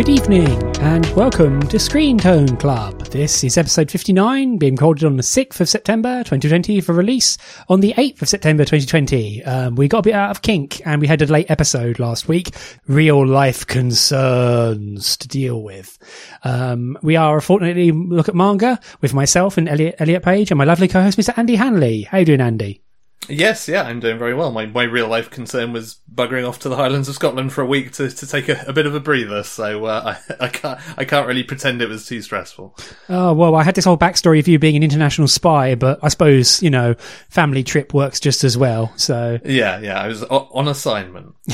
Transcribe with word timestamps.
Good 0.00 0.08
evening 0.08 0.76
and 0.78 1.04
welcome 1.14 1.60
to 1.68 1.78
Screen 1.78 2.16
Tone 2.16 2.56
Club. 2.56 3.04
This 3.08 3.44
is 3.44 3.58
episode 3.58 3.90
59, 3.90 4.56
being 4.56 4.76
recorded 4.76 5.04
on 5.04 5.18
the 5.18 5.22
6th 5.22 5.60
of 5.60 5.68
September 5.68 6.20
2020 6.20 6.80
for 6.80 6.94
release 6.94 7.36
on 7.68 7.80
the 7.80 7.92
8th 7.92 8.22
of 8.22 8.28
September 8.30 8.64
2020. 8.64 9.44
Um, 9.44 9.74
we 9.74 9.88
got 9.88 9.98
a 9.98 10.02
bit 10.04 10.14
out 10.14 10.30
of 10.30 10.40
kink 10.40 10.80
and 10.86 11.02
we 11.02 11.06
had 11.06 11.20
a 11.20 11.26
late 11.26 11.50
episode 11.50 11.98
last 11.98 12.28
week. 12.28 12.54
Real 12.86 13.26
life 13.26 13.66
concerns 13.66 15.18
to 15.18 15.28
deal 15.28 15.62
with. 15.62 15.98
Um, 16.44 16.96
we 17.02 17.16
are 17.16 17.38
fortunately 17.42 17.92
look 17.92 18.30
at 18.30 18.34
manga 18.34 18.80
with 19.02 19.12
myself 19.12 19.58
and 19.58 19.68
Elliot, 19.68 19.96
Elliot 19.98 20.22
Page 20.22 20.50
and 20.50 20.56
my 20.56 20.64
lovely 20.64 20.88
co-host 20.88 21.18
Mr. 21.18 21.36
Andy 21.36 21.56
Hanley. 21.56 22.04
How 22.04 22.16
you 22.16 22.24
doing, 22.24 22.40
Andy? 22.40 22.80
Yes, 23.28 23.68
yeah, 23.68 23.82
I'm 23.82 24.00
doing 24.00 24.18
very 24.18 24.34
well. 24.34 24.50
My 24.50 24.66
my 24.66 24.82
real 24.84 25.06
life 25.06 25.30
concern 25.30 25.72
was 25.72 25.98
buggering 26.12 26.48
off 26.48 26.58
to 26.60 26.68
the 26.68 26.74
Highlands 26.76 27.08
of 27.08 27.14
Scotland 27.14 27.52
for 27.52 27.60
a 27.60 27.66
week 27.66 27.92
to, 27.92 28.10
to 28.10 28.26
take 28.26 28.48
a, 28.48 28.64
a 28.66 28.72
bit 28.72 28.86
of 28.86 28.94
a 28.94 28.98
breather. 28.98 29.42
So 29.44 29.84
uh, 29.84 30.16
I, 30.40 30.46
I 30.46 30.48
can't 30.48 30.80
I 30.98 31.04
can't 31.04 31.28
really 31.28 31.44
pretend 31.44 31.80
it 31.82 31.88
was 31.88 32.06
too 32.06 32.22
stressful. 32.22 32.76
Oh 33.08 33.32
well, 33.34 33.54
I 33.54 33.62
had 33.62 33.74
this 33.76 33.84
whole 33.84 33.98
backstory 33.98 34.40
of 34.40 34.48
you 34.48 34.58
being 34.58 34.74
an 34.74 34.82
international 34.82 35.28
spy, 35.28 35.74
but 35.76 36.00
I 36.02 36.08
suppose 36.08 36.62
you 36.62 36.70
know 36.70 36.94
family 37.28 37.62
trip 37.62 37.94
works 37.94 38.18
just 38.20 38.42
as 38.42 38.56
well. 38.56 38.92
So 38.96 39.38
Yeah, 39.44 39.78
yeah, 39.80 40.00
I 40.00 40.08
was 40.08 40.24
o- 40.24 40.48
on 40.52 40.66
assignment. 40.66 41.34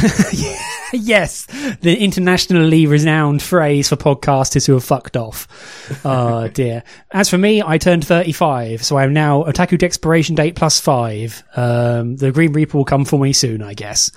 yes, 0.92 1.46
the 1.80 1.96
internationally 1.98 2.86
renowned 2.86 3.42
phrase 3.42 3.88
for 3.88 3.96
podcasters 3.96 4.66
who 4.66 4.74
have 4.74 4.84
fucked 4.84 5.16
off. 5.16 5.48
Oh 6.04 6.48
dear. 6.48 6.84
As 7.10 7.28
for 7.28 7.38
me, 7.38 7.62
I 7.62 7.78
turned 7.78 8.06
35, 8.06 8.84
so 8.84 8.96
I'm 8.96 9.12
now 9.12 9.42
Otaku 9.44 9.82
Expiration 9.82 10.34
Date 10.36 10.54
plus 10.54 10.80
five. 10.80 11.42
Um, 11.56 12.16
the 12.16 12.30
Green 12.32 12.52
Reaper 12.52 12.76
will 12.76 12.84
come 12.84 13.04
for 13.04 13.18
me 13.18 13.32
soon, 13.32 13.62
I 13.62 13.74
guess. 13.74 14.10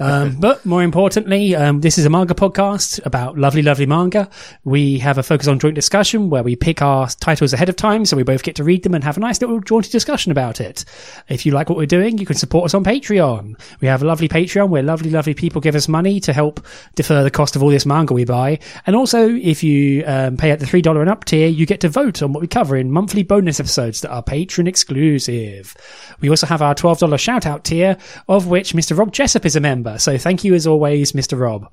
Um, 0.00 0.36
but 0.38 0.64
more 0.64 0.82
importantly, 0.82 1.54
um, 1.56 1.80
this 1.80 1.98
is 1.98 2.04
a 2.04 2.10
manga 2.10 2.34
podcast 2.34 3.04
about 3.04 3.36
lovely, 3.36 3.62
lovely 3.62 3.86
manga. 3.86 4.28
We 4.64 4.98
have 4.98 5.18
a 5.18 5.22
focus 5.22 5.48
on 5.48 5.58
joint 5.58 5.74
discussion 5.74 6.30
where 6.30 6.42
we 6.42 6.56
pick 6.56 6.82
our 6.82 7.08
titles 7.08 7.52
ahead 7.52 7.68
of 7.68 7.76
time, 7.76 8.04
so 8.04 8.16
we 8.16 8.22
both 8.22 8.42
get 8.42 8.56
to 8.56 8.64
read 8.64 8.82
them 8.82 8.94
and 8.94 9.02
have 9.04 9.16
a 9.16 9.20
nice 9.20 9.40
little 9.40 9.60
jaunty 9.60 9.90
discussion 9.90 10.32
about 10.32 10.60
it. 10.60 10.84
If 11.28 11.44
you 11.44 11.52
like 11.52 11.68
what 11.68 11.78
we're 11.78 11.86
doing, 11.86 12.18
you 12.18 12.26
can 12.26 12.36
support 12.36 12.66
us 12.66 12.74
on 12.74 12.84
Patreon. 12.84 13.58
We 13.80 13.88
have 13.88 14.02
a 14.02 14.06
lovely 14.06 14.28
Patreon 14.28 14.68
where 14.68 14.82
lovely, 14.82 15.10
lovely 15.10 15.34
people 15.34 15.60
give 15.60 15.74
us 15.74 15.88
money 15.88 16.20
to 16.20 16.32
help 16.32 16.64
defer 16.94 17.22
the 17.22 17.30
cost 17.30 17.56
of 17.56 17.62
all 17.62 17.70
this 17.70 17.86
manga 17.86 18.14
we 18.14 18.24
buy. 18.24 18.58
And 18.86 18.94
also, 18.94 19.28
if 19.28 19.62
you 19.62 20.04
um, 20.06 20.36
pay 20.36 20.50
at 20.50 20.60
the 20.60 20.66
three 20.66 20.82
dollar 20.82 21.00
and 21.00 21.10
up 21.10 21.24
tier, 21.24 21.48
you 21.48 21.66
get 21.66 21.80
to 21.80 21.88
vote 21.88 22.22
on 22.22 22.32
what 22.32 22.40
we 22.40 22.46
cover 22.46 22.76
in 22.76 22.90
monthly 22.90 23.22
bonus 23.22 23.60
episodes 23.60 24.00
that 24.02 24.10
are 24.10 24.22
patron 24.22 24.66
exclusive. 24.66 25.76
We 26.20 26.30
also 26.30 26.46
have 26.46 26.62
our 26.62 26.74
twelve 26.74 26.98
dollar 26.98 27.18
shout 27.18 27.46
out 27.46 27.64
tier, 27.64 27.96
of 28.28 28.46
which 28.46 28.72
Mr. 28.72 28.96
Rob 28.96 29.12
Jessup 29.12 29.44
is 29.44 29.56
a 29.56 29.60
member. 29.60 29.87
So 29.96 30.18
thank 30.18 30.44
you 30.44 30.54
as 30.54 30.66
always, 30.66 31.12
Mr. 31.12 31.38
Rob. 31.38 31.70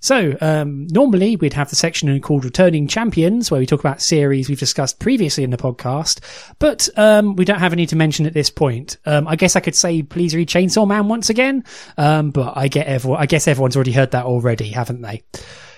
So, 0.00 0.36
um, 0.40 0.88
normally 0.88 1.36
we'd 1.36 1.52
have 1.52 1.70
the 1.70 1.76
section 1.76 2.20
called 2.20 2.44
Returning 2.44 2.88
Champions, 2.88 3.52
where 3.52 3.60
we 3.60 3.66
talk 3.66 3.78
about 3.78 4.02
series 4.02 4.48
we've 4.48 4.58
discussed 4.58 4.98
previously 4.98 5.44
in 5.44 5.50
the 5.50 5.56
podcast, 5.56 6.18
but 6.58 6.88
um, 6.96 7.36
we 7.36 7.44
don't 7.44 7.60
have 7.60 7.72
any 7.72 7.86
to 7.86 7.94
mention 7.94 8.26
at 8.26 8.34
this 8.34 8.50
point. 8.50 8.96
Um, 9.06 9.28
I 9.28 9.36
guess 9.36 9.54
I 9.54 9.60
could 9.60 9.76
say, 9.76 10.02
please 10.02 10.34
read 10.34 10.48
Chainsaw 10.48 10.88
Man 10.88 11.06
once 11.06 11.30
again, 11.30 11.62
um, 11.96 12.32
but 12.32 12.54
I 12.56 12.66
get 12.66 12.88
everyone. 12.88 13.20
I 13.20 13.26
guess 13.26 13.46
everyone's 13.46 13.76
already 13.76 13.92
heard 13.92 14.10
that 14.10 14.24
already, 14.24 14.70
haven't 14.70 15.02
they? 15.02 15.22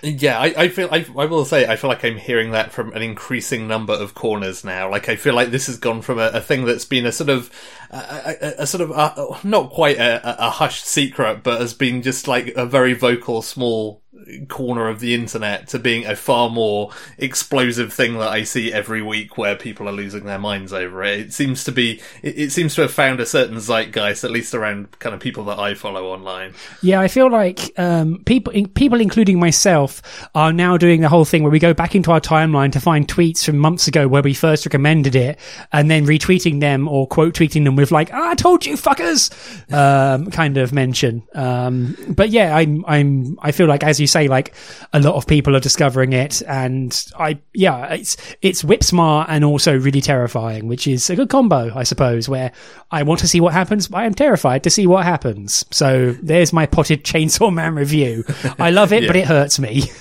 Yeah, 0.01 0.39
I, 0.39 0.45
I 0.57 0.69
feel 0.69 0.89
I, 0.91 1.05
I 1.17 1.25
will 1.25 1.45
say 1.45 1.67
I 1.67 1.75
feel 1.75 1.89
like 1.89 2.03
I'm 2.03 2.17
hearing 2.17 2.51
that 2.51 2.71
from 2.71 2.93
an 2.93 3.01
increasing 3.01 3.67
number 3.67 3.93
of 3.93 4.13
corners 4.13 4.63
now. 4.63 4.89
Like 4.89 5.09
I 5.09 5.15
feel 5.15 5.33
like 5.33 5.49
this 5.49 5.67
has 5.67 5.77
gone 5.77 6.01
from 6.01 6.19
a, 6.19 6.27
a 6.27 6.41
thing 6.41 6.65
that's 6.65 6.85
been 6.85 7.05
a 7.05 7.11
sort 7.11 7.29
of 7.29 7.49
a, 7.95 8.37
a, 8.41 8.53
a 8.63 8.67
sort 8.67 8.81
of 8.81 8.91
uh 8.91 9.37
not 9.43 9.71
quite 9.71 9.97
a, 9.97 10.47
a 10.47 10.49
hushed 10.49 10.85
secret, 10.85 11.43
but 11.43 11.61
has 11.61 11.73
been 11.73 12.01
just 12.01 12.27
like 12.27 12.53
a 12.55 12.65
very 12.65 12.93
vocal 12.93 13.41
small 13.41 14.01
corner 14.47 14.87
of 14.87 14.99
the 14.99 15.13
internet 15.13 15.67
to 15.69 15.79
being 15.79 16.05
a 16.05 16.15
far 16.15 16.49
more 16.49 16.91
explosive 17.17 17.93
thing 17.93 18.13
that 18.17 18.29
I 18.29 18.43
see 18.43 18.71
every 18.71 19.01
week 19.01 19.37
where 19.37 19.55
people 19.55 19.87
are 19.87 19.93
losing 19.93 20.25
their 20.25 20.39
minds 20.39 20.73
over 20.73 21.03
it. 21.03 21.19
It 21.19 21.33
seems 21.33 21.63
to 21.65 21.71
be, 21.71 22.01
it, 22.21 22.37
it 22.37 22.51
seems 22.51 22.75
to 22.75 22.81
have 22.81 22.91
found 22.91 23.19
a 23.19 23.25
certain 23.25 23.57
zeitgeist, 23.57 24.23
at 24.23 24.31
least 24.31 24.53
around 24.53 24.99
kind 24.99 25.13
of 25.13 25.21
people 25.21 25.43
that 25.45 25.59
I 25.59 25.73
follow 25.73 26.11
online. 26.11 26.53
Yeah, 26.81 26.99
I 26.99 27.07
feel 27.07 27.29
like 27.29 27.71
um, 27.77 28.23
people, 28.25 28.53
people, 28.73 29.01
including 29.01 29.39
myself, 29.39 30.01
are 30.33 30.53
now 30.53 30.77
doing 30.77 31.01
the 31.01 31.09
whole 31.09 31.25
thing 31.25 31.43
where 31.43 31.51
we 31.51 31.59
go 31.59 31.73
back 31.73 31.95
into 31.95 32.11
our 32.11 32.21
timeline 32.21 32.71
to 32.71 32.79
find 32.79 33.07
tweets 33.07 33.45
from 33.45 33.57
months 33.57 33.87
ago 33.87 34.07
where 34.07 34.21
we 34.21 34.33
first 34.33 34.65
recommended 34.65 35.15
it, 35.15 35.39
and 35.71 35.89
then 35.89 36.05
retweeting 36.05 36.59
them 36.59 36.87
or 36.87 37.07
quote 37.07 37.33
tweeting 37.33 37.63
them 37.63 37.75
with 37.75 37.91
like 37.91 38.11
"I 38.11 38.35
told 38.35 38.65
you, 38.65 38.75
fuckers," 38.75 39.31
um, 39.73 40.31
kind 40.31 40.57
of 40.57 40.73
mention. 40.73 41.23
Um, 41.33 41.95
but 42.09 42.29
yeah, 42.29 42.55
I'm, 42.55 42.85
I'm, 42.87 43.37
I 43.41 43.51
feel 43.51 43.67
like 43.67 43.83
as 43.83 43.99
you 43.99 44.07
say, 44.15 44.27
like 44.27 44.53
a 44.93 44.99
lot 44.99 45.15
of 45.15 45.27
people 45.27 45.55
are 45.55 45.59
discovering 45.59 46.13
it, 46.13 46.41
and 46.47 47.05
I, 47.19 47.39
yeah, 47.53 47.93
it's 47.93 48.17
it's 48.41 48.63
whip 48.63 48.83
smart 48.83 49.27
and 49.29 49.43
also 49.43 49.77
really 49.77 50.01
terrifying, 50.01 50.67
which 50.67 50.87
is 50.87 51.09
a 51.09 51.15
good 51.15 51.29
combo, 51.29 51.71
I 51.75 51.83
suppose. 51.83 52.29
Where 52.29 52.51
I 52.91 53.03
want 53.03 53.19
to 53.21 53.27
see 53.27 53.41
what 53.41 53.53
happens, 53.53 53.87
but 53.87 53.97
I 53.97 54.05
am 54.05 54.13
terrified 54.13 54.63
to 54.63 54.69
see 54.69 54.87
what 54.87 55.03
happens. 55.05 55.65
So 55.71 56.11
there's 56.23 56.53
my 56.53 56.65
potted 56.65 57.03
Chainsaw 57.03 57.53
Man 57.59 57.75
review. 57.75 58.23
I 58.59 58.71
love 58.71 58.93
it, 58.93 59.03
Yeah. 59.03 59.07
but 59.09 59.15
it 59.17 59.25
hurts 59.25 59.59
me. 59.59 59.83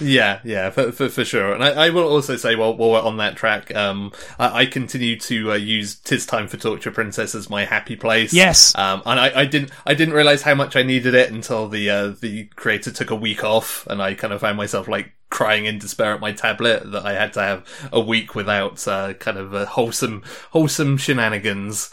Yeah, 0.00 0.40
yeah, 0.44 0.70
for, 0.70 0.92
for, 0.92 1.08
for 1.08 1.24
sure. 1.24 1.52
And 1.52 1.62
I, 1.62 1.86
I 1.86 1.90
will 1.90 2.08
also 2.08 2.36
say, 2.36 2.54
while, 2.56 2.76
while 2.76 2.92
we're 2.92 3.00
on 3.00 3.16
that 3.18 3.36
track, 3.36 3.74
um, 3.74 4.12
I, 4.38 4.62
I 4.62 4.66
continue 4.66 5.18
to 5.20 5.52
uh, 5.52 5.54
use 5.54 5.96
"Tis 5.96 6.26
Time 6.26 6.48
for 6.48 6.56
Torture 6.56 6.90
Princess" 6.90 7.34
as 7.34 7.50
my 7.50 7.64
happy 7.64 7.96
place. 7.96 8.32
Yes. 8.32 8.74
um, 8.76 9.02
and 9.06 9.18
I, 9.18 9.40
I 9.40 9.44
didn't, 9.46 9.70
I 9.84 9.94
didn't 9.94 10.14
realize 10.14 10.42
how 10.42 10.54
much 10.54 10.76
I 10.76 10.82
needed 10.82 11.14
it 11.14 11.30
until 11.30 11.68
the 11.68 11.90
uh, 11.90 12.08
the 12.20 12.44
creator 12.56 12.90
took 12.90 13.10
a 13.10 13.16
week 13.16 13.44
off, 13.44 13.86
and 13.88 14.02
I 14.02 14.14
kind 14.14 14.32
of 14.32 14.40
found 14.40 14.56
myself 14.56 14.88
like 14.88 15.12
crying 15.28 15.64
in 15.64 15.78
despair 15.78 16.14
at 16.14 16.20
my 16.20 16.32
tablet 16.32 16.90
that 16.92 17.04
I 17.04 17.14
had 17.14 17.32
to 17.34 17.42
have 17.42 17.88
a 17.92 18.00
week 18.00 18.34
without 18.34 18.86
uh, 18.86 19.14
kind 19.14 19.38
of 19.38 19.54
uh, 19.54 19.66
wholesome, 19.66 20.22
wholesome 20.50 20.96
shenanigans. 20.96 21.90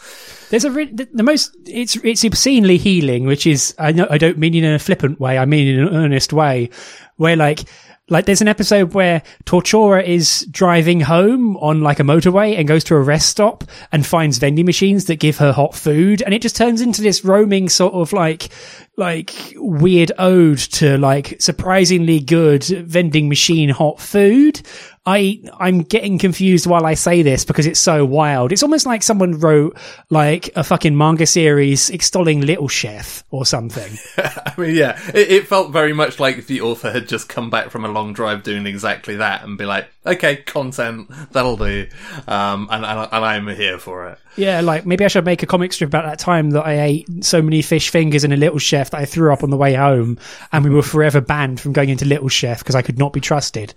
There's 0.54 0.64
a 0.64 0.70
re- 0.70 0.84
the, 0.84 1.08
the 1.12 1.24
most 1.24 1.56
it's 1.66 1.96
it's 1.96 2.24
obscenely 2.24 2.76
healing, 2.76 3.24
which 3.24 3.44
is 3.44 3.74
I 3.76 3.90
know 3.90 4.06
I 4.08 4.18
don't 4.18 4.38
mean 4.38 4.54
in 4.54 4.64
a 4.64 4.78
flippant 4.78 5.18
way, 5.18 5.36
I 5.36 5.46
mean 5.46 5.66
in 5.66 5.80
an 5.80 5.92
earnest 5.92 6.32
way, 6.32 6.70
where 7.16 7.34
like 7.34 7.64
like 8.08 8.26
there's 8.26 8.40
an 8.40 8.46
episode 8.46 8.94
where 8.94 9.24
Tortura 9.46 10.04
is 10.04 10.46
driving 10.52 11.00
home 11.00 11.56
on 11.56 11.80
like 11.80 11.98
a 11.98 12.04
motorway 12.04 12.56
and 12.56 12.68
goes 12.68 12.84
to 12.84 12.94
a 12.94 13.02
rest 13.02 13.30
stop 13.30 13.64
and 13.90 14.06
finds 14.06 14.38
vending 14.38 14.64
machines 14.64 15.06
that 15.06 15.16
give 15.16 15.38
her 15.38 15.50
hot 15.50 15.74
food, 15.74 16.22
and 16.22 16.32
it 16.32 16.40
just 16.40 16.54
turns 16.54 16.80
into 16.80 17.02
this 17.02 17.24
roaming 17.24 17.68
sort 17.68 17.94
of 17.94 18.12
like 18.12 18.48
like 18.96 19.32
weird 19.56 20.12
ode 20.18 20.58
to 20.58 20.96
like 20.98 21.34
surprisingly 21.40 22.20
good 22.20 22.62
vending 22.62 23.28
machine 23.28 23.70
hot 23.70 23.98
food. 23.98 24.62
I 25.06 25.42
I'm 25.58 25.82
getting 25.82 26.18
confused 26.18 26.66
while 26.66 26.86
I 26.86 26.94
say 26.94 27.22
this 27.22 27.44
because 27.44 27.66
it's 27.66 27.80
so 27.80 28.06
wild. 28.06 28.52
It's 28.52 28.62
almost 28.62 28.86
like 28.86 29.02
someone 29.02 29.38
wrote 29.38 29.76
like 30.08 30.50
a 30.56 30.64
fucking 30.64 30.96
manga 30.96 31.26
series 31.26 31.90
extolling 31.90 32.40
Little 32.40 32.68
Chef 32.68 33.22
or 33.30 33.44
something. 33.44 33.98
I 34.16 34.54
mean, 34.56 34.74
yeah, 34.74 34.98
it, 35.08 35.30
it 35.30 35.46
felt 35.46 35.72
very 35.72 35.92
much 35.92 36.18
like 36.18 36.46
the 36.46 36.62
author 36.62 36.90
had 36.90 37.06
just 37.06 37.28
come 37.28 37.50
back 37.50 37.70
from 37.70 37.84
a 37.84 37.88
long 37.88 38.14
drive 38.14 38.44
doing 38.44 38.66
exactly 38.66 39.16
that 39.16 39.44
and 39.44 39.58
be 39.58 39.66
like, 39.66 39.90
okay, 40.06 40.36
content, 40.36 41.10
that'll 41.32 41.58
do. 41.58 41.86
Um, 42.26 42.68
and, 42.70 42.84
and, 42.84 43.08
and 43.12 43.24
I'm 43.24 43.48
here 43.48 43.78
for 43.78 44.08
it. 44.08 44.18
yeah, 44.36 44.62
like 44.62 44.86
maybe 44.86 45.04
I 45.04 45.08
should 45.08 45.26
make 45.26 45.42
a 45.42 45.46
comic 45.46 45.74
strip 45.74 45.88
about 45.88 46.06
that 46.06 46.18
time 46.18 46.50
that 46.50 46.64
I 46.64 46.80
ate 46.80 47.24
so 47.24 47.42
many 47.42 47.60
fish 47.60 47.90
fingers 47.90 48.24
in 48.24 48.32
a 48.32 48.36
Little 48.36 48.58
Chef 48.58 48.90
that 48.90 49.00
I 49.00 49.04
threw 49.04 49.34
up 49.34 49.42
on 49.42 49.50
the 49.50 49.56
way 49.58 49.74
home, 49.74 50.18
and 50.50 50.64
we 50.64 50.70
were 50.70 50.82
forever 50.82 51.20
banned 51.20 51.60
from 51.60 51.74
going 51.74 51.90
into 51.90 52.06
Little 52.06 52.30
Chef 52.30 52.60
because 52.60 52.74
I 52.74 52.80
could 52.80 52.98
not 52.98 53.12
be 53.12 53.20
trusted. 53.20 53.74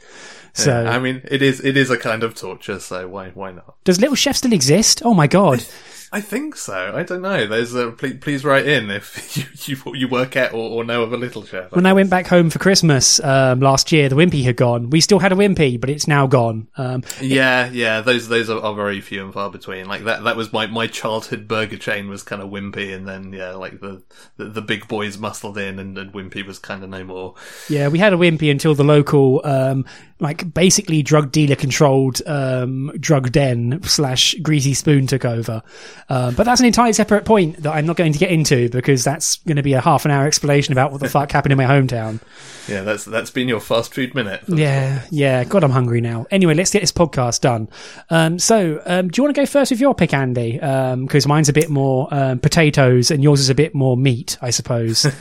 So 0.57 0.85
I 0.85 0.99
mean, 0.99 1.21
it 1.29 1.41
is, 1.41 1.63
it 1.63 1.77
is 1.77 1.89
a 1.89 1.97
kind 1.97 2.23
of 2.23 2.35
torture, 2.35 2.79
so 2.79 3.07
why, 3.07 3.29
why 3.29 3.51
not? 3.51 3.75
does 3.83 3.99
Little 4.01 4.15
Chef 4.15 4.35
still 4.35 4.53
exist? 4.53 5.01
Oh 5.05 5.13
my 5.13 5.27
god. 5.27 5.63
I 6.09 6.21
think 6.21 6.55
so. 6.55 6.93
I 6.95 7.03
don't 7.03 7.21
know. 7.21 7.47
There's 7.47 7.73
a, 7.75 7.91
please, 7.91 8.17
please 8.21 8.45
write 8.45 8.65
in 8.65 8.89
if 8.89 9.35
you, 9.67 9.75
you, 9.75 9.95
you 9.95 10.07
work 10.07 10.37
at 10.37 10.53
or, 10.53 10.57
or 10.57 10.83
know 10.85 11.03
of 11.03 11.11
a 11.11 11.17
little 11.17 11.43
chef. 11.43 11.73
When 11.73 11.85
I 11.85 11.91
went 11.91 12.09
back 12.09 12.27
home 12.27 12.49
for 12.49 12.59
Christmas 12.59 13.21
um, 13.21 13.59
last 13.59 13.91
year, 13.91 14.07
the 14.07 14.15
Wimpy 14.15 14.41
had 14.43 14.55
gone. 14.55 14.89
We 14.89 15.01
still 15.01 15.19
had 15.19 15.33
a 15.33 15.35
Wimpy, 15.35 15.79
but 15.79 15.89
it's 15.89 16.07
now 16.07 16.25
gone. 16.25 16.69
Um, 16.77 17.03
Yeah, 17.19 17.69
yeah, 17.71 17.99
those 17.99 18.29
those 18.29 18.49
are, 18.49 18.61
are 18.61 18.73
very 18.73 19.01
few 19.01 19.21
and 19.25 19.33
far 19.33 19.51
between. 19.51 19.87
Like 19.87 20.05
that 20.05 20.23
that 20.23 20.37
was 20.37 20.53
my, 20.53 20.65
my 20.67 20.87
childhood 20.87 21.45
burger 21.45 21.77
chain 21.77 22.07
was 22.07 22.23
kind 22.23 22.41
of 22.41 22.49
wimpy, 22.49 22.95
and 22.95 23.05
then 23.05 23.33
yeah, 23.33 23.51
like 23.51 23.81
the 23.81 24.01
the, 24.37 24.45
the 24.45 24.61
big 24.61 24.87
boys 24.87 25.17
muscled 25.17 25.57
in, 25.57 25.77
and, 25.77 25.97
and 25.97 26.13
wimpy 26.13 26.45
was 26.45 26.57
kind 26.57 26.85
of 26.85 26.89
no 26.89 27.03
more. 27.03 27.35
Yeah, 27.67 27.89
we 27.89 27.99
had 27.99 28.13
a 28.13 28.17
Wimpy 28.17 28.49
until 28.49 28.75
the 28.75 28.85
local 28.85 29.41
um, 29.43 29.85
like 30.19 30.53
basically 30.53 31.03
drug 31.03 31.31
dealer 31.31 31.55
controlled 31.55 32.21
um, 32.25 32.91
drug 32.99 33.31
den 33.31 33.79
slash 33.83 34.35
greasy 34.41 34.73
spoon 34.73 35.07
took 35.07 35.25
over. 35.25 35.61
Uh, 36.09 36.31
but 36.31 36.43
that's 36.43 36.59
an 36.59 36.65
entirely 36.65 36.93
separate 36.93 37.25
point 37.25 37.57
that 37.63 37.71
I'm 37.73 37.85
not 37.85 37.97
going 37.97 38.13
to 38.13 38.19
get 38.19 38.31
into 38.31 38.69
because 38.69 39.03
that's 39.03 39.37
going 39.37 39.57
to 39.57 39.63
be 39.63 39.73
a 39.73 39.81
half 39.81 40.05
an 40.05 40.11
hour 40.11 40.25
explanation 40.25 40.71
about 40.71 40.91
what 40.91 41.01
the 41.01 41.09
fuck 41.09 41.31
happened 41.31 41.51
in 41.51 41.57
my 41.57 41.65
hometown. 41.65 42.19
Yeah, 42.67 42.81
that's 42.81 43.05
that's 43.05 43.29
been 43.29 43.47
your 43.47 43.59
fast 43.59 43.93
food 43.93 44.13
minute. 44.13 44.41
Yeah, 44.47 45.03
yeah. 45.09 45.43
God, 45.43 45.63
I'm 45.63 45.71
hungry 45.71 46.01
now. 46.01 46.25
Anyway, 46.31 46.53
let's 46.53 46.71
get 46.71 46.81
this 46.81 46.91
podcast 46.91 47.41
done. 47.41 47.69
Um, 48.09 48.39
so, 48.39 48.81
um, 48.85 49.07
do 49.07 49.19
you 49.19 49.23
want 49.23 49.35
to 49.35 49.41
go 49.41 49.45
first 49.45 49.71
with 49.71 49.79
your 49.79 49.95
pick, 49.95 50.13
Andy? 50.13 50.53
Because 50.53 51.27
mine's 51.27 51.47
a 51.47 51.53
bit 51.53 51.69
more 51.69 52.07
um, 52.11 52.39
potatoes 52.39 53.11
and 53.11 53.23
yours 53.23 53.39
is 53.39 53.49
a 53.49 53.55
bit 53.55 53.73
more 53.73 53.95
meat, 53.95 54.37
I 54.41 54.49
suppose. 54.49 55.05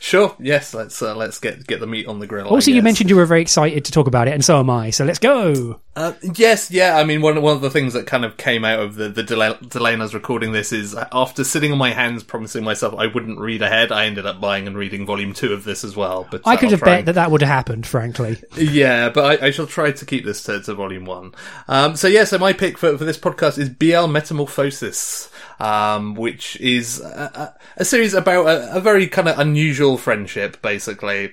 Sure. 0.00 0.34
Yes. 0.38 0.74
Let's 0.74 1.00
uh, 1.02 1.14
let's 1.14 1.38
get 1.40 1.66
get 1.66 1.80
the 1.80 1.86
meat 1.86 2.06
on 2.06 2.18
the 2.18 2.26
grill. 2.26 2.46
Also, 2.46 2.70
you 2.70 2.82
mentioned 2.82 3.10
you 3.10 3.16
were 3.16 3.26
very 3.26 3.42
excited 3.42 3.84
to 3.84 3.92
talk 3.92 4.06
about 4.06 4.27
it, 4.28 4.34
and 4.34 4.44
so 4.44 4.60
am 4.60 4.70
I. 4.70 4.90
So 4.90 5.04
let's 5.04 5.18
go. 5.18 5.80
Uh, 5.96 6.12
yes, 6.36 6.70
yeah. 6.70 6.96
I 6.96 7.02
mean, 7.02 7.22
one 7.22 7.42
one 7.42 7.56
of 7.56 7.60
the 7.62 7.70
things 7.70 7.92
that 7.94 8.06
kind 8.06 8.24
of 8.24 8.36
came 8.36 8.64
out 8.64 8.78
of 8.78 8.94
the 8.94 9.08
the 9.08 9.24
delay, 9.24 9.52
delay 9.66 9.94
in 9.94 10.00
us 10.00 10.14
recording 10.14 10.52
this 10.52 10.72
is 10.72 10.94
uh, 10.94 11.08
after 11.12 11.42
sitting 11.42 11.72
on 11.72 11.78
my 11.78 11.90
hands, 11.90 12.22
promising 12.22 12.62
myself 12.62 12.94
I 12.96 13.06
wouldn't 13.08 13.40
read 13.40 13.62
ahead, 13.62 13.90
I 13.90 14.06
ended 14.06 14.24
up 14.24 14.40
buying 14.40 14.68
and 14.68 14.76
reading 14.78 15.04
volume 15.06 15.32
two 15.32 15.52
of 15.52 15.64
this 15.64 15.82
as 15.82 15.96
well. 15.96 16.28
But 16.30 16.42
I 16.44 16.54
uh, 16.54 16.56
could 16.58 16.70
have 16.70 16.80
bet 16.80 17.00
and- 17.00 17.08
that 17.08 17.14
that 17.16 17.30
would 17.32 17.40
have 17.40 17.50
happened, 17.50 17.86
frankly. 17.86 18.36
Yeah, 18.56 19.08
but 19.08 19.42
I, 19.42 19.46
I 19.46 19.50
shall 19.50 19.66
try 19.66 19.90
to 19.92 20.06
keep 20.06 20.24
this 20.24 20.42
to, 20.44 20.60
to 20.62 20.74
volume 20.74 21.04
one. 21.04 21.34
Um, 21.68 21.96
so 21.96 22.06
yeah, 22.06 22.24
so 22.24 22.38
my 22.38 22.52
pick 22.52 22.76
for, 22.78 22.96
for 22.98 23.04
this 23.04 23.18
podcast 23.18 23.58
is 23.58 23.68
BL 23.68 24.06
Metamorphosis, 24.06 25.30
um, 25.58 26.14
which 26.14 26.60
is 26.60 27.00
a, 27.00 27.54
a, 27.76 27.80
a 27.82 27.84
series 27.84 28.14
about 28.14 28.46
a, 28.46 28.76
a 28.76 28.80
very 28.80 29.06
kind 29.08 29.28
of 29.28 29.38
unusual 29.38 29.96
friendship, 29.96 30.60
basically. 30.62 31.32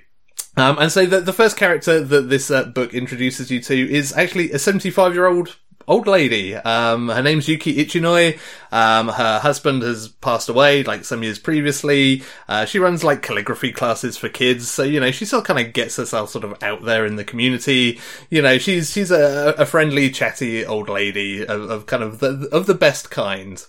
Um, 0.57 0.77
and 0.79 0.91
so 0.91 1.05
the, 1.05 1.21
the 1.21 1.33
first 1.33 1.57
character 1.57 2.01
that 2.01 2.29
this 2.29 2.49
uh, 2.49 2.63
book 2.65 2.93
introduces 2.93 3.51
you 3.51 3.59
to 3.61 3.93
is 3.93 4.13
actually 4.13 4.51
a 4.51 4.59
75 4.59 5.13
year 5.13 5.27
old 5.27 5.57
old 5.87 6.07
lady. 6.07 6.55
Um, 6.55 7.09
her 7.09 7.21
name's 7.21 7.47
Yuki 7.47 7.75
Ichinoi. 7.85 8.39
Um, 8.71 9.09
her 9.09 9.39
husband 9.39 9.83
has 9.83 10.07
passed 10.07 10.49
away 10.49 10.83
like 10.83 11.05
some 11.05 11.23
years 11.23 11.39
previously. 11.39 12.23
Uh, 12.47 12.65
she 12.65 12.79
runs 12.79 13.03
like 13.03 13.21
calligraphy 13.21 13.71
classes 13.71 14.17
for 14.17 14.29
kids. 14.29 14.69
So, 14.69 14.83
you 14.83 14.99
know, 14.99 15.11
she 15.11 15.25
still 15.25 15.41
kind 15.41 15.59
of 15.59 15.73
gets 15.73 15.97
herself 15.97 16.29
sort 16.31 16.43
of 16.43 16.61
out 16.63 16.83
there 16.83 17.05
in 17.05 17.15
the 17.15 17.23
community. 17.23 17.99
You 18.29 18.41
know, 18.41 18.57
she's, 18.57 18.91
she's 18.91 19.11
a, 19.11 19.53
a 19.57 19.65
friendly, 19.65 20.09
chatty 20.09 20.65
old 20.65 20.89
lady 20.89 21.45
of, 21.45 21.69
of 21.69 21.85
kind 21.85 22.03
of 22.03 22.19
the, 22.19 22.49
of 22.51 22.65
the 22.65 22.73
best 22.73 23.11
kind. 23.11 23.63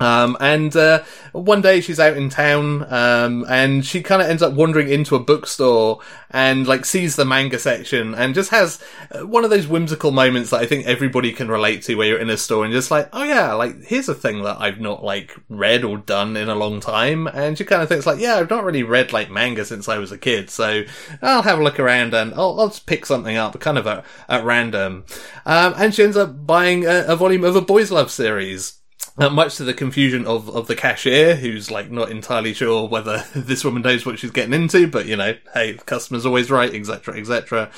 Um, 0.00 0.36
and, 0.40 0.74
uh, 0.74 1.02
one 1.32 1.60
day 1.60 1.80
she's 1.80 2.00
out 2.00 2.16
in 2.16 2.30
town, 2.30 2.92
um, 2.92 3.44
and 3.48 3.84
she 3.84 4.02
kind 4.02 4.22
of 4.22 4.28
ends 4.28 4.42
up 4.42 4.54
wandering 4.54 4.88
into 4.88 5.14
a 5.14 5.20
bookstore 5.20 6.00
and, 6.30 6.66
like, 6.66 6.84
sees 6.84 7.16
the 7.16 7.24
manga 7.24 7.58
section 7.58 8.14
and 8.14 8.34
just 8.34 8.50
has 8.50 8.82
uh, 9.12 9.26
one 9.26 9.44
of 9.44 9.50
those 9.50 9.68
whimsical 9.68 10.10
moments 10.10 10.50
that 10.50 10.60
I 10.60 10.66
think 10.66 10.86
everybody 10.86 11.32
can 11.32 11.48
relate 11.48 11.82
to 11.82 11.96
where 11.96 12.06
you're 12.06 12.18
in 12.18 12.30
a 12.30 12.36
store 12.36 12.64
and 12.64 12.72
just 12.72 12.90
like, 12.90 13.08
oh 13.12 13.24
yeah, 13.24 13.52
like, 13.52 13.84
here's 13.84 14.08
a 14.08 14.14
thing 14.14 14.42
that 14.42 14.60
I've 14.60 14.80
not, 14.80 15.04
like, 15.04 15.36
read 15.48 15.84
or 15.84 15.98
done 15.98 16.36
in 16.36 16.48
a 16.48 16.54
long 16.54 16.80
time. 16.80 17.26
And 17.26 17.58
she 17.58 17.64
kind 17.64 17.82
of 17.82 17.88
thinks 17.88 18.06
like, 18.06 18.20
yeah, 18.20 18.36
I've 18.36 18.50
not 18.50 18.64
really 18.64 18.82
read, 18.82 19.12
like, 19.12 19.30
manga 19.30 19.64
since 19.64 19.88
I 19.88 19.98
was 19.98 20.12
a 20.12 20.18
kid, 20.18 20.50
so 20.50 20.84
I'll 21.20 21.42
have 21.42 21.58
a 21.58 21.62
look 21.62 21.78
around 21.78 22.14
and 22.14 22.32
I'll, 22.34 22.58
I'll 22.58 22.68
just 22.68 22.86
pick 22.86 23.04
something 23.04 23.36
up 23.36 23.60
kind 23.60 23.76
of 23.76 23.86
at, 23.86 24.04
at 24.28 24.44
random. 24.44 25.04
Um, 25.44 25.74
and 25.76 25.94
she 25.94 26.04
ends 26.04 26.16
up 26.16 26.46
buying 26.46 26.86
a, 26.86 27.04
a 27.06 27.16
volume 27.16 27.44
of 27.44 27.54
a 27.54 27.60
Boys 27.60 27.90
Love 27.90 28.10
series. 28.10 28.79
Uh, 29.20 29.28
much 29.28 29.56
to 29.56 29.64
the 29.64 29.74
confusion 29.74 30.26
of, 30.26 30.48
of 30.48 30.66
the 30.66 30.74
cashier, 30.74 31.36
who's 31.36 31.70
like 31.70 31.90
not 31.90 32.10
entirely 32.10 32.54
sure 32.54 32.88
whether 32.88 33.22
this 33.34 33.62
woman 33.62 33.82
knows 33.82 34.06
what 34.06 34.18
she's 34.18 34.30
getting 34.30 34.54
into, 34.54 34.86
but 34.88 35.04
you 35.04 35.14
know, 35.14 35.36
hey, 35.52 35.72
the 35.72 35.84
customer's 35.84 36.24
always 36.24 36.50
right, 36.50 36.74
etc., 36.74 37.18
etc. 37.18 37.70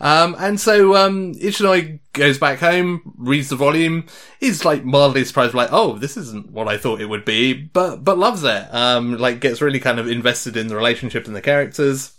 Um, 0.00 0.34
and 0.38 0.58
so, 0.58 0.96
um, 0.96 1.34
Ichinoi 1.34 2.00
goes 2.14 2.38
back 2.38 2.60
home, 2.60 3.14
reads 3.18 3.50
the 3.50 3.56
volume, 3.56 4.06
is 4.40 4.64
like 4.64 4.86
mildly 4.86 5.24
surprised, 5.24 5.52
like, 5.52 5.68
oh, 5.70 5.98
this 5.98 6.16
isn't 6.16 6.50
what 6.50 6.66
I 6.66 6.78
thought 6.78 7.02
it 7.02 7.10
would 7.10 7.26
be, 7.26 7.52
but, 7.52 8.02
but 8.02 8.16
loves 8.16 8.42
it. 8.44 8.74
Um, 8.74 9.18
like 9.18 9.40
gets 9.40 9.60
really 9.60 9.80
kind 9.80 9.98
of 9.98 10.08
invested 10.08 10.56
in 10.56 10.68
the 10.68 10.76
relationship 10.76 11.26
and 11.26 11.36
the 11.36 11.42
characters. 11.42 12.15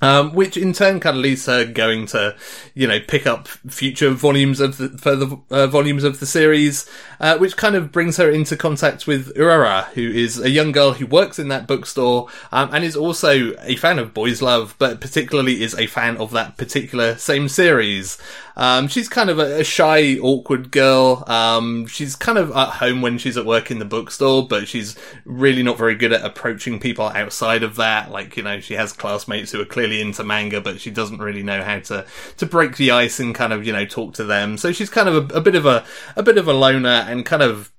Um, 0.00 0.32
which 0.32 0.56
in 0.56 0.72
turn 0.72 1.00
kind 1.00 1.16
of 1.16 1.22
leads 1.22 1.46
her 1.46 1.64
going 1.64 2.06
to, 2.08 2.36
you 2.74 2.86
know, 2.86 3.00
pick 3.00 3.26
up 3.26 3.48
future 3.48 4.10
volumes 4.10 4.60
of 4.60 4.76
the 4.76 4.90
further 4.90 5.38
uh, 5.50 5.66
volumes 5.66 6.04
of 6.04 6.20
the 6.20 6.26
series, 6.26 6.88
uh, 7.18 7.36
which 7.38 7.56
kind 7.56 7.74
of 7.74 7.90
brings 7.90 8.16
her 8.16 8.30
into 8.30 8.56
contact 8.56 9.08
with 9.08 9.34
Urara, 9.34 9.86
who 9.94 10.08
is 10.08 10.38
a 10.38 10.50
young 10.50 10.70
girl 10.70 10.92
who 10.92 11.06
works 11.06 11.40
in 11.40 11.48
that 11.48 11.66
bookstore 11.66 12.28
um, 12.52 12.72
and 12.72 12.84
is 12.84 12.94
also 12.94 13.54
a 13.62 13.74
fan 13.74 13.98
of 13.98 14.14
Boys 14.14 14.40
Love, 14.40 14.76
but 14.78 15.00
particularly 15.00 15.62
is 15.62 15.74
a 15.74 15.88
fan 15.88 16.16
of 16.18 16.30
that 16.30 16.56
particular 16.56 17.16
same 17.16 17.48
series. 17.48 18.18
Um, 18.58 18.88
she's 18.88 19.08
kind 19.08 19.30
of 19.30 19.38
a, 19.38 19.60
a 19.60 19.64
shy, 19.64 20.18
awkward 20.18 20.72
girl. 20.72 21.24
Um, 21.28 21.86
she's 21.86 22.16
kind 22.16 22.36
of 22.36 22.50
at 22.50 22.70
home 22.70 23.00
when 23.00 23.16
she's 23.16 23.36
at 23.36 23.46
work 23.46 23.70
in 23.70 23.78
the 23.78 23.84
bookstore, 23.84 24.46
but 24.46 24.66
she's 24.66 24.96
really 25.24 25.62
not 25.62 25.78
very 25.78 25.94
good 25.94 26.12
at 26.12 26.24
approaching 26.24 26.80
people 26.80 27.06
outside 27.06 27.62
of 27.62 27.76
that. 27.76 28.10
Like, 28.10 28.36
you 28.36 28.42
know, 28.42 28.58
she 28.58 28.74
has 28.74 28.92
classmates 28.92 29.52
who 29.52 29.60
are 29.60 29.64
clearly 29.64 30.00
into 30.00 30.24
manga, 30.24 30.60
but 30.60 30.80
she 30.80 30.90
doesn't 30.90 31.18
really 31.18 31.44
know 31.44 31.62
how 31.62 31.78
to, 31.78 32.04
to 32.36 32.46
break 32.46 32.76
the 32.76 32.90
ice 32.90 33.20
and 33.20 33.34
kind 33.34 33.52
of, 33.52 33.64
you 33.64 33.72
know, 33.72 33.86
talk 33.86 34.14
to 34.14 34.24
them. 34.24 34.58
So 34.58 34.72
she's 34.72 34.90
kind 34.90 35.08
of 35.08 35.30
a, 35.30 35.36
a 35.36 35.40
bit 35.40 35.54
of 35.54 35.64
a, 35.64 35.86
a 36.16 36.22
bit 36.24 36.36
of 36.36 36.48
a 36.48 36.52
loner 36.52 37.06
and 37.08 37.24
kind 37.24 37.42
of, 37.42 37.72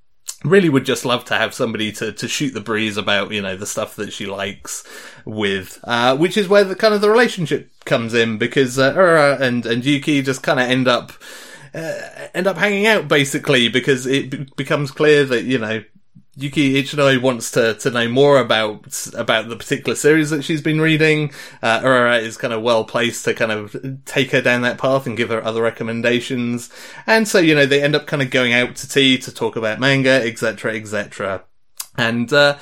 really 0.44 0.70
would 0.70 0.86
just 0.86 1.06
love 1.06 1.26
to 1.26 1.36
have 1.36 1.54
somebody 1.54 1.92
to, 1.92 2.12
to 2.14 2.28
shoot 2.28 2.54
the 2.54 2.62
breeze 2.62 2.98
about, 2.98 3.32
you 3.32 3.42
know, 3.42 3.58
the 3.58 3.66
stuff 3.66 3.96
that 3.98 4.14
she 4.14 4.26
likes 4.26 4.84
with, 5.26 5.80
uh, 5.84 6.16
which 6.16 6.38
is 6.38 6.48
where 6.48 6.64
the 6.64 6.76
kind 6.76 6.94
of 6.94 7.02
the 7.02 7.10
relationship 7.10 7.72
comes 7.86 8.14
in 8.14 8.38
because, 8.38 8.80
uh, 8.80 8.94
Ura 8.96 9.38
and, 9.42 9.66
and 9.66 9.84
Yuki 9.84 10.22
just 10.22 10.42
kind 10.44 10.60
of 10.60 10.70
end 10.70 10.88
up, 10.88 11.12
uh, 11.74 12.28
end 12.34 12.48
up 12.48 12.58
hanging 12.58 12.88
out 12.88 13.08
basically 13.08 13.68
because 13.68 14.06
it 14.06 14.30
b- 14.30 14.48
becomes 14.56 14.92
clear 14.92 15.26
that, 15.26 15.44
you 15.44 15.58
know, 15.58 15.84
Yuki 16.40 16.82
Ichinoi 16.82 17.22
wants 17.22 17.52
to, 17.52 17.74
to 17.76 17.92
know 17.92 18.08
more 18.08 18.40
about 18.40 19.08
about 19.14 19.50
the 19.50 19.58
particular 19.58 19.96
series 19.96 20.30
that 20.30 20.44
she's 20.44 20.62
been 20.62 20.80
reading. 20.80 21.34
Uh, 21.62 21.82
Urara 21.82 22.22
is 22.22 22.38
kind 22.38 22.54
of 22.54 22.62
well 22.62 22.86
placed 22.86 23.26
to 23.26 23.34
kind 23.34 23.52
of 23.52 23.76
take 24.06 24.32
her 24.32 24.42
down 24.42 24.62
that 24.62 24.78
path 24.78 25.06
and 25.06 25.18
give 25.18 25.30
her 25.30 25.44
other 25.44 25.62
recommendations. 25.62 26.70
And 27.06 27.28
so, 27.28 27.40
you 27.40 27.56
know, 27.56 27.66
they 27.66 27.84
end 27.84 27.96
up 27.96 28.08
kind 28.08 28.22
of 28.22 28.30
going 28.30 28.54
out 28.54 28.76
to 28.78 28.88
tea 28.88 29.18
to 29.20 29.34
talk 29.34 29.56
about 29.56 29.80
manga, 29.80 30.26
etc., 30.26 30.76
etc. 30.76 31.44
And, 31.98 32.32
uh, 32.32 32.58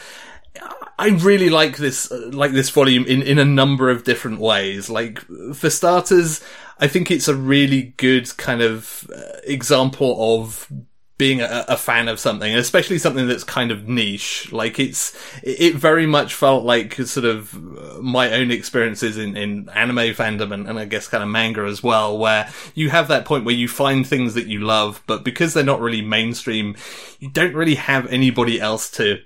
I 0.99 1.09
really 1.09 1.49
like 1.49 1.77
this, 1.77 2.09
like 2.11 2.53
this 2.53 2.71
volume 2.71 3.05
in, 3.05 3.21
in 3.21 3.37
a 3.37 3.45
number 3.45 3.91
of 3.91 4.03
different 4.03 4.39
ways. 4.39 4.89
Like, 4.89 5.19
for 5.53 5.69
starters, 5.69 6.43
I 6.79 6.87
think 6.87 7.11
it's 7.11 7.27
a 7.27 7.35
really 7.35 7.93
good 7.97 8.35
kind 8.37 8.63
of 8.63 9.07
uh, 9.15 9.39
example 9.43 10.39
of 10.41 10.71
being 11.17 11.41
a, 11.41 11.65
a 11.67 11.77
fan 11.77 12.07
of 12.07 12.19
something, 12.19 12.55
especially 12.55 12.99
something 12.99 13.27
that's 13.27 13.43
kind 13.43 13.71
of 13.71 13.87
niche. 13.87 14.51
Like 14.51 14.79
it's, 14.79 15.17
it 15.41 15.75
very 15.75 16.05
much 16.05 16.33
felt 16.33 16.63
like 16.63 16.93
sort 16.93 17.25
of 17.25 17.53
my 18.01 18.33
own 18.33 18.51
experiences 18.51 19.17
in, 19.17 19.35
in 19.35 19.69
anime 19.69 20.13
fandom 20.13 20.53
and, 20.53 20.67
and 20.67 20.77
I 20.77 20.85
guess 20.85 21.07
kind 21.07 21.23
of 21.23 21.29
manga 21.29 21.61
as 21.61 21.81
well, 21.81 22.17
where 22.17 22.49
you 22.75 22.89
have 22.91 23.07
that 23.07 23.25
point 23.25 23.45
where 23.45 23.55
you 23.55 23.67
find 23.67 24.05
things 24.05 24.35
that 24.35 24.47
you 24.47 24.59
love, 24.59 25.01
but 25.07 25.23
because 25.23 25.53
they're 25.53 25.63
not 25.63 25.81
really 25.81 26.01
mainstream, 26.01 26.75
you 27.19 27.29
don't 27.29 27.55
really 27.55 27.75
have 27.75 28.05
anybody 28.07 28.61
else 28.61 28.91
to 28.91 29.21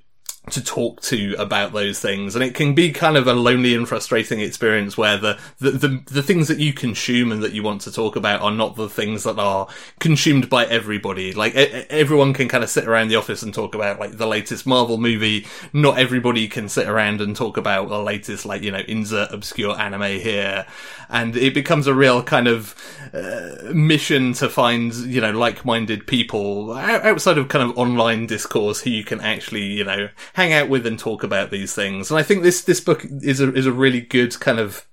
to 0.50 0.64
talk 0.64 1.02
to 1.02 1.36
about 1.38 1.72
those 1.72 2.00
things. 2.00 2.36
And 2.36 2.44
it 2.44 2.56
can 2.56 2.74
be 2.74 2.92
kind 2.92 3.16
of 3.16 3.28
a 3.28 3.34
lonely 3.34 3.76
and 3.76 3.88
frustrating 3.88 4.40
experience 4.40 4.98
where 4.98 5.16
the, 5.16 5.40
the, 5.60 5.72
the, 5.72 6.04
the, 6.06 6.24
things 6.24 6.48
that 6.48 6.58
you 6.58 6.74
consume 6.74 7.32
and 7.32 7.44
that 7.44 7.54
you 7.54 7.62
want 7.62 7.82
to 7.82 7.92
talk 7.92 8.16
about 8.16 8.42
are 8.42 8.52
not 8.52 8.76
the 8.76 8.90
things 8.90 9.24
that 9.24 9.38
are 9.38 9.68
consumed 10.00 10.50
by 10.50 10.66
everybody. 10.66 11.32
Like 11.32 11.54
everyone 11.56 12.34
can 12.34 12.48
kind 12.48 12.64
of 12.64 12.72
sit 12.72 12.88
around 12.88 13.10
the 13.10 13.18
office 13.18 13.44
and 13.44 13.54
talk 13.54 13.76
about 13.76 14.00
like 14.00 14.18
the 14.18 14.26
latest 14.26 14.66
marvel 14.66 14.98
movie. 14.98 15.46
Not 15.74 16.00
everybody 16.00 16.48
can 16.48 16.68
sit 16.70 16.88
around 16.88 17.22
and 17.22 17.36
talk 17.36 17.56
about 17.56 17.90
the 17.90 18.02
latest 18.02 18.44
like 18.44 18.64
you 18.64 18.72
know 18.72 18.82
insert 18.88 19.32
obscure 19.32 19.80
anime 19.80 20.20
here. 20.20 20.66
And 21.08 21.36
it 21.36 21.54
becomes 21.54 21.86
a 21.86 21.94
real 21.94 22.24
kind 22.24 22.48
of 22.48 22.76
uh, 23.14 23.72
mission 23.74 24.34
to 24.34 24.50
find 24.50 24.94
you 24.96 25.22
know 25.22 25.32
like-minded 25.32 26.08
people 26.08 26.74
outside 26.74 27.38
of 27.38 27.48
kind 27.48 27.70
of 27.70 27.78
online 27.78 28.26
discourse 28.26 28.82
who 28.82 28.90
you 28.90 29.04
can 29.04 29.22
actually 29.22 29.66
you 29.66 29.84
know 29.84 30.10
hang 30.34 30.54
out 30.54 30.70
with 30.70 30.86
and 30.86 30.98
talk 30.98 31.24
about 31.24 31.52
these 31.52 31.74
things. 31.74 32.12
And 32.12 32.20
I 32.20 32.24
think 32.24 32.44
this 32.44 32.62
this 32.64 32.80
book 32.80 33.06
is 33.06 33.40
a 33.40 33.54
is 33.54 33.66
a 33.66 33.72
really 33.72 34.02
good 34.02 34.40
kind 34.40 34.60
of 34.60 34.88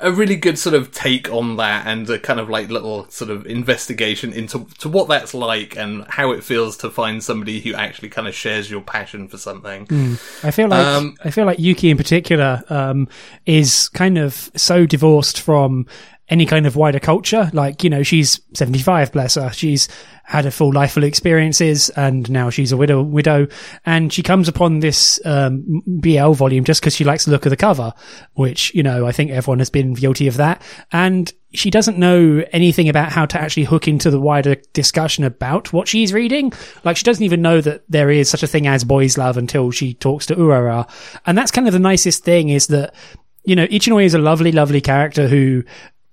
a 0.00 0.10
really 0.10 0.34
good 0.34 0.58
sort 0.58 0.74
of 0.74 0.90
take 0.92 1.30
on 1.30 1.56
that 1.56 1.86
and 1.86 2.08
a 2.08 2.18
kind 2.18 2.40
of 2.40 2.48
like 2.48 2.70
little 2.70 3.08
sort 3.10 3.30
of 3.30 3.46
investigation 3.46 4.32
into 4.32 4.66
to 4.78 4.88
what 4.88 5.08
that's 5.08 5.34
like 5.34 5.76
and 5.76 6.04
how 6.08 6.32
it 6.32 6.42
feels 6.42 6.76
to 6.78 6.90
find 6.90 7.22
somebody 7.22 7.60
who 7.60 7.74
actually 7.74 8.08
kind 8.08 8.26
of 8.26 8.34
shares 8.34 8.70
your 8.70 8.80
passion 8.80 9.28
for 9.28 9.36
something. 9.36 10.18
I 10.42 10.50
feel 10.50 10.68
like 10.68 10.84
Um, 10.86 11.16
I 11.24 11.30
feel 11.30 11.44
like 11.44 11.58
Yuki 11.58 11.90
in 11.90 11.96
particular 11.96 12.62
um, 12.68 13.08
is 13.46 13.88
kind 13.90 14.16
of 14.18 14.50
so 14.56 14.86
divorced 14.86 15.40
from 15.40 15.86
any 16.28 16.46
kind 16.46 16.66
of 16.66 16.76
wider 16.76 17.00
culture. 17.00 17.50
Like, 17.52 17.84
you 17.84 17.90
know, 17.90 18.02
she's 18.02 18.40
75, 18.54 19.12
bless 19.12 19.34
her. 19.34 19.50
She's 19.52 19.88
had 20.26 20.46
a 20.46 20.50
full 20.50 20.72
life 20.72 20.92
full 20.92 21.02
of 21.02 21.08
experiences 21.08 21.90
and 21.90 22.30
now 22.30 22.48
she's 22.48 22.72
a 22.72 22.78
widow, 22.78 23.02
widow. 23.02 23.46
And 23.84 24.10
she 24.10 24.22
comes 24.22 24.48
upon 24.48 24.80
this, 24.80 25.20
um, 25.26 25.82
BL 25.86 26.32
volume 26.32 26.64
just 26.64 26.80
because 26.80 26.96
she 26.96 27.04
likes 27.04 27.26
the 27.26 27.30
look 27.30 27.44
of 27.44 27.50
the 27.50 27.58
cover, 27.58 27.92
which, 28.32 28.74
you 28.74 28.82
know, 28.82 29.06
I 29.06 29.12
think 29.12 29.30
everyone 29.30 29.58
has 29.58 29.68
been 29.68 29.92
guilty 29.92 30.26
of 30.26 30.38
that. 30.38 30.62
And 30.92 31.30
she 31.52 31.70
doesn't 31.70 31.98
know 31.98 32.42
anything 32.52 32.88
about 32.88 33.12
how 33.12 33.26
to 33.26 33.40
actually 33.40 33.64
hook 33.64 33.86
into 33.86 34.10
the 34.10 34.20
wider 34.20 34.56
discussion 34.72 35.24
about 35.24 35.74
what 35.74 35.88
she's 35.88 36.14
reading. 36.14 36.54
Like 36.84 36.96
she 36.96 37.04
doesn't 37.04 37.22
even 37.22 37.42
know 37.42 37.60
that 37.60 37.84
there 37.90 38.10
is 38.10 38.30
such 38.30 38.42
a 38.42 38.48
thing 38.48 38.66
as 38.66 38.82
boys 38.82 39.18
love 39.18 39.36
until 39.36 39.70
she 39.70 39.92
talks 39.92 40.24
to 40.26 40.36
Urara. 40.36 40.88
And 41.26 41.36
that's 41.36 41.50
kind 41.50 41.66
of 41.66 41.74
the 41.74 41.78
nicest 41.78 42.24
thing 42.24 42.48
is 42.48 42.68
that 42.68 42.94
you 43.44 43.54
know, 43.54 43.66
Ichinoi 43.66 44.04
is 44.04 44.14
a 44.14 44.18
lovely, 44.18 44.52
lovely 44.52 44.80
character 44.80 45.28
who 45.28 45.64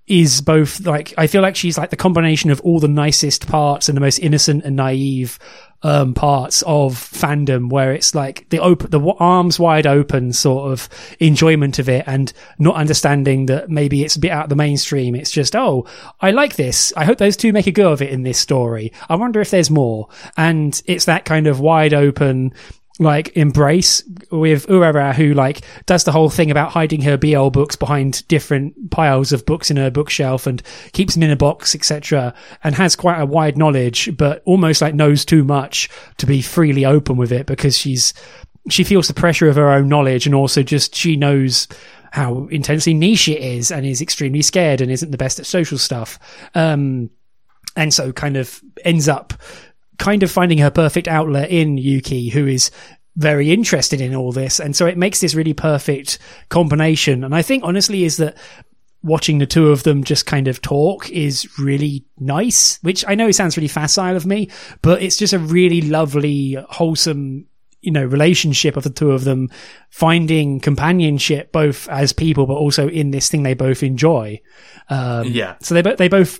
is 0.08 0.41
both 0.41 0.86
like 0.86 1.13
I 1.17 1.27
feel 1.27 1.41
like 1.41 1.55
she's 1.55 1.77
like 1.77 1.89
the 1.89 1.96
combination 1.96 2.50
of 2.50 2.60
all 2.62 2.79
the 2.79 2.88
nicest 2.88 3.48
parts 3.48 3.88
and 3.88 3.96
the 3.96 4.01
most 4.01 4.20
innocent 4.20 4.63
and 4.65 4.75
naive 4.75 5.39
um, 5.84 6.13
parts 6.13 6.62
of 6.63 6.93
fandom, 6.93 7.70
where 7.70 7.93
it's 7.93 8.13
like 8.13 8.48
the 8.50 8.60
open, 8.60 8.91
the 8.91 9.00
arms 9.20 9.60
wide 9.60 9.88
open 9.88 10.31
sort 10.31 10.72
of 10.72 10.89
enjoyment 11.20 11.79
of 11.79 11.89
it, 11.89 12.03
and 12.08 12.34
not 12.60 12.75
understanding 12.75 13.48
that 13.48 13.70
maybe 13.70 14.03
it's 14.03 14.15
a 14.15 14.20
bit 14.20 14.31
out 14.31 14.43
of 14.46 14.50
the 14.50 14.55
mainstream. 14.55 15.15
It's 15.15 15.31
just 15.31 15.55
oh, 15.55 15.88
I 16.20 16.31
like 16.31 16.55
this. 16.55 16.93
I 16.96 17.05
hope 17.05 17.17
those 17.17 17.38
two 17.38 17.53
make 17.53 17.67
a 17.67 17.72
go 17.72 17.91
of 17.91 18.01
it 18.01 18.12
in 18.12 18.24
this 18.24 18.38
story. 18.38 18.91
I 19.10 19.15
wonder 19.15 19.41
if 19.41 19.50
there's 19.50 19.72
more, 19.72 20.10
and 20.38 20.79
it's 20.86 21.05
that 21.05 21.25
kind 21.25 21.48
of 21.48 21.60
wide 21.60 21.93
open 21.93 22.53
like 23.01 23.36
embrace 23.36 24.03
with 24.29 24.67
Urara 24.67 25.13
who 25.13 25.34
like 25.34 25.62
does 25.88 26.03
the 26.03 26.12
whole 26.12 26.29
thing 26.29 26.51
about 26.51 26.72
hiding 26.72 27.01
her 27.01 27.17
BL 27.17 27.50
books 27.50 27.75
behind 27.75 28.25
different 28.27 28.91
piles 28.91 29.34
of 29.34 29.46
books 29.46 29.72
in 29.72 29.77
her 29.77 29.89
bookshelf 29.89 30.46
and 30.46 30.62
keeps 30.93 31.15
them 31.15 31.24
in 31.24 31.31
a 31.31 31.36
box, 31.36 31.74
etc. 31.74 32.34
and 32.63 32.75
has 32.75 32.96
quite 32.96 33.20
a 33.20 33.25
wide 33.25 33.58
knowledge, 33.58 34.15
but 34.15 34.43
almost 34.46 34.81
like 34.81 34.93
knows 34.93 35.25
too 35.25 35.43
much 35.43 35.89
to 36.17 36.27
be 36.27 36.41
freely 36.41 36.86
open 36.86 37.17
with 37.17 37.31
it 37.31 37.48
because 37.48 37.75
she's 37.75 38.13
she 38.70 38.84
feels 38.84 39.08
the 39.08 39.13
pressure 39.15 39.50
of 39.50 39.55
her 39.55 39.72
own 39.72 39.89
knowledge 39.89 40.27
and 40.27 40.36
also 40.36 40.62
just 40.62 40.93
she 40.96 41.15
knows 41.15 41.67
how 42.12 42.48
intensely 42.51 42.93
niche 42.93 43.27
it 43.27 43.41
is 43.41 43.72
and 43.72 43.86
is 43.86 44.01
extremely 44.01 44.43
scared 44.43 44.79
and 44.79 44.91
isn't 44.91 45.10
the 45.10 45.17
best 45.17 45.39
at 45.39 45.46
social 45.48 45.79
stuff. 45.79 46.20
Um, 46.53 47.10
and 47.75 47.91
so 47.93 48.12
kind 48.12 48.38
of 48.38 48.62
ends 48.84 49.08
up 49.08 49.34
kind 50.01 50.24
of 50.24 50.31
finding 50.31 50.58
her 50.58 50.72
perfect 50.72 51.08
outlet 51.08 51.51
in 51.51 51.77
Yuki, 51.77 52.29
who 52.29 52.48
is 52.48 52.72
very 53.15 53.51
interested 53.51 54.01
in 54.01 54.15
all 54.15 54.31
this. 54.31 54.60
And 54.60 54.75
so 54.75 54.88
it 54.88 54.98
makes 54.98 55.22
this 55.22 55.36
really 55.36 55.53
perfect 55.53 56.17
combination. 56.50 57.24
And 57.24 57.36
I 57.36 57.43
think 57.43 57.63
honestly 57.63 58.03
is 58.03 58.17
that 58.17 58.36
watching 59.03 59.38
the 59.38 59.46
two 59.46 59.70
of 59.70 59.84
them 59.84 60.03
just 60.03 60.25
kind 60.25 60.48
of 60.48 60.60
talk 60.60 61.08
is 61.12 61.48
really 61.60 62.03
nice, 62.20 62.79
which 62.81 63.05
I 63.08 63.13
know 63.13 63.29
sounds 63.29 63.58
really 63.58 63.67
facile 63.67 64.15
of 64.15 64.25
me, 64.25 64.50
but 64.81 65.03
it's 65.03 65.17
just 65.17 65.34
a 65.34 65.39
really 65.39 65.81
lovely, 65.81 66.58
wholesome 66.70 67.46
you 67.81 67.91
know 67.91 68.03
relationship 68.03 68.77
of 68.77 68.83
the 68.83 68.89
two 68.89 69.11
of 69.11 69.23
them 69.23 69.50
finding 69.89 70.59
companionship 70.59 71.51
both 71.51 71.88
as 71.89 72.13
people 72.13 72.45
but 72.45 72.53
also 72.53 72.88
in 72.88 73.11
this 73.11 73.29
thing 73.29 73.43
they 73.43 73.53
both 73.53 73.83
enjoy. 73.83 74.39
Um, 74.89 75.27
yeah. 75.27 75.55
so 75.61 75.73
they 75.73 75.81
both 75.81 75.97
they 75.97 76.07
both 76.07 76.38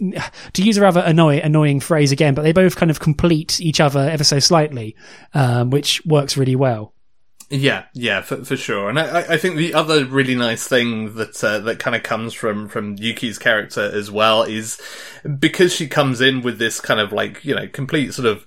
to 0.54 0.64
use 0.64 0.78
a 0.78 0.82
rather 0.82 1.02
annoy, 1.02 1.40
annoying 1.40 1.80
phrase 1.80 2.12
again 2.12 2.34
but 2.34 2.44
they 2.44 2.52
both 2.52 2.76
kind 2.76 2.92
of 2.92 3.00
complete 3.00 3.60
each 3.62 3.80
other 3.80 4.00
ever 4.00 4.24
so 4.24 4.40
slightly 4.40 4.96
um, 5.34 5.70
which 5.70 6.06
works 6.06 6.38
really 6.38 6.56
well. 6.56 6.94
Yeah, 7.52 7.84
yeah, 7.94 8.22
for, 8.22 8.46
for 8.46 8.56
sure. 8.56 8.90
And 8.90 8.98
I, 8.98 9.34
I 9.34 9.38
think 9.38 9.58
the 9.58 9.74
other 9.74 10.06
really 10.06 10.36
nice 10.36 10.66
thing 10.66 11.16
that 11.16 11.44
uh, 11.44 11.60
that 11.60 11.80
kind 11.80 11.98
of 11.98 12.02
comes 12.02 12.34
from 12.34 12.70
from 12.70 12.96
Yuki's 12.96 13.38
character 13.38 13.82
as 13.94 14.10
well 14.10 14.44
is 14.44 14.82
because 15.38 15.76
she 15.76 15.88
comes 15.88 16.22
in 16.22 16.42
with 16.44 16.60
this 16.60 16.80
kind 16.80 17.02
of 17.02 17.12
like 17.12 17.44
you 17.44 17.54
know 17.54 17.68
complete 17.68 18.14
sort 18.14 18.26
of 18.26 18.46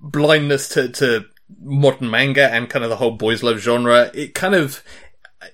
blindness 0.00 0.70
to 0.70 0.88
to 0.88 1.26
modern 1.60 2.10
manga 2.10 2.52
and 2.52 2.68
kind 2.68 2.84
of 2.84 2.90
the 2.90 2.96
whole 2.96 3.12
boys 3.12 3.42
love 3.42 3.58
genre, 3.58 4.10
it 4.14 4.34
kind 4.34 4.54
of 4.54 4.82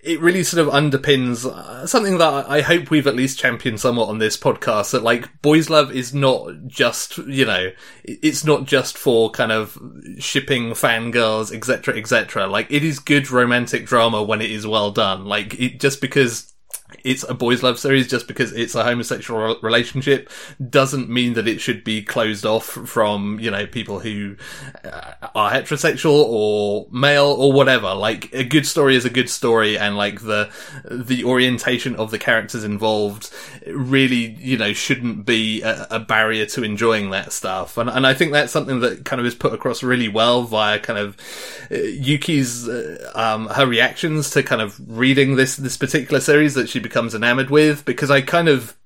it 0.02 0.20
really 0.20 0.42
sort 0.42 0.66
of 0.66 0.72
underpins 0.72 1.46
uh, 1.46 1.86
something 1.86 2.18
that 2.18 2.48
I 2.48 2.60
hope 2.60 2.90
we've 2.90 3.06
at 3.06 3.16
least 3.16 3.38
championed 3.38 3.80
somewhat 3.80 4.08
on 4.08 4.18
this 4.18 4.36
podcast 4.36 4.90
that 4.92 5.02
like 5.02 5.40
boys 5.40 5.70
love 5.70 5.90
is 5.92 6.12
not 6.12 6.50
just 6.66 7.18
you 7.18 7.44
know 7.44 7.70
it's 8.04 8.44
not 8.44 8.66
just 8.66 8.98
for 8.98 9.30
kind 9.30 9.50
of 9.50 9.78
shipping 10.18 10.70
fangirls 10.70 11.54
etc 11.54 11.96
etc 11.96 12.46
like 12.46 12.70
it 12.70 12.84
is 12.84 12.98
good 12.98 13.30
romantic 13.30 13.86
drama 13.86 14.22
when 14.22 14.42
it 14.42 14.50
is 14.50 14.66
well 14.66 14.90
done. 14.90 15.24
Like 15.24 15.58
it 15.58 15.80
just 15.80 16.00
because 16.00 16.52
it's 17.04 17.22
a 17.28 17.34
boys' 17.34 17.62
love 17.62 17.78
series 17.78 18.08
just 18.08 18.26
because 18.26 18.52
it's 18.52 18.74
a 18.74 18.82
homosexual 18.82 19.58
relationship 19.60 20.30
doesn't 20.70 21.08
mean 21.08 21.34
that 21.34 21.46
it 21.46 21.60
should 21.60 21.84
be 21.84 22.02
closed 22.02 22.46
off 22.46 22.64
from 22.64 23.38
you 23.40 23.50
know 23.50 23.66
people 23.66 24.00
who 24.00 24.36
uh, 24.84 25.12
are 25.34 25.52
heterosexual 25.52 26.24
or 26.26 26.86
male 26.90 27.26
or 27.26 27.52
whatever. 27.52 27.94
Like 27.94 28.32
a 28.32 28.44
good 28.44 28.66
story 28.66 28.96
is 28.96 29.04
a 29.04 29.10
good 29.10 29.28
story, 29.28 29.76
and 29.76 29.96
like 29.96 30.22
the 30.22 30.50
the 30.90 31.24
orientation 31.24 31.94
of 31.96 32.10
the 32.10 32.18
characters 32.18 32.64
involved 32.64 33.30
really 33.66 34.36
you 34.40 34.56
know 34.56 34.72
shouldn't 34.72 35.26
be 35.26 35.62
a, 35.62 35.86
a 35.90 36.00
barrier 36.00 36.46
to 36.46 36.62
enjoying 36.62 37.10
that 37.10 37.32
stuff. 37.32 37.76
And 37.76 37.90
and 37.90 38.06
I 38.06 38.14
think 38.14 38.32
that's 38.32 38.52
something 38.52 38.80
that 38.80 39.04
kind 39.04 39.20
of 39.20 39.26
is 39.26 39.34
put 39.34 39.52
across 39.52 39.82
really 39.82 40.08
well 40.08 40.42
via 40.44 40.78
kind 40.78 40.98
of 40.98 41.16
uh, 41.70 41.76
Yuki's 41.76 42.66
uh, 42.66 43.12
um, 43.14 43.48
her 43.48 43.66
reactions 43.66 44.30
to 44.30 44.42
kind 44.42 44.62
of 44.62 44.80
reading 44.88 45.36
this 45.36 45.56
this 45.56 45.76
particular 45.76 46.20
series 46.20 46.54
that 46.54 46.68
she 46.68 46.77
becomes 46.78 47.14
enamored 47.14 47.50
with 47.50 47.84
because 47.84 48.10
I 48.10 48.20
kind 48.20 48.48
of 48.48 48.76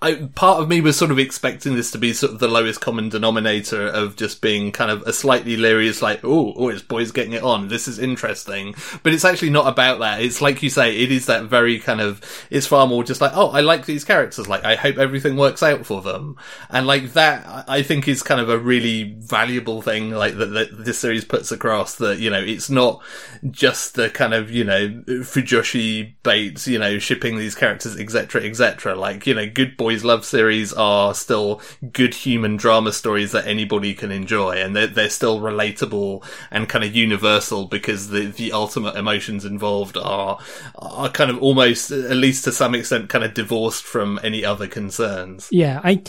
I, 0.00 0.28
part 0.34 0.60
of 0.60 0.68
me 0.68 0.80
was 0.80 0.96
sort 0.96 1.10
of 1.10 1.18
expecting 1.18 1.74
this 1.74 1.90
to 1.90 1.98
be 1.98 2.12
sort 2.12 2.32
of 2.32 2.38
the 2.38 2.48
lowest 2.48 2.80
common 2.80 3.08
denominator 3.08 3.86
of 3.86 4.16
just 4.16 4.40
being 4.40 4.72
kind 4.72 4.90
of 4.90 5.02
a 5.02 5.12
slightly 5.12 5.56
leery, 5.56 5.90
like, 6.00 6.20
oh, 6.24 6.54
oh, 6.56 6.68
it's 6.68 6.82
boys 6.82 7.10
getting 7.10 7.32
it 7.32 7.42
on. 7.42 7.68
This 7.68 7.88
is 7.88 7.98
interesting. 7.98 8.74
But 9.02 9.12
it's 9.12 9.24
actually 9.24 9.50
not 9.50 9.66
about 9.66 9.98
that. 10.00 10.22
It's 10.22 10.40
like 10.40 10.62
you 10.62 10.70
say, 10.70 10.96
it 10.96 11.10
is 11.10 11.26
that 11.26 11.44
very 11.44 11.78
kind 11.78 12.00
of, 12.00 12.20
it's 12.50 12.66
far 12.66 12.86
more 12.86 13.02
just 13.02 13.20
like, 13.20 13.32
oh, 13.34 13.48
I 13.48 13.60
like 13.60 13.86
these 13.86 14.04
characters. 14.04 14.48
Like, 14.48 14.64
I 14.64 14.76
hope 14.76 14.98
everything 14.98 15.36
works 15.36 15.62
out 15.62 15.84
for 15.86 16.02
them. 16.02 16.36
And 16.68 16.86
like 16.86 17.14
that, 17.14 17.64
I 17.68 17.82
think 17.82 18.06
is 18.06 18.22
kind 18.22 18.40
of 18.40 18.48
a 18.48 18.58
really 18.58 19.14
valuable 19.18 19.82
thing, 19.82 20.10
like 20.10 20.36
that, 20.36 20.46
that 20.46 20.84
this 20.84 20.98
series 20.98 21.24
puts 21.24 21.50
across 21.50 21.96
that, 21.96 22.18
you 22.18 22.30
know, 22.30 22.40
it's 22.40 22.70
not 22.70 23.02
just 23.50 23.94
the 23.94 24.10
kind 24.10 24.34
of, 24.34 24.50
you 24.50 24.64
know, 24.64 24.88
Fujoshi 25.06 26.14
baits, 26.22 26.68
you 26.68 26.78
know, 26.78 26.98
shipping 26.98 27.38
these 27.38 27.54
characters, 27.54 27.98
etc., 27.98 28.42
etc. 28.42 28.94
Like, 28.94 29.26
you 29.26 29.34
know, 29.34 29.48
good 29.48 29.76
boys 29.80 30.04
love 30.04 30.26
series 30.26 30.74
are 30.74 31.14
still 31.14 31.58
good 31.94 32.12
human 32.12 32.58
drama 32.58 32.92
stories 32.92 33.32
that 33.32 33.46
anybody 33.46 33.94
can 33.94 34.10
enjoy 34.10 34.50
and 34.50 34.76
they're, 34.76 34.86
they're 34.86 35.08
still 35.08 35.40
relatable 35.40 36.22
and 36.50 36.68
kind 36.68 36.84
of 36.84 36.94
universal 36.94 37.64
because 37.64 38.10
the, 38.10 38.26
the 38.26 38.52
ultimate 38.52 38.94
emotions 38.94 39.46
involved 39.46 39.96
are, 39.96 40.38
are 40.74 41.08
kind 41.08 41.30
of 41.30 41.42
almost, 41.42 41.90
at 41.90 42.14
least 42.14 42.44
to 42.44 42.52
some 42.52 42.74
extent, 42.74 43.08
kind 43.08 43.24
of 43.24 43.32
divorced 43.32 43.82
from 43.82 44.20
any 44.22 44.44
other 44.44 44.66
concerns. 44.66 45.48
Yeah. 45.50 45.80
I, 45.82 46.02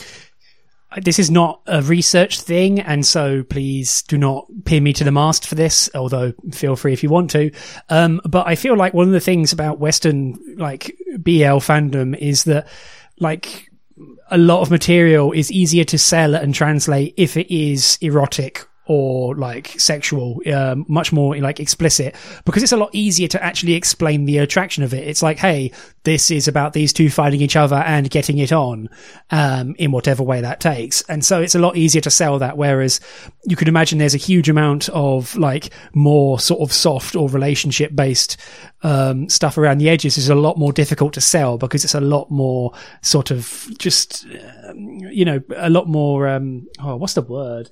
this 1.00 1.18
is 1.18 1.30
not 1.30 1.62
a 1.66 1.80
research 1.80 2.42
thing, 2.42 2.78
and 2.78 3.06
so 3.06 3.42
please 3.42 4.02
do 4.02 4.18
not 4.18 4.46
pin 4.66 4.82
me 4.82 4.92
to 4.92 5.04
the 5.04 5.10
mast 5.10 5.46
for 5.46 5.54
this. 5.54 5.88
Although 5.94 6.34
feel 6.52 6.76
free 6.76 6.92
if 6.92 7.02
you 7.02 7.08
want 7.08 7.30
to. 7.30 7.50
Um, 7.88 8.20
but 8.28 8.46
I 8.46 8.56
feel 8.56 8.76
like 8.76 8.92
one 8.92 9.06
of 9.06 9.14
the 9.14 9.20
things 9.20 9.54
about 9.54 9.78
Western 9.78 10.38
like 10.58 10.94
BL 11.18 11.60
fandom 11.64 12.14
is 12.14 12.44
that 12.44 12.68
like 13.22 13.70
a 14.30 14.38
lot 14.38 14.60
of 14.60 14.70
material 14.70 15.32
is 15.32 15.50
easier 15.50 15.84
to 15.84 15.98
sell 15.98 16.34
and 16.34 16.54
translate 16.54 17.14
if 17.16 17.36
it 17.36 17.50
is 17.54 17.98
erotic 18.00 18.66
or 18.92 19.34
like 19.36 19.68
sexual, 19.80 20.38
um, 20.52 20.84
much 20.86 21.14
more 21.14 21.34
like 21.38 21.60
explicit 21.60 22.14
because 22.44 22.62
it's 22.62 22.72
a 22.72 22.76
lot 22.76 22.90
easier 22.92 23.26
to 23.26 23.42
actually 23.42 23.72
explain 23.72 24.26
the 24.26 24.36
attraction 24.36 24.84
of 24.84 24.92
it. 24.92 25.08
It's 25.08 25.22
like, 25.22 25.38
hey, 25.38 25.72
this 26.04 26.30
is 26.30 26.46
about 26.46 26.74
these 26.74 26.92
two 26.92 27.08
finding 27.08 27.40
each 27.40 27.56
other 27.56 27.76
and 27.76 28.10
getting 28.10 28.36
it 28.36 28.52
on, 28.52 28.90
um, 29.30 29.74
in 29.78 29.92
whatever 29.92 30.22
way 30.22 30.42
that 30.42 30.60
takes. 30.60 31.00
And 31.08 31.24
so 31.24 31.40
it's 31.40 31.54
a 31.54 31.58
lot 31.58 31.74
easier 31.74 32.02
to 32.02 32.10
sell 32.10 32.38
that. 32.40 32.58
Whereas 32.58 33.00
you 33.44 33.56
could 33.56 33.68
imagine 33.68 33.98
there's 33.98 34.14
a 34.14 34.18
huge 34.18 34.50
amount 34.50 34.90
of 34.90 35.34
like 35.36 35.70
more 35.94 36.38
sort 36.38 36.60
of 36.60 36.70
soft 36.70 37.16
or 37.16 37.30
relationship 37.30 37.96
based, 37.96 38.36
um, 38.82 39.26
stuff 39.30 39.56
around 39.56 39.78
the 39.78 39.88
edges 39.88 40.18
is 40.18 40.28
a 40.28 40.34
lot 40.34 40.58
more 40.58 40.72
difficult 40.72 41.14
to 41.14 41.20
sell 41.22 41.56
because 41.56 41.82
it's 41.82 41.94
a 41.94 42.00
lot 42.00 42.30
more 42.30 42.72
sort 43.00 43.30
of 43.30 43.68
just, 43.78 44.26
um, 44.68 44.98
you 45.10 45.24
know, 45.24 45.40
a 45.56 45.70
lot 45.70 45.88
more, 45.88 46.28
um, 46.28 46.66
oh, 46.80 46.96
what's 46.96 47.14
the 47.14 47.22
word? 47.22 47.70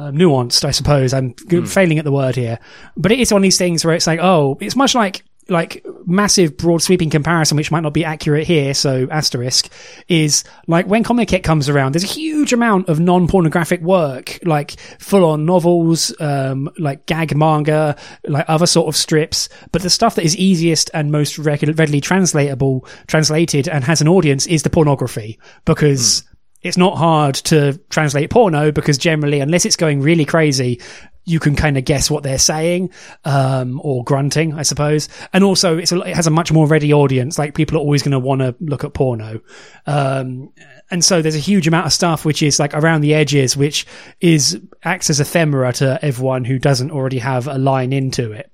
Uh, 0.00 0.10
nuanced, 0.12 0.64
I 0.64 0.70
suppose. 0.70 1.12
I'm 1.12 1.34
mm. 1.34 1.68
failing 1.68 1.98
at 1.98 2.06
the 2.06 2.12
word 2.12 2.34
here, 2.34 2.58
but 2.96 3.12
it 3.12 3.20
is 3.20 3.30
one 3.30 3.40
of 3.40 3.42
these 3.42 3.58
things 3.58 3.84
where 3.84 3.94
it's 3.94 4.06
like, 4.06 4.18
oh, 4.18 4.56
it's 4.58 4.74
much 4.74 4.94
like 4.94 5.24
like 5.48 5.84
massive 6.06 6.56
broad 6.56 6.80
sweeping 6.80 7.10
comparison 7.10 7.56
which 7.56 7.72
might 7.72 7.80
not 7.80 7.92
be 7.92 8.04
accurate 8.04 8.46
here 8.46 8.72
so 8.72 9.08
asterisk 9.10 9.68
is 10.06 10.44
like 10.68 10.86
when 10.86 11.02
Comiket 11.02 11.42
comes 11.42 11.68
around 11.68 11.92
there's 11.92 12.04
a 12.04 12.06
huge 12.06 12.52
amount 12.52 12.88
of 12.88 13.00
non-pornographic 13.00 13.80
work 13.80 14.38
like 14.44 14.78
full-on 15.00 15.44
novels 15.44 16.14
um 16.20 16.70
like 16.78 17.04
gag 17.06 17.36
manga 17.36 17.96
like 18.28 18.44
other 18.46 18.66
sort 18.66 18.86
of 18.86 18.94
strips 18.94 19.48
but 19.72 19.82
the 19.82 19.90
stuff 19.90 20.14
that 20.14 20.24
is 20.24 20.36
easiest 20.36 20.88
and 20.94 21.10
most 21.10 21.36
readily 21.36 22.00
translatable 22.00 22.86
translated 23.08 23.68
and 23.68 23.82
has 23.82 24.00
an 24.00 24.06
audience 24.06 24.46
is 24.46 24.62
the 24.62 24.70
pornography 24.70 25.36
because 25.64 26.22
it's 26.62 26.76
not 26.76 26.96
hard 26.96 27.34
to 27.36 27.78
translate 27.88 28.30
porno 28.30 28.70
because 28.70 28.98
generally, 28.98 29.40
unless 29.40 29.64
it's 29.64 29.76
going 29.76 30.00
really 30.00 30.24
crazy, 30.24 30.80
you 31.24 31.38
can 31.38 31.54
kind 31.54 31.78
of 31.78 31.84
guess 31.84 32.10
what 32.10 32.22
they're 32.22 32.38
saying, 32.38 32.90
um, 33.24 33.80
or 33.84 34.02
grunting, 34.04 34.54
I 34.54 34.62
suppose. 34.62 35.08
And 35.32 35.44
also, 35.44 35.78
it's 35.78 35.92
a, 35.92 36.00
it 36.00 36.16
has 36.16 36.26
a 36.26 36.30
much 36.30 36.50
more 36.50 36.66
ready 36.66 36.92
audience. 36.92 37.38
Like 37.38 37.54
people 37.54 37.76
are 37.76 37.80
always 37.80 38.02
going 38.02 38.12
to 38.12 38.18
want 38.18 38.40
to 38.40 38.54
look 38.60 38.84
at 38.84 38.94
porno. 38.94 39.40
Um, 39.86 40.52
and 40.90 41.04
so 41.04 41.22
there's 41.22 41.36
a 41.36 41.38
huge 41.38 41.68
amount 41.68 41.86
of 41.86 41.92
stuff 41.92 42.24
which 42.24 42.42
is 42.42 42.58
like 42.58 42.74
around 42.74 43.02
the 43.02 43.14
edges, 43.14 43.56
which 43.56 43.86
is 44.20 44.60
acts 44.82 45.08
as 45.08 45.20
ephemera 45.20 45.72
to 45.74 45.98
everyone 46.02 46.44
who 46.44 46.58
doesn't 46.58 46.90
already 46.90 47.18
have 47.18 47.46
a 47.46 47.58
line 47.58 47.92
into 47.92 48.32
it 48.32 48.50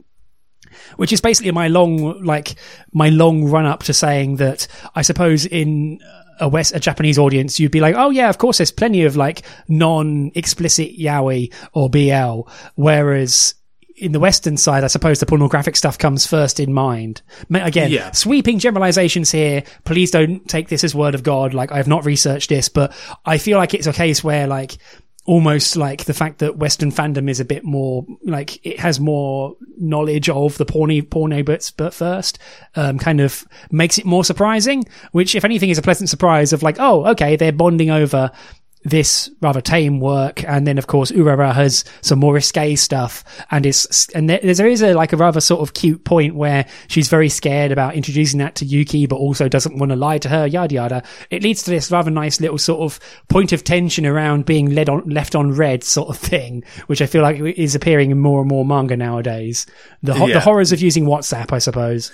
which 0.97 1.13
is 1.13 1.21
basically 1.21 1.51
my 1.51 1.69
long 1.69 2.23
like 2.23 2.55
my 2.93 3.09
long 3.09 3.45
run 3.51 3.65
up 3.65 3.83
to 3.83 3.95
saying 3.95 4.37
that 4.37 4.67
I 4.95 5.03
suppose 5.03 5.47
in 5.47 6.01
a 6.41 6.49
West 6.49 6.75
a 6.75 6.81
Japanese 6.81 7.19
audience 7.19 7.59
you'd 7.59 7.73
be 7.73 7.81
like 7.81 7.95
oh 7.97 8.11
yeah 8.11 8.29
of 8.29 8.39
course 8.39 8.59
there's 8.59 8.71
plenty 8.71 9.05
of 9.05 9.17
like 9.17 9.43
non 9.69 10.31
explicit 10.35 10.99
yaoi 10.99 11.53
or 11.73 11.89
BL 11.91 12.49
whereas 12.75 13.55
in 13.99 14.13
the 14.13 14.21
Western 14.21 14.59
side, 14.59 14.85
I 14.85 14.89
suppose 14.89 15.21
the 15.21 15.25
pornographic 15.27 15.75
stuff 15.75 15.97
comes 15.97 16.27
first 16.27 16.61
in 16.61 16.71
mind. 16.75 17.23
Again, 17.51 17.91
Yeah. 17.91 18.11
sweeping 18.11 18.59
generalizations 18.59 19.33
here. 19.33 19.63
Please 19.85 20.11
don't 20.11 20.47
take 20.47 20.69
this 20.69 20.85
as 20.85 20.95
word 20.95 21.15
of 21.15 21.23
God. 21.23 21.55
Like 21.55 21.73
I 21.73 21.79
have 21.79 21.89
not 21.89 22.05
researched 22.05 22.51
this, 22.51 22.69
but 22.69 22.93
I 23.25 23.39
feel 23.39 23.57
like 23.57 23.73
it's 23.73 23.87
a 23.87 23.95
case 23.95 24.23
where 24.23 24.47
like 24.47 24.77
almost 25.27 25.77
like 25.77 26.05
the 26.05 26.15
fact 26.15 26.39
that 26.39 26.57
Western 26.57 26.91
fandom 26.91 27.29
is 27.29 27.41
a 27.41 27.45
bit 27.45 27.65
more 27.65 28.07
like 28.25 28.65
it 28.65 28.79
has 28.81 28.99
more 29.01 29.57
knowledge 29.77 30.29
of 30.29 30.57
the 30.57 30.67
porny 30.67 31.09
porno 31.09 31.43
bits, 31.43 31.71
but 31.71 31.93
first, 31.93 32.39
um, 32.77 32.99
kind 32.99 33.21
of 33.21 33.45
makes 33.71 33.99
it 33.99 34.07
more 34.07 34.25
surprising. 34.25 34.85
Which, 35.13 35.35
if 35.35 35.45
anything, 35.45 35.71
is 35.71 35.79
a 35.79 35.83
pleasant 35.83 36.09
surprise 36.09 36.53
of 36.53 36.63
like, 36.63 36.77
oh, 36.79 37.05
okay, 37.07 37.37
they're 37.37 37.53
bonding 37.53 37.91
over 37.91 38.31
this 38.89 39.29
rather 39.41 39.61
tame 39.61 39.99
work, 40.01 40.45
and 40.45 40.67
then 40.67 40.79
of 40.79 40.87
course 40.87 41.11
Urara 41.11 41.53
has 41.53 41.85
some 42.03 42.21
more 42.21 42.35
risque 42.35 42.77
stuff, 42.77 43.25
and 43.51 43.67
is 43.67 44.09
and 44.15 44.31
there, 44.31 44.39
there 44.43 44.69
is 44.69 44.81
a 44.83 44.95
like 44.95 45.13
a 45.13 45.17
rather 45.17 45.41
sort 45.41 45.61
of 45.61 45.75
cute 45.75 46.05
point 46.05 46.37
where 46.37 46.65
she's 46.87 47.09
very 47.09 47.29
scared 47.29 47.73
about 47.73 47.95
introducing 47.97 48.39
that 48.39 48.55
to 48.57 48.65
Yuki, 48.65 49.07
but 49.07 49.17
also 49.17 49.49
doesn't 49.49 49.77
want 49.79 49.91
to 49.91 49.97
lie 49.97 50.19
to 50.19 50.29
her, 50.29 50.47
yada 50.47 50.75
yada. 50.75 51.03
It 51.31 51.43
leads 51.43 51.65
to 51.65 51.71
this 51.71 51.91
rather 51.91 52.11
nice 52.11 52.41
little 52.41 52.59
sort 52.59 52.81
of 52.81 53.01
point 53.29 53.53
of 53.53 53.65
tension 53.65 54.07
around 54.07 54.45
being 54.47 54.75
led 54.75 54.89
on 54.89 55.03
left 55.09 55.35
on 55.35 55.51
read 55.53 55.83
sort 55.83 56.09
of 56.09 56.17
thing, 56.17 56.63
which 56.87 57.03
I 57.03 57.07
feel 57.07 57.23
like 57.23 57.41
is 57.41 57.75
appearing 57.75 58.13
in 58.13 58.19
more 58.21 58.41
and 58.41 58.49
more 58.49 58.65
manga 58.65 58.97
nowadays. 58.97 59.67
The 60.03 60.15
ho- 60.15 60.27
Yeah. 60.27 60.35
the 60.35 60.41
horrors 60.41 60.71
of 60.71 60.81
using 60.81 61.07
WhatsApp, 61.07 61.53
I 61.53 61.59
suppose. 61.59 62.13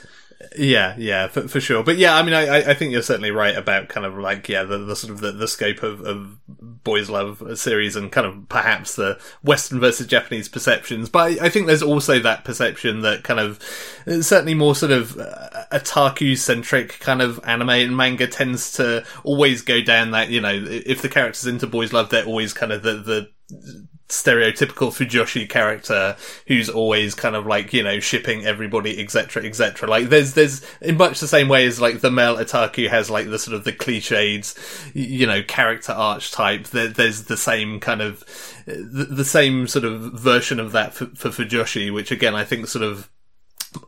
Yeah, 0.58 0.94
yeah, 0.98 1.28
for, 1.28 1.46
for 1.48 1.60
sure. 1.60 1.82
But 1.82 1.98
yeah, 1.98 2.16
I 2.16 2.22
mean, 2.22 2.34
I, 2.34 2.70
I- 2.70 2.74
think 2.74 2.92
you're 2.92 3.02
certainly 3.02 3.30
right 3.30 3.56
about 3.56 3.88
kind 3.88 4.04
of 4.04 4.18
like, 4.18 4.48
yeah, 4.48 4.64
the, 4.64 4.78
the 4.78 4.96
sort 4.96 5.12
of 5.12 5.20
the, 5.20 5.32
the 5.32 5.46
scope 5.48 5.82
of, 5.82 6.00
of 6.02 6.38
Boys 6.48 7.08
Love 7.08 7.42
series 7.58 7.96
and 7.96 8.10
kind 8.10 8.26
of 8.26 8.48
perhaps 8.48 8.96
the 8.96 9.18
Western 9.42 9.78
versus 9.80 10.06
Japanese 10.06 10.48
perceptions. 10.48 11.08
But 11.08 11.40
I, 11.40 11.46
I 11.46 11.48
think 11.48 11.66
there's 11.66 11.82
also 11.82 12.18
that 12.18 12.44
perception 12.44 13.00
that 13.02 13.22
kind 13.24 13.40
of 13.40 13.60
uh, 14.06 14.20
certainly 14.20 14.54
more 14.54 14.74
sort 14.74 14.92
of 14.92 15.18
uh, 15.18 15.64
otaku 15.72 16.36
centric 16.36 16.98
kind 17.00 17.22
of 17.22 17.40
anime 17.44 17.70
and 17.70 17.96
manga 17.96 18.26
tends 18.26 18.72
to 18.72 19.04
always 19.24 19.62
go 19.62 19.80
down 19.80 20.10
that, 20.10 20.28
you 20.28 20.40
know, 20.40 20.52
if 20.68 21.02
the 21.02 21.08
character's 21.08 21.46
into 21.46 21.66
Boys 21.66 21.92
Love, 21.92 22.10
they're 22.10 22.26
always 22.26 22.52
kind 22.52 22.72
of 22.72 22.82
the, 22.82 22.94
the 22.94 23.86
stereotypical 24.12 24.92
Fujoshi 24.92 25.48
character 25.48 26.14
who's 26.46 26.68
always 26.68 27.14
kind 27.14 27.34
of 27.34 27.46
like 27.46 27.72
you 27.72 27.82
know 27.82 27.98
shipping 27.98 28.44
everybody 28.44 29.02
etc 29.02 29.42
etc 29.42 29.88
like 29.88 30.10
there's 30.10 30.34
there's 30.34 30.60
in 30.82 30.98
much 30.98 31.18
the 31.18 31.26
same 31.26 31.48
way 31.48 31.64
as 31.64 31.80
like 31.80 32.02
the 32.02 32.10
male 32.10 32.36
otaku 32.36 32.90
has 32.90 33.08
like 33.08 33.30
the 33.30 33.38
sort 33.38 33.54
of 33.56 33.64
the 33.64 33.72
cliched 33.72 34.54
you 34.92 35.26
know 35.26 35.42
character 35.42 35.92
archetype 35.92 36.64
there, 36.64 36.88
there's 36.88 37.24
the 37.24 37.38
same 37.38 37.80
kind 37.80 38.02
of 38.02 38.22
the, 38.66 39.06
the 39.08 39.24
same 39.24 39.66
sort 39.66 39.86
of 39.86 39.98
version 40.12 40.60
of 40.60 40.72
that 40.72 40.92
for, 40.92 41.06
for 41.06 41.30
Fujoshi 41.30 41.90
which 41.90 42.10
again 42.10 42.34
I 42.34 42.44
think 42.44 42.66
sort 42.66 42.84
of 42.84 43.08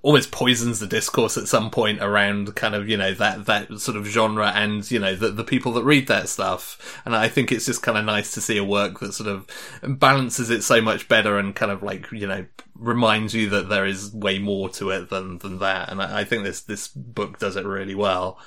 almost 0.03 0.31
poisons 0.31 0.81
the 0.81 0.87
discourse 0.87 1.37
at 1.37 1.49
some 1.49 1.71
point 1.71 2.01
around 2.01 2.55
kind 2.55 2.75
of 2.75 2.89
you 2.89 2.97
know 2.97 3.13
that 3.15 3.47
that 3.47 3.79
sort 3.79 3.97
of 3.97 4.07
genre 4.07 4.53
and 4.55 4.91
you 4.91 4.99
know 4.99 5.15
the 5.15 5.29
the 5.29 5.45
people 5.45 5.73
that 5.73 5.85
read 5.85 6.07
that 6.09 6.29
stuff. 6.29 7.01
And 7.05 7.15
I 7.15 7.29
think 7.29 7.53
it's 7.53 7.67
just 7.67 7.83
kind 7.83 7.99
of 7.99 8.05
nice 8.05 8.33
to 8.33 8.41
see 8.41 8.57
a 8.57 8.65
work 8.65 9.01
that 9.01 9.15
sort 9.15 9.29
of 9.29 9.47
balances 9.83 10.51
it 10.51 10.63
so 10.63 10.81
much 10.81 11.09
better 11.09 11.39
and 11.39 11.55
kind 11.55 11.73
of 11.73 11.83
like 11.83 12.11
you 12.13 12.27
know 12.27 12.47
reminds 12.75 13.35
you 13.35 13.49
that 13.51 13.69
there 13.69 13.87
is 13.87 14.13
way 14.13 14.39
more 14.39 14.69
to 14.71 14.91
it 14.91 15.11
than 15.11 15.39
than 15.39 15.59
that. 15.59 15.91
And 15.91 16.01
I, 16.01 16.21
I 16.21 16.25
think 16.25 16.45
this 16.45 16.61
this 16.63 16.89
book 16.89 17.39
does 17.39 17.57
it 17.57 17.65
really 17.65 17.95
well. 17.95 18.39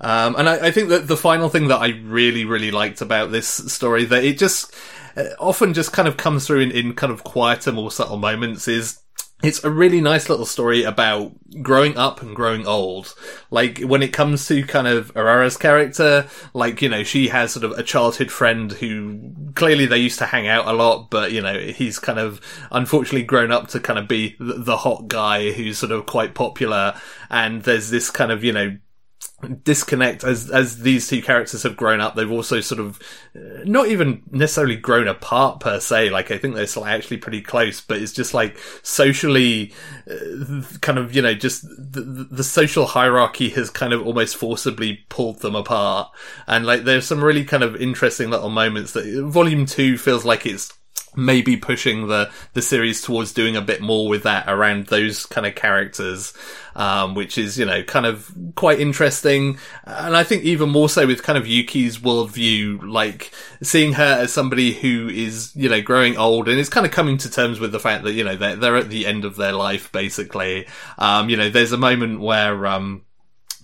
Um, 0.00 0.36
and 0.36 0.48
I, 0.48 0.66
I 0.66 0.70
think 0.70 0.90
that 0.90 1.08
the 1.08 1.16
final 1.16 1.48
thing 1.48 1.68
that 1.68 1.80
I 1.80 1.88
really, 1.88 2.44
really 2.44 2.70
liked 2.70 3.00
about 3.00 3.32
this 3.32 3.48
story 3.48 4.04
that 4.04 4.24
it 4.24 4.38
just 4.38 4.72
uh, 5.16 5.24
often 5.40 5.74
just 5.74 5.92
kind 5.92 6.06
of 6.06 6.16
comes 6.16 6.46
through 6.46 6.60
in, 6.60 6.70
in 6.70 6.94
kind 6.94 7.12
of 7.12 7.24
quieter, 7.24 7.72
more 7.72 7.90
subtle 7.90 8.16
moments 8.16 8.68
is 8.68 9.00
it's 9.42 9.62
a 9.62 9.70
really 9.70 10.00
nice 10.00 10.28
little 10.28 10.46
story 10.46 10.82
about 10.82 11.32
growing 11.62 11.96
up 11.96 12.22
and 12.22 12.34
growing 12.34 12.66
old. 12.66 13.14
Like 13.50 13.78
when 13.80 14.02
it 14.02 14.12
comes 14.12 14.48
to 14.48 14.64
kind 14.64 14.88
of 14.88 15.12
Urara's 15.14 15.56
character, 15.56 16.26
like, 16.54 16.82
you 16.82 16.88
know, 16.88 17.04
she 17.04 17.28
has 17.28 17.52
sort 17.52 17.64
of 17.64 17.72
a 17.72 17.84
childhood 17.84 18.32
friend 18.32 18.72
who 18.72 19.32
clearly 19.54 19.86
they 19.86 19.98
used 19.98 20.18
to 20.18 20.26
hang 20.26 20.48
out 20.48 20.66
a 20.66 20.72
lot, 20.72 21.08
but, 21.10 21.30
you 21.30 21.40
know, 21.40 21.56
he's 21.58 22.00
kind 22.00 22.18
of 22.18 22.40
unfortunately 22.72 23.22
grown 23.22 23.52
up 23.52 23.68
to 23.68 23.80
kind 23.80 23.98
of 23.98 24.08
be 24.08 24.34
the, 24.40 24.76
hot 24.78 25.08
guy 25.08 25.50
who's 25.50 25.78
sort 25.78 25.92
of 25.92 26.06
quite 26.06 26.34
popular. 26.34 26.94
And 27.30 27.62
there's 27.62 27.90
this 27.90 28.10
kind 28.10 28.32
of, 28.32 28.42
you 28.42 28.52
know, 28.52 28.76
disconnect 29.62 30.24
as 30.24 30.50
as 30.50 30.80
these 30.80 31.06
two 31.06 31.22
characters 31.22 31.62
have 31.62 31.76
grown 31.76 32.00
up. 32.00 32.16
They've 32.16 32.30
also 32.30 32.60
sort 32.60 32.80
of 32.80 32.98
uh, 33.36 33.62
not 33.64 33.86
even 33.86 34.22
necessarily 34.32 34.74
grown 34.74 35.06
apart 35.06 35.60
per 35.60 35.78
se. 35.78 36.10
Like 36.10 36.32
i 36.32 36.38
think 36.38 36.54
they're 36.54 36.66
still 36.66 36.84
actually 36.84 37.18
pretty 37.18 37.40
close 37.40 37.80
but 37.80 37.98
it's 37.98 38.12
just 38.12 38.34
like 38.34 38.58
socially 38.82 39.72
uh, 40.10 40.62
kind 40.80 40.98
of 40.98 41.14
you 41.14 41.22
know 41.22 41.34
just 41.34 41.62
the, 41.68 42.26
the 42.30 42.42
social 42.42 42.86
hierarchy 42.86 43.48
has 43.50 43.70
kind 43.70 43.92
of 43.92 44.04
almost 44.04 44.36
forcibly 44.36 45.04
pulled 45.08 45.38
them 45.40 45.54
apart. 45.54 46.10
And 46.48 46.66
like 46.66 46.82
there's 46.82 47.06
some 47.06 47.22
really 47.22 47.44
kind 47.44 47.62
of 47.62 47.76
interesting 47.76 48.30
little 48.30 48.50
moments 48.50 48.92
that 48.92 49.22
volume 49.24 49.66
2 49.66 49.98
feels 49.98 50.24
like 50.24 50.46
it's 50.46 50.72
maybe 51.18 51.56
pushing 51.56 52.06
the 52.08 52.30
the 52.54 52.62
series 52.62 53.02
towards 53.02 53.32
doing 53.32 53.56
a 53.56 53.62
bit 53.62 53.80
more 53.80 54.08
with 54.08 54.22
that 54.22 54.44
around 54.48 54.86
those 54.86 55.26
kind 55.26 55.46
of 55.46 55.54
characters 55.54 56.32
um, 56.78 57.14
which 57.14 57.36
is 57.36 57.58
you 57.58 57.66
know 57.66 57.82
kind 57.82 58.06
of 58.06 58.32
quite 58.54 58.80
interesting. 58.80 59.58
And 59.84 60.16
i 60.16 60.22
think 60.22 60.44
even 60.44 60.70
more 60.70 60.88
so 60.88 61.06
with 61.06 61.22
kind 61.22 61.36
of 61.36 61.46
yuki's 61.46 61.98
worldview 61.98 62.88
like 62.88 63.32
seeing 63.62 63.94
her 63.94 64.20
as 64.20 64.32
somebody 64.32 64.72
who 64.72 65.08
is 65.08 65.54
you 65.54 65.68
know 65.68 65.82
growing 65.82 66.16
old 66.16 66.48
and 66.48 66.58
is 66.58 66.68
kind 66.68 66.86
of 66.86 66.92
coming 66.92 67.18
to 67.18 67.30
terms 67.30 67.58
with 67.58 67.72
the 67.72 67.80
fact 67.80 68.04
that 68.04 68.12
you 68.12 68.24
know 68.24 68.36
they're, 68.36 68.56
they're 68.56 68.76
at 68.76 68.88
the 68.88 69.06
end 69.06 69.24
of 69.24 69.36
their 69.36 69.52
life 69.52 69.90
basically. 69.92 70.66
Um, 70.98 71.28
you 71.28 71.36
know 71.36 71.50
there's 71.50 71.72
a 71.72 71.76
moment 71.76 72.20
where 72.20 72.66
um, 72.66 73.02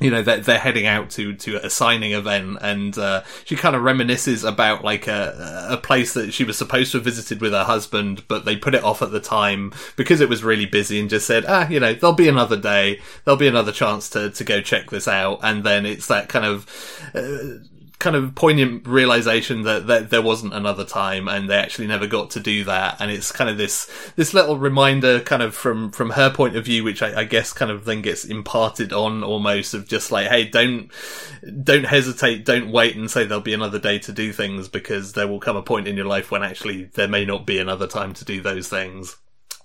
you 0.05 0.11
know 0.11 0.23
they're, 0.23 0.41
they're 0.41 0.59
heading 0.59 0.87
out 0.87 1.11
to 1.11 1.35
to 1.35 1.57
a 1.65 1.71
signing 1.71 2.13
event 2.13 2.59
and 2.61 2.97
uh, 2.99 3.23
she 3.45 3.57
kind 3.57 3.75
of 3.75 3.83
reminisces 3.83 4.47
about 4.47 4.85
like 4.85 5.07
a 5.07 5.67
a 5.71 5.77
place 5.77 6.15
that 6.15 6.33
she 6.33 6.45
was 6.45 6.57
supposed 6.57 6.93
to 6.93 6.99
have 6.99 7.05
visited 7.05 7.41
with 7.41 7.53
her 7.53 7.65
husband 7.65 8.23
but 8.29 8.45
they 8.45 8.57
put 8.57 8.75
it 8.75 8.85
off 8.85 9.03
at 9.03 9.11
the 9.11 9.21
time 9.21 9.73
because 9.97 10.21
it 10.21 10.29
was 10.29 10.45
really 10.45 10.67
busy 10.67 11.01
and 11.01 11.11
just 11.11 11.27
said 11.27 11.45
ah 11.49 11.67
you 11.69 11.81
know 11.81 11.95
there'll 12.05 12.15
be 12.15 12.29
another 12.29 12.57
day. 12.57 13.01
There'll 13.25 13.39
be 13.39 13.49
another 13.49 13.73
chance 13.73 14.11
to 14.11 14.31
to 14.31 14.45
go 14.45 14.61
check 14.61 14.91
this 14.91 15.09
out. 15.09 15.41
And 15.43 15.65
then 15.65 15.87
it's 15.87 16.07
that 16.09 16.29
kind 16.29 16.45
of 16.45 16.67
uh, 17.15 17.65
kind 17.99 18.17
of 18.17 18.35
poignant 18.35 18.87
realization 18.87 19.63
that, 19.63 19.87
that 19.87 20.11
there 20.11 20.21
wasn't 20.21 20.53
another 20.53 20.85
time 20.85 21.29
and 21.29 21.49
they 21.49 21.57
actually 21.57 21.87
never 21.87 22.07
got 22.07 22.31
to 22.31 22.41
do 22.41 22.65
that. 22.65 23.01
And 23.01 23.11
it's 23.11 23.33
kind 23.33 23.49
of 23.49 23.57
this 23.57 23.91
this 24.17 24.35
little 24.35 24.59
reminder 24.59 25.21
kind 25.21 25.43
of 25.43 25.55
from 25.55 25.91
from 25.91 26.11
her 26.11 26.31
point 26.31 26.57
of 26.57 26.65
view 26.65 26.85
which 26.85 27.03
I, 27.03 27.21
I 27.21 27.25
guess 27.25 27.53
kind 27.53 27.71
of 27.71 27.85
then 27.85 28.03
gets 28.03 28.25
imparted 28.25 28.93
on 28.93 29.23
almost 29.23 29.75
of 29.75 29.89
just 29.89 30.13
like 30.13 30.29
hey 30.29 30.45
don't 30.45 30.91
don't 31.63 31.85
hesitate 31.85 32.45
don't 32.45 32.71
wait 32.71 32.97
and 32.97 33.11
say 33.11 33.25
there'll 33.25 33.43
be 33.43 33.55
another 33.55 33.79
day 33.79 33.99
to 34.01 34.13
do 34.13 34.33
things 34.33 34.69
because 34.69 35.13
there 35.13 35.29
will 35.29 35.41
come 35.41 35.57
a 35.57 35.63
point 35.63 35.89
in 35.89 35.97
your 35.97 36.07
life 36.07 36.31
when 36.31 36.43
actually 36.43 36.85
there 36.95 37.09
may 37.09 37.25
not 37.25 37.47
be 37.47 37.59
another 37.59 37.87
time 37.87 38.13
to 38.15 38.25
do 38.25 38.41
those 38.41 38.69
things 38.69 39.17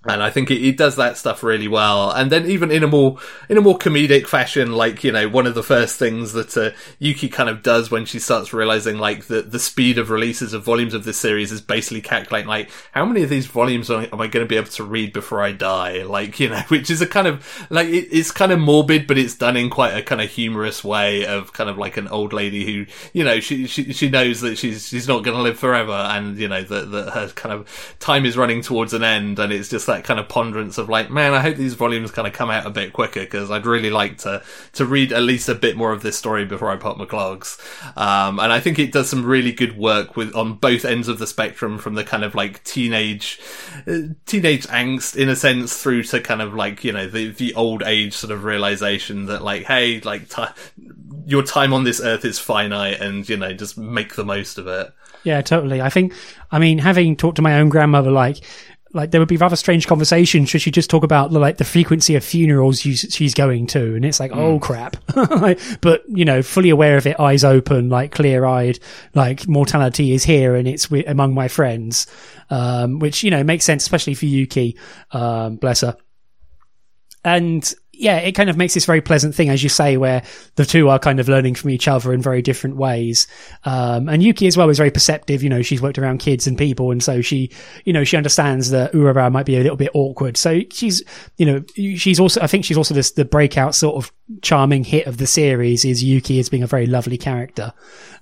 and 0.05 0.23
I 0.23 0.29
think 0.29 0.49
it, 0.49 0.65
it, 0.65 0.77
does 0.77 0.95
that 0.95 1.17
stuff 1.17 1.43
really 1.43 1.67
well. 1.67 2.09
And 2.09 2.31
then 2.31 2.49
even 2.49 2.71
in 2.71 2.83
a 2.83 2.87
more 2.87 3.17
in 3.49 3.57
a 3.57 3.61
more 3.61 3.77
comedic 3.77 4.27
fashion, 4.27 4.71
like 4.71 5.03
you 5.03 5.11
know, 5.11 5.27
one 5.27 5.45
of 5.45 5.55
the 5.55 5.63
first 5.63 5.99
things 5.99 6.31
that 6.31 6.55
uh, 6.55 6.71
Yuki 6.99 7.27
kind 7.27 7.49
of 7.49 7.61
does 7.61 7.91
when 7.91 8.05
she 8.05 8.17
starts 8.17 8.53
realizing 8.53 8.97
like 8.97 9.25
the 9.25 9.41
the 9.41 9.59
speed 9.59 9.97
of 9.97 10.09
releases 10.09 10.53
of 10.53 10.63
volumes 10.63 10.93
of 10.93 11.03
this 11.03 11.17
series 11.17 11.51
is 11.51 11.59
basically 11.59 11.99
calculating 11.99 12.47
like 12.47 12.69
how 12.93 13.03
many 13.03 13.23
of 13.23 13.29
these 13.29 13.47
volumes 13.47 13.91
am 13.91 14.07
I 14.13 14.27
going 14.27 14.45
to 14.45 14.45
be 14.45 14.55
able 14.55 14.69
to 14.69 14.85
read 14.85 15.11
before 15.11 15.41
I 15.41 15.51
die? 15.51 16.03
Like 16.03 16.39
you 16.39 16.49
know, 16.49 16.61
which 16.69 16.89
is 16.89 17.01
a 17.01 17.07
kind 17.07 17.27
of 17.27 17.67
like 17.69 17.89
it, 17.89 18.07
it's 18.09 18.31
kind 18.31 18.53
of 18.53 18.59
morbid, 18.59 19.05
but 19.05 19.17
it's 19.17 19.35
done 19.35 19.57
in 19.57 19.69
quite 19.69 19.97
a 19.97 20.01
kind 20.01 20.21
of 20.21 20.29
humorous 20.29 20.81
way 20.81 21.25
of 21.25 21.51
kind 21.51 21.69
of 21.69 21.77
like 21.77 21.97
an 21.97 22.07
old 22.07 22.31
lady 22.31 22.65
who 22.65 22.85
you 23.11 23.25
know 23.25 23.41
she 23.41 23.67
she 23.67 23.91
she 23.91 24.09
knows 24.09 24.39
that 24.39 24.57
she's 24.57 24.87
she's 24.87 25.09
not 25.09 25.25
going 25.25 25.35
to 25.35 25.43
live 25.43 25.59
forever, 25.59 25.91
and 25.91 26.37
you 26.37 26.47
know 26.47 26.63
that 26.63 26.89
that 26.91 27.09
her 27.09 27.27
kind 27.29 27.53
of 27.53 27.97
time 27.99 28.25
is 28.25 28.37
running 28.37 28.61
towards 28.61 28.93
an 28.93 29.03
end, 29.03 29.39
and 29.39 29.51
it's 29.51 29.67
just 29.67 29.88
that 29.89 30.03
kind 30.03 30.19
of 30.19 30.29
ponderance 30.29 30.77
of 30.77 30.87
like, 30.87 31.09
man, 31.09 31.33
I 31.33 31.41
hope 31.41 31.57
these 31.57 31.73
volumes 31.73 32.11
kind 32.11 32.27
of 32.27 32.33
come 32.33 32.49
out 32.49 32.65
a 32.65 32.69
bit 32.69 32.93
quicker 32.93 33.21
because 33.21 33.51
I'd 33.51 33.65
really 33.65 33.89
like 33.89 34.19
to 34.19 34.41
to 34.73 34.85
read 34.85 35.11
at 35.11 35.23
least 35.23 35.49
a 35.49 35.55
bit 35.55 35.75
more 35.75 35.91
of 35.91 36.01
this 36.01 36.17
story 36.17 36.45
before 36.45 36.69
I 36.69 36.77
pop 36.77 36.97
my 36.97 37.05
clogs. 37.05 37.57
Um, 37.97 38.39
and 38.39 38.53
I 38.53 38.59
think 38.59 38.79
it 38.79 38.91
does 38.91 39.09
some 39.09 39.25
really 39.25 39.51
good 39.51 39.77
work 39.77 40.15
with 40.15 40.33
on 40.35 40.53
both 40.55 40.85
ends 40.85 41.07
of 41.07 41.19
the 41.19 41.27
spectrum, 41.27 41.77
from 41.77 41.95
the 41.95 42.03
kind 42.03 42.23
of 42.23 42.35
like 42.35 42.63
teenage 42.63 43.39
uh, 43.87 44.13
teenage 44.25 44.65
angst 44.67 45.15
in 45.15 45.27
a 45.27 45.35
sense 45.35 45.81
through 45.81 46.03
to 46.03 46.21
kind 46.21 46.41
of 46.41 46.53
like 46.53 46.83
you 46.83 46.93
know 46.93 47.07
the 47.07 47.31
the 47.31 47.53
old 47.55 47.83
age 47.83 48.13
sort 48.13 48.31
of 48.31 48.43
realization 48.43 49.25
that 49.25 49.43
like, 49.43 49.63
hey, 49.63 49.99
like 50.01 50.29
t- 50.29 50.43
your 51.25 51.43
time 51.43 51.73
on 51.73 51.83
this 51.83 51.99
earth 51.99 52.25
is 52.25 52.39
finite, 52.39 53.01
and 53.01 53.27
you 53.27 53.37
know 53.37 53.53
just 53.53 53.77
make 53.77 54.15
the 54.15 54.25
most 54.25 54.57
of 54.57 54.67
it. 54.67 54.93
Yeah, 55.23 55.41
totally. 55.41 55.81
I 55.81 55.89
think, 55.89 56.13
I 56.49 56.59
mean, 56.59 56.77
having 56.77 57.17
talked 57.17 57.35
to 57.35 57.41
my 57.41 57.59
own 57.59 57.67
grandmother, 57.67 58.09
like 58.09 58.37
like 58.93 59.11
there 59.11 59.21
would 59.21 59.27
be 59.27 59.37
rather 59.37 59.55
strange 59.55 59.87
conversations 59.87 60.49
should 60.49 60.61
she 60.61 60.71
just 60.71 60.89
talk 60.89 61.03
about 61.03 61.31
like 61.31 61.57
the 61.57 61.63
frequency 61.63 62.15
of 62.15 62.23
funerals 62.23 62.79
she's 62.79 63.33
going 63.33 63.67
to 63.67 63.95
and 63.95 64.03
it's 64.03 64.19
like 64.19 64.31
mm. 64.31 64.37
oh 64.37 64.57
hmm. 64.57 64.63
crap 64.63 64.97
but 65.81 66.03
you 66.07 66.25
know 66.25 66.41
fully 66.41 66.69
aware 66.69 66.97
of 66.97 67.05
it 67.05 67.19
eyes 67.19 67.43
open 67.43 67.89
like 67.89 68.11
clear 68.11 68.45
eyed 68.45 68.79
like 69.13 69.47
mortality 69.47 70.13
is 70.13 70.23
here 70.23 70.55
and 70.55 70.67
it's 70.67 70.89
among 71.07 71.33
my 71.33 71.47
friends 71.47 72.07
um, 72.49 72.99
which 72.99 73.23
you 73.23 73.29
know 73.29 73.43
makes 73.43 73.65
sense 73.65 73.83
especially 73.83 74.13
for 74.13 74.25
yuki 74.25 74.77
um, 75.11 75.55
bless 75.57 75.81
her 75.81 75.95
and 77.23 77.73
yeah, 77.99 78.15
it 78.15 78.31
kind 78.31 78.49
of 78.49 78.55
makes 78.55 78.73
this 78.73 78.85
very 78.85 79.01
pleasant 79.01 79.35
thing, 79.35 79.49
as 79.49 79.61
you 79.61 79.67
say, 79.67 79.97
where 79.97 80.23
the 80.55 80.63
two 80.63 80.87
are 80.87 80.97
kind 80.97 81.19
of 81.19 81.27
learning 81.27 81.55
from 81.55 81.69
each 81.69 81.85
other 81.85 82.13
in 82.13 82.21
very 82.21 82.41
different 82.41 82.77
ways. 82.77 83.27
Um, 83.65 84.07
and 84.07 84.23
Yuki 84.23 84.47
as 84.47 84.55
well 84.55 84.69
is 84.69 84.77
very 84.77 84.89
perceptive. 84.89 85.43
You 85.43 85.49
know, 85.49 85.61
she's 85.61 85.81
worked 85.81 85.97
around 85.97 86.19
kids 86.19 86.47
and 86.47 86.57
people. 86.57 86.91
And 86.91 87.03
so 87.03 87.19
she, 87.19 87.51
you 87.83 87.91
know, 87.91 88.05
she 88.05 88.15
understands 88.15 88.69
that 88.69 88.93
Urara 88.93 89.29
might 89.29 89.45
be 89.45 89.57
a 89.57 89.59
little 89.59 89.75
bit 89.75 89.91
awkward. 89.93 90.37
So 90.37 90.61
she's, 90.71 91.03
you 91.35 91.45
know, 91.45 91.63
she's 91.75 92.21
also, 92.21 92.39
I 92.39 92.47
think 92.47 92.63
she's 92.63 92.77
also 92.77 92.93
this, 92.93 93.11
the 93.11 93.25
breakout 93.25 93.75
sort 93.75 93.97
of 93.97 94.13
charming 94.41 94.85
hit 94.85 95.05
of 95.05 95.17
the 95.17 95.27
series 95.27 95.83
is 95.83 96.01
Yuki 96.01 96.39
as 96.39 96.47
being 96.47 96.63
a 96.63 96.67
very 96.67 96.85
lovely 96.85 97.17
character. 97.17 97.73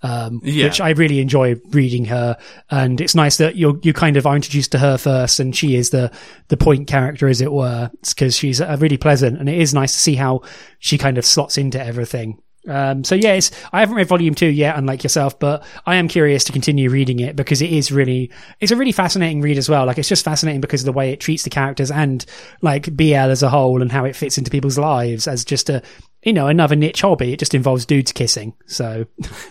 Um, 0.04 0.42
yeah. 0.44 0.66
which 0.66 0.80
I 0.80 0.92
really 0.92 1.20
enjoy 1.20 1.56
reading 1.70 2.06
her. 2.06 2.38
And 2.70 3.02
it's 3.02 3.16
nice 3.16 3.38
that 3.38 3.56
you're, 3.56 3.80
you 3.82 3.94
kind 3.94 4.16
of 4.16 4.28
are 4.28 4.36
introduced 4.36 4.72
to 4.74 4.80
her 4.80 4.98
first 4.98 5.40
and 5.40 5.56
she 5.56 5.76
is 5.76 5.90
the, 5.90 6.12
the 6.50 6.58
point 6.58 6.88
character, 6.88 7.28
as 7.28 7.42
it 7.42 7.52
were, 7.52 7.90
because 8.08 8.36
she's 8.36 8.60
a 8.60 8.78
really 8.78 8.98
pleasant 8.98 9.40
and 9.40 9.50
it 9.50 9.58
is 9.58 9.66
is 9.69 9.73
nice 9.73 9.93
to 9.93 9.99
see 9.99 10.15
how 10.15 10.41
she 10.80 10.97
kind 10.97 11.17
of 11.17 11.25
slots 11.25 11.58
into 11.58 11.84
everything. 11.84 12.41
Um, 12.67 13.03
so 13.03 13.15
yeah, 13.15 13.39
I 13.71 13.80
haven't 13.80 13.95
read 13.95 14.08
volume 14.08 14.36
two 14.36 14.47
yet, 14.47 14.77
unlike 14.77 15.03
yourself, 15.03 15.39
but 15.39 15.63
I 15.86 15.95
am 15.95 16.08
curious 16.08 16.43
to 16.45 16.51
continue 16.51 16.89
reading 16.89 17.19
it 17.19 17.36
because 17.36 17.62
it 17.62 17.71
is 17.71 17.91
really, 17.91 18.32
it's 18.60 18.71
a 18.71 18.75
really 18.75 18.91
fascinating 18.91 19.41
read 19.41 19.58
as 19.58 19.69
well. 19.69 19.86
Like 19.86 19.97
it's 19.97 20.10
just 20.10 20.25
fascinating 20.25 20.62
because 20.62 20.82
of 20.82 20.86
the 20.86 20.91
way 20.91 21.13
it 21.13 21.21
treats 21.21 21.43
the 21.43 21.49
characters 21.49 21.91
and 21.91 22.25
like 22.62 22.93
BL 22.95 23.15
as 23.15 23.41
a 23.41 23.49
whole 23.49 23.82
and 23.82 23.91
how 23.91 24.03
it 24.03 24.15
fits 24.15 24.38
into 24.38 24.51
people's 24.51 24.77
lives 24.77 25.27
as 25.27 25.45
just 25.45 25.69
a, 25.69 25.82
you 26.28 26.34
know, 26.34 26.48
another 26.48 26.76
niche 26.76 27.00
hobby. 27.00 27.32
It 27.32 27.40
just 27.40 27.54
involves 27.54 27.86
dudes 27.86 28.12
kissing. 28.12 28.54
So 28.66 29.06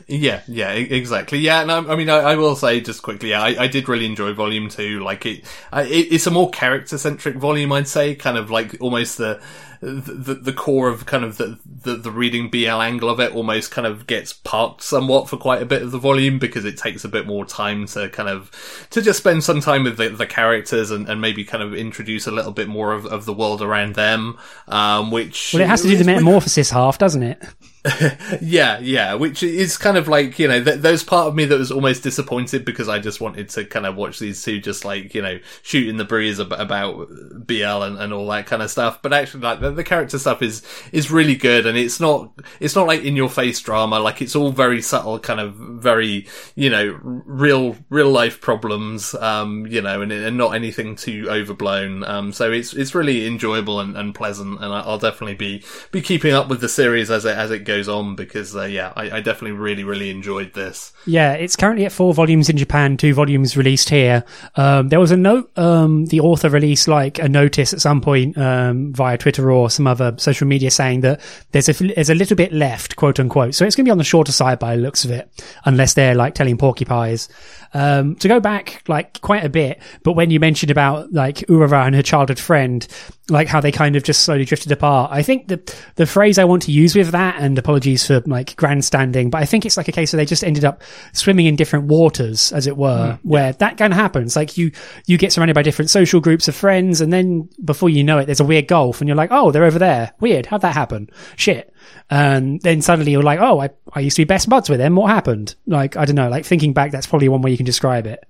yeah, 0.06 0.42
yeah, 0.46 0.72
exactly. 0.72 1.38
Yeah. 1.38 1.62
And 1.62 1.72
I, 1.72 1.78
I 1.78 1.96
mean, 1.96 2.10
I, 2.10 2.18
I, 2.18 2.34
will 2.34 2.54
say 2.54 2.82
just 2.82 3.02
quickly, 3.02 3.30
yeah, 3.30 3.40
I, 3.40 3.62
I, 3.62 3.66
did 3.66 3.88
really 3.88 4.04
enjoy 4.04 4.34
volume 4.34 4.68
two. 4.68 5.00
Like 5.00 5.24
it, 5.24 5.38
it 5.72 6.12
it's 6.12 6.26
a 6.26 6.30
more 6.30 6.50
character 6.50 6.98
centric 6.98 7.36
volume, 7.36 7.72
I'd 7.72 7.88
say, 7.88 8.14
kind 8.14 8.36
of 8.36 8.50
like 8.50 8.76
almost 8.78 9.16
the, 9.16 9.40
the, 9.80 10.34
the 10.34 10.52
core 10.52 10.88
of 10.88 11.06
kind 11.06 11.24
of 11.24 11.38
the, 11.38 11.58
the, 11.64 11.96
the 11.96 12.10
reading 12.10 12.50
BL 12.50 12.68
angle 12.68 13.08
of 13.08 13.20
it 13.20 13.32
almost 13.34 13.70
kind 13.70 13.86
of 13.86 14.06
gets 14.06 14.32
parked 14.32 14.82
somewhat 14.82 15.28
for 15.28 15.36
quite 15.36 15.62
a 15.62 15.66
bit 15.66 15.82
of 15.82 15.92
the 15.92 15.98
volume 15.98 16.38
because 16.38 16.64
it 16.64 16.76
takes 16.76 17.04
a 17.04 17.08
bit 17.08 17.26
more 17.26 17.44
time 17.44 17.86
to 17.86 18.08
kind 18.10 18.28
of 18.28 18.50
to 18.90 19.00
just 19.00 19.18
spend 19.18 19.44
some 19.44 19.60
time 19.60 19.84
with 19.84 19.96
the, 19.96 20.10
the 20.10 20.26
characters 20.26 20.90
and, 20.90 21.08
and 21.08 21.20
maybe 21.20 21.44
kind 21.44 21.62
of 21.62 21.74
introduce 21.74 22.26
a 22.26 22.30
little 22.30 22.52
bit 22.52 22.68
more 22.68 22.92
of, 22.92 23.06
of 23.06 23.24
the 23.24 23.32
world 23.32 23.62
around 23.62 23.94
them. 23.94 24.38
Um, 24.68 25.10
which 25.10 25.52
well, 25.54 25.62
it 25.62 25.68
has 25.68 25.82
to 25.82 25.88
do 25.88 25.96
the 25.96 26.04
metamorphosis 26.04 26.65
half, 26.70 26.98
doesn't 26.98 27.22
it? 27.22 27.42
yeah, 28.40 28.78
yeah, 28.80 29.14
which 29.14 29.42
is 29.42 29.76
kind 29.76 29.96
of 29.96 30.08
like, 30.08 30.38
you 30.38 30.48
know, 30.48 30.62
th- 30.62 31.06
part 31.06 31.28
of 31.28 31.34
me 31.34 31.44
that 31.44 31.58
was 31.58 31.70
almost 31.70 32.02
disappointed 32.02 32.64
because 32.64 32.88
I 32.88 32.98
just 32.98 33.20
wanted 33.20 33.48
to 33.50 33.64
kind 33.64 33.86
of 33.86 33.96
watch 33.96 34.18
these 34.18 34.42
two 34.42 34.60
just 34.60 34.84
like, 34.84 35.14
you 35.14 35.22
know, 35.22 35.38
shooting 35.62 35.96
the 35.96 36.04
breeze 36.04 36.40
ab- 36.40 36.52
about 36.52 37.08
BL 37.46 37.82
and, 37.82 37.98
and 37.98 38.12
all 38.12 38.26
that 38.28 38.46
kind 38.46 38.62
of 38.62 38.70
stuff. 38.70 39.00
But 39.02 39.12
actually, 39.12 39.40
like, 39.40 39.60
the, 39.60 39.70
the, 39.70 39.84
character 39.84 40.18
stuff 40.18 40.42
is, 40.42 40.62
is 40.90 41.10
really 41.10 41.36
good 41.36 41.66
and 41.66 41.78
it's 41.78 42.00
not, 42.00 42.32
it's 42.58 42.74
not 42.74 42.86
like 42.86 43.02
in 43.02 43.14
your 43.14 43.28
face 43.28 43.60
drama. 43.60 44.00
Like, 44.00 44.20
it's 44.20 44.34
all 44.34 44.50
very 44.50 44.82
subtle, 44.82 45.18
kind 45.18 45.38
of 45.38 45.54
very, 45.54 46.26
you 46.54 46.70
know, 46.70 46.98
real, 47.02 47.76
real 47.88 48.10
life 48.10 48.40
problems, 48.40 49.14
um, 49.14 49.66
you 49.66 49.80
know, 49.80 50.02
and, 50.02 50.10
and 50.10 50.36
not 50.36 50.54
anything 50.54 50.96
too 50.96 51.26
overblown. 51.28 52.04
Um, 52.04 52.32
so 52.32 52.50
it's, 52.50 52.72
it's 52.72 52.94
really 52.94 53.26
enjoyable 53.26 53.80
and, 53.80 53.96
and 53.96 54.14
pleasant 54.14 54.60
and 54.60 54.72
I'll 54.72 54.98
definitely 54.98 55.34
be, 55.34 55.62
be 55.92 56.00
keeping 56.00 56.32
up 56.32 56.48
with 56.48 56.60
the 56.60 56.68
series 56.68 57.10
as 57.10 57.24
it, 57.24 57.36
as 57.36 57.50
it 57.50 57.60
goes 57.60 57.75
goes 57.76 57.88
on 57.88 58.16
because 58.16 58.56
uh, 58.56 58.64
yeah, 58.64 58.92
I, 58.96 59.10
I, 59.10 59.20
definitely 59.20 59.52
really 59.52 59.84
really 59.84 60.10
enjoyed 60.10 60.54
this. 60.54 60.92
Yeah, 61.04 61.34
it's 61.34 61.56
currently 61.56 61.84
at 61.84 61.92
four 61.92 62.14
volumes 62.14 62.48
in 62.48 62.56
Japan, 62.56 62.96
two 62.96 63.12
volumes 63.12 63.56
released 63.56 63.90
here. 63.90 64.24
Um, 64.54 64.88
there 64.88 65.00
was 65.00 65.10
a 65.10 65.16
note 65.16 65.50
um, 65.58 66.06
the 66.06 66.20
author 66.20 66.48
released 66.48 66.88
like 66.88 67.18
a 67.18 67.28
notice 67.28 67.72
at 67.72 67.80
some 67.80 68.00
point 68.00 68.38
um, 68.38 68.92
via 68.92 69.18
Twitter 69.18 69.50
or 69.50 69.68
some 69.68 69.86
other 69.86 70.14
social 70.16 70.46
media 70.46 70.70
saying 70.70 71.00
that 71.02 71.20
there's 71.52 71.68
a 71.68 71.72
there's 71.72 72.10
a 72.10 72.14
little 72.14 72.36
bit 72.36 72.52
left, 72.52 72.96
quote 72.96 73.20
unquote. 73.20 73.54
So 73.54 73.64
it's 73.64 73.76
going 73.76 73.84
to 73.84 73.88
be 73.88 73.92
on 73.92 73.98
the 73.98 74.04
shorter 74.04 74.32
side 74.32 74.58
by 74.58 74.76
the 74.76 74.82
looks 74.82 75.04
of 75.04 75.10
it, 75.10 75.30
unless 75.64 75.94
they're 75.94 76.14
like 76.14 76.34
telling 76.34 76.56
porcupines. 76.56 77.28
Um, 77.74 78.14
to 78.16 78.28
go 78.28 78.40
back 78.40 78.82
like 78.88 79.20
quite 79.20 79.44
a 79.44 79.50
bit, 79.50 79.82
but 80.02 80.12
when 80.12 80.30
you 80.30 80.40
mentioned 80.40 80.70
about 80.70 81.12
like 81.12 81.38
Urara 81.48 81.84
and 81.84 81.94
her 81.94 82.02
childhood 82.02 82.38
friend, 82.38 82.86
like 83.28 83.48
how 83.48 83.60
they 83.60 83.72
kind 83.72 83.96
of 83.96 84.04
just 84.04 84.22
slowly 84.22 84.44
drifted 84.44 84.70
apart, 84.70 85.10
I 85.12 85.22
think 85.22 85.48
the 85.48 85.60
the 85.96 86.06
phrase 86.06 86.38
I 86.38 86.44
want 86.44 86.62
to 86.64 86.72
use 86.72 86.94
with 86.94 87.10
that, 87.10 87.36
and 87.40 87.58
apologies 87.58 88.06
for 88.06 88.20
like 88.26 88.54
grandstanding, 88.56 89.30
but 89.30 89.42
I 89.42 89.46
think 89.46 89.66
it's 89.66 89.76
like 89.76 89.88
a 89.88 89.92
case 89.92 90.12
where 90.12 90.18
they 90.18 90.26
just 90.26 90.44
ended 90.44 90.64
up 90.64 90.82
swimming 91.12 91.46
in 91.46 91.56
different 91.56 91.86
waters, 91.86 92.52
as 92.52 92.66
it 92.66 92.76
were, 92.76 93.12
mm, 93.14 93.18
where 93.22 93.46
yeah. 93.46 93.52
that 93.52 93.78
kind 93.78 93.92
of 93.92 93.98
happens. 93.98 94.36
Like 94.36 94.56
you 94.56 94.70
you 95.06 95.18
get 95.18 95.32
surrounded 95.32 95.54
by 95.54 95.62
different 95.62 95.90
social 95.90 96.20
groups 96.20 96.46
of 96.46 96.54
friends, 96.54 97.00
and 97.00 97.12
then 97.12 97.48
before 97.64 97.90
you 97.90 98.04
know 98.04 98.18
it, 98.18 98.26
there's 98.26 98.40
a 98.40 98.44
weird 98.44 98.68
gulf, 98.68 99.00
and 99.00 99.08
you're 99.08 99.16
like, 99.16 99.32
oh, 99.32 99.50
they're 99.50 99.64
over 99.64 99.78
there. 99.78 100.12
Weird. 100.20 100.46
How'd 100.46 100.62
that 100.62 100.74
happen? 100.74 101.10
Shit. 101.36 101.72
And 102.10 102.60
then 102.62 102.82
suddenly 102.82 103.12
you're 103.12 103.22
like, 103.22 103.40
oh, 103.40 103.60
I, 103.60 103.70
I 103.92 104.00
used 104.00 104.16
to 104.16 104.20
be 104.20 104.26
best 104.26 104.48
buds 104.48 104.70
with 104.70 104.78
them. 104.78 104.94
What 104.94 105.10
happened? 105.10 105.56
Like, 105.66 105.96
I 105.96 106.04
don't 106.04 106.16
know. 106.16 106.28
Like 106.28 106.44
thinking 106.44 106.72
back, 106.72 106.92
that's 106.92 107.06
probably 107.06 107.28
one 107.28 107.42
way 107.42 107.50
you 107.50 107.56
can 107.56 107.66
describe 107.66 108.06
it. 108.06 108.24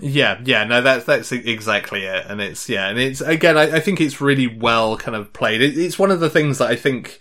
Yeah, 0.00 0.40
yeah, 0.44 0.64
no, 0.64 0.80
that's 0.80 1.04
that's 1.04 1.30
exactly 1.30 2.04
it, 2.04 2.24
and 2.26 2.40
it's 2.40 2.68
yeah, 2.68 2.88
and 2.88 2.98
it's 2.98 3.20
again, 3.20 3.58
I, 3.58 3.76
I 3.76 3.80
think 3.80 4.00
it's 4.00 4.20
really 4.20 4.46
well 4.46 4.96
kind 4.96 5.14
of 5.14 5.32
played. 5.32 5.60
It, 5.60 5.76
it's 5.76 5.98
one 5.98 6.10
of 6.10 6.20
the 6.20 6.30
things 6.30 6.58
that 6.58 6.70
I 6.70 6.76
think 6.76 7.20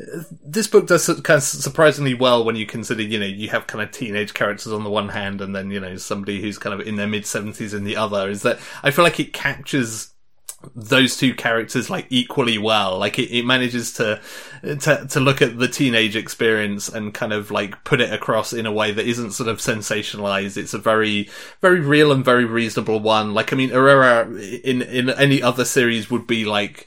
uh, 0.00 0.22
this 0.44 0.68
book 0.68 0.86
does 0.86 1.06
kind 1.22 1.38
of 1.38 1.42
surprisingly 1.42 2.14
well 2.14 2.44
when 2.44 2.54
you 2.54 2.66
consider, 2.66 3.02
you 3.02 3.18
know, 3.18 3.26
you 3.26 3.48
have 3.50 3.66
kind 3.66 3.82
of 3.82 3.90
teenage 3.90 4.32
characters 4.32 4.72
on 4.72 4.84
the 4.84 4.90
one 4.90 5.08
hand, 5.08 5.40
and 5.40 5.56
then 5.56 5.72
you 5.72 5.80
know 5.80 5.96
somebody 5.96 6.40
who's 6.40 6.56
kind 6.56 6.78
of 6.78 6.86
in 6.86 6.94
their 6.96 7.08
mid 7.08 7.26
seventies 7.26 7.74
in 7.74 7.82
the 7.82 7.96
other. 7.96 8.30
Is 8.30 8.42
that 8.42 8.60
I 8.84 8.92
feel 8.92 9.04
like 9.04 9.18
it 9.18 9.32
captures 9.32 10.12
those 10.74 11.16
two 11.16 11.34
characters 11.34 11.88
like 11.88 12.06
equally 12.10 12.58
well. 12.58 12.98
Like 12.98 13.18
it, 13.18 13.34
it 13.34 13.44
manages 13.44 13.92
to, 13.94 14.20
to 14.62 15.06
to 15.08 15.20
look 15.20 15.40
at 15.40 15.58
the 15.58 15.68
teenage 15.68 16.16
experience 16.16 16.88
and 16.88 17.14
kind 17.14 17.32
of 17.32 17.50
like 17.50 17.82
put 17.84 18.00
it 18.00 18.12
across 18.12 18.52
in 18.52 18.66
a 18.66 18.72
way 18.72 18.92
that 18.92 19.06
isn't 19.06 19.32
sort 19.32 19.48
of 19.48 19.58
sensationalized. 19.58 20.56
It's 20.56 20.74
a 20.74 20.78
very 20.78 21.30
very 21.60 21.80
real 21.80 22.12
and 22.12 22.24
very 22.24 22.44
reasonable 22.44 23.00
one. 23.00 23.32
Like 23.32 23.52
I 23.52 23.56
mean, 23.56 23.70
Urara 23.70 24.60
in 24.62 24.82
in 24.82 25.10
any 25.10 25.42
other 25.42 25.64
series 25.64 26.10
would 26.10 26.26
be 26.26 26.44
like 26.44 26.86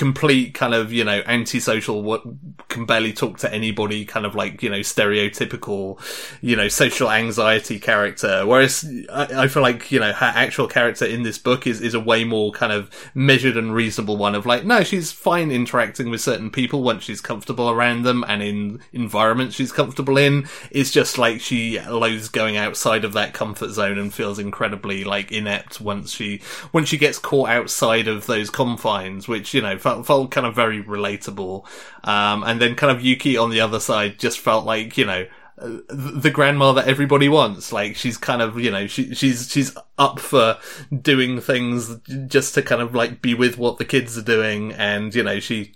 complete 0.00 0.54
kind 0.54 0.72
of 0.72 0.90
you 0.90 1.04
know 1.04 1.22
antisocial 1.26 2.02
what 2.02 2.22
can 2.68 2.86
barely 2.86 3.12
talk 3.12 3.36
to 3.36 3.52
anybody 3.52 4.06
kind 4.06 4.24
of 4.24 4.34
like 4.34 4.62
you 4.62 4.70
know 4.70 4.78
stereotypical 4.78 6.00
you 6.40 6.56
know 6.56 6.68
social 6.68 7.10
anxiety 7.10 7.78
character. 7.78 8.46
Whereas 8.46 8.90
I, 9.12 9.42
I, 9.42 9.48
feel 9.48 9.62
like 9.62 9.92
you 9.92 10.00
know 10.00 10.10
her 10.10 10.32
actual 10.34 10.68
character 10.68 11.04
in 11.04 11.22
this 11.22 11.36
book 11.36 11.66
is 11.66 11.82
is 11.82 11.92
a 11.92 12.00
way 12.00 12.24
more 12.24 12.50
kind 12.50 12.72
of 12.72 12.90
measured 13.14 13.58
and 13.58 13.74
reasonable 13.74 14.16
one 14.16 14.34
of 14.34 14.46
like 14.46 14.64
no 14.64 14.82
she's 14.82 15.12
fine 15.12 15.50
interacting 15.50 16.08
with 16.08 16.22
certain 16.22 16.48
people 16.48 16.82
once 16.82 17.04
she's 17.04 17.20
comfortable 17.20 17.68
around 17.68 18.04
them 18.04 18.24
and 18.26 18.42
in 18.42 18.80
environments 18.94 19.54
she's 19.54 19.70
comfortable 19.70 20.16
in. 20.16 20.48
It's 20.70 20.90
just 20.90 21.18
like 21.18 21.42
she 21.42 21.78
loathes 21.78 22.30
going 22.30 22.56
outside 22.56 23.04
of 23.04 23.12
that 23.12 23.34
comfort 23.34 23.68
zone 23.68 23.98
and 23.98 24.14
feels 24.14 24.38
incredibly 24.38 25.04
like 25.04 25.30
inept 25.30 25.78
once 25.78 26.10
she 26.10 26.40
once 26.72 26.88
she 26.88 26.96
gets 26.96 27.18
caught 27.18 27.50
outside 27.50 28.08
of 28.08 28.24
those 28.24 28.48
confines 28.48 29.28
which 29.28 29.52
you 29.52 29.60
know 29.60 29.76
felt, 29.90 30.06
felt 30.06 30.30
kind 30.30 30.46
of 30.46 30.54
very 30.54 30.82
relatable. 30.82 31.66
Um, 32.04 32.42
and 32.44 32.60
then 32.60 32.74
kind 32.74 32.96
of 32.96 33.04
Yuki 33.04 33.36
on 33.36 33.50
the 33.50 33.60
other 33.60 33.80
side 33.80 34.18
just 34.18 34.38
felt 34.38 34.64
like, 34.64 34.96
you 34.96 35.04
know, 35.04 35.26
the 35.56 36.30
grandma 36.30 36.72
that 36.72 36.88
everybody 36.88 37.28
wants. 37.28 37.72
Like 37.72 37.96
she's 37.96 38.16
kind 38.16 38.40
of, 38.40 38.58
you 38.58 38.70
know, 38.70 38.86
she, 38.86 39.14
she's, 39.14 39.50
she's 39.50 39.76
up 39.98 40.18
for 40.18 40.56
doing 41.02 41.40
things 41.40 41.96
just 42.26 42.54
to 42.54 42.62
kind 42.62 42.80
of 42.80 42.94
like 42.94 43.20
be 43.20 43.34
with 43.34 43.58
what 43.58 43.78
the 43.78 43.84
kids 43.84 44.16
are 44.16 44.22
doing. 44.22 44.72
And, 44.72 45.14
you 45.14 45.22
know, 45.22 45.40
she, 45.40 45.74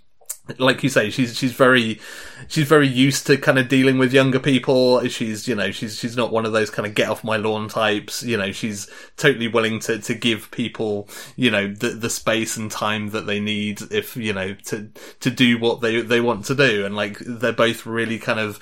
like 0.57 0.83
you 0.83 0.89
say, 0.89 1.09
she's 1.09 1.37
she's 1.37 1.53
very 1.53 1.99
she's 2.47 2.67
very 2.67 2.87
used 2.87 3.25
to 3.27 3.37
kind 3.37 3.57
of 3.57 3.67
dealing 3.67 3.97
with 3.97 4.13
younger 4.13 4.39
people. 4.39 5.05
She's 5.07 5.47
you 5.47 5.55
know 5.55 5.71
she's 5.71 5.97
she's 5.97 6.15
not 6.15 6.31
one 6.31 6.45
of 6.45 6.53
those 6.53 6.69
kind 6.69 6.87
of 6.87 6.93
get 6.93 7.09
off 7.09 7.23
my 7.23 7.37
lawn 7.37 7.67
types. 7.67 8.23
You 8.23 8.37
know 8.37 8.51
she's 8.51 8.89
totally 9.17 9.47
willing 9.47 9.79
to 9.81 9.99
to 9.99 10.13
give 10.13 10.51
people 10.51 11.09
you 11.35 11.49
know 11.49 11.67
the 11.67 11.89
the 11.89 12.09
space 12.09 12.57
and 12.57 12.69
time 12.69 13.09
that 13.09 13.25
they 13.25 13.39
need 13.39 13.81
if 13.91 14.15
you 14.15 14.33
know 14.33 14.53
to 14.65 14.89
to 15.21 15.31
do 15.31 15.57
what 15.57 15.81
they 15.81 16.01
they 16.01 16.21
want 16.21 16.45
to 16.45 16.55
do. 16.55 16.85
And 16.85 16.95
like 16.95 17.17
they're 17.19 17.51
both 17.51 17.85
really 17.85 18.19
kind 18.19 18.39
of 18.39 18.59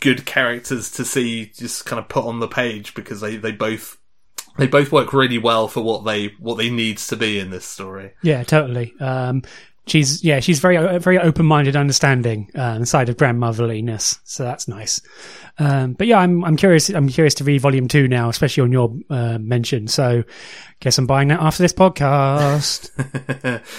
good 0.00 0.24
characters 0.24 0.90
to 0.92 1.04
see 1.04 1.52
just 1.54 1.86
kind 1.86 2.00
of 2.00 2.08
put 2.08 2.24
on 2.24 2.40
the 2.40 2.48
page 2.48 2.94
because 2.94 3.20
they 3.20 3.36
they 3.36 3.52
both 3.52 3.98
they 4.56 4.66
both 4.66 4.90
work 4.90 5.12
really 5.12 5.38
well 5.38 5.68
for 5.68 5.82
what 5.82 6.04
they 6.04 6.34
what 6.40 6.56
they 6.56 6.70
needs 6.70 7.06
to 7.08 7.16
be 7.16 7.38
in 7.38 7.50
this 7.50 7.64
story. 7.64 8.12
Yeah, 8.22 8.42
totally. 8.42 8.92
Um, 9.00 9.42
she's 9.88 10.22
yeah 10.22 10.40
she's 10.40 10.60
very 10.60 10.98
very 10.98 11.18
open 11.18 11.46
minded, 11.46 11.76
understanding 11.76 12.50
uh, 12.54 12.84
side 12.84 13.08
of 13.08 13.16
grandmotherliness. 13.16 14.18
So 14.24 14.44
that's 14.44 14.68
nice. 14.68 15.00
Um, 15.58 15.94
but 15.94 16.06
yeah, 16.06 16.18
I'm 16.18 16.44
I'm 16.44 16.56
curious. 16.56 16.88
I'm 16.88 17.08
curious 17.08 17.34
to 17.34 17.44
read 17.44 17.60
volume 17.60 17.88
two 17.88 18.06
now, 18.06 18.28
especially 18.28 18.62
on 18.62 18.72
your 18.72 18.94
uh, 19.10 19.38
mention. 19.38 19.88
So, 19.88 20.22
guess 20.80 20.98
I'm 20.98 21.06
buying 21.06 21.28
that 21.28 21.40
after 21.40 21.62
this 21.62 21.72
podcast. 21.72 22.90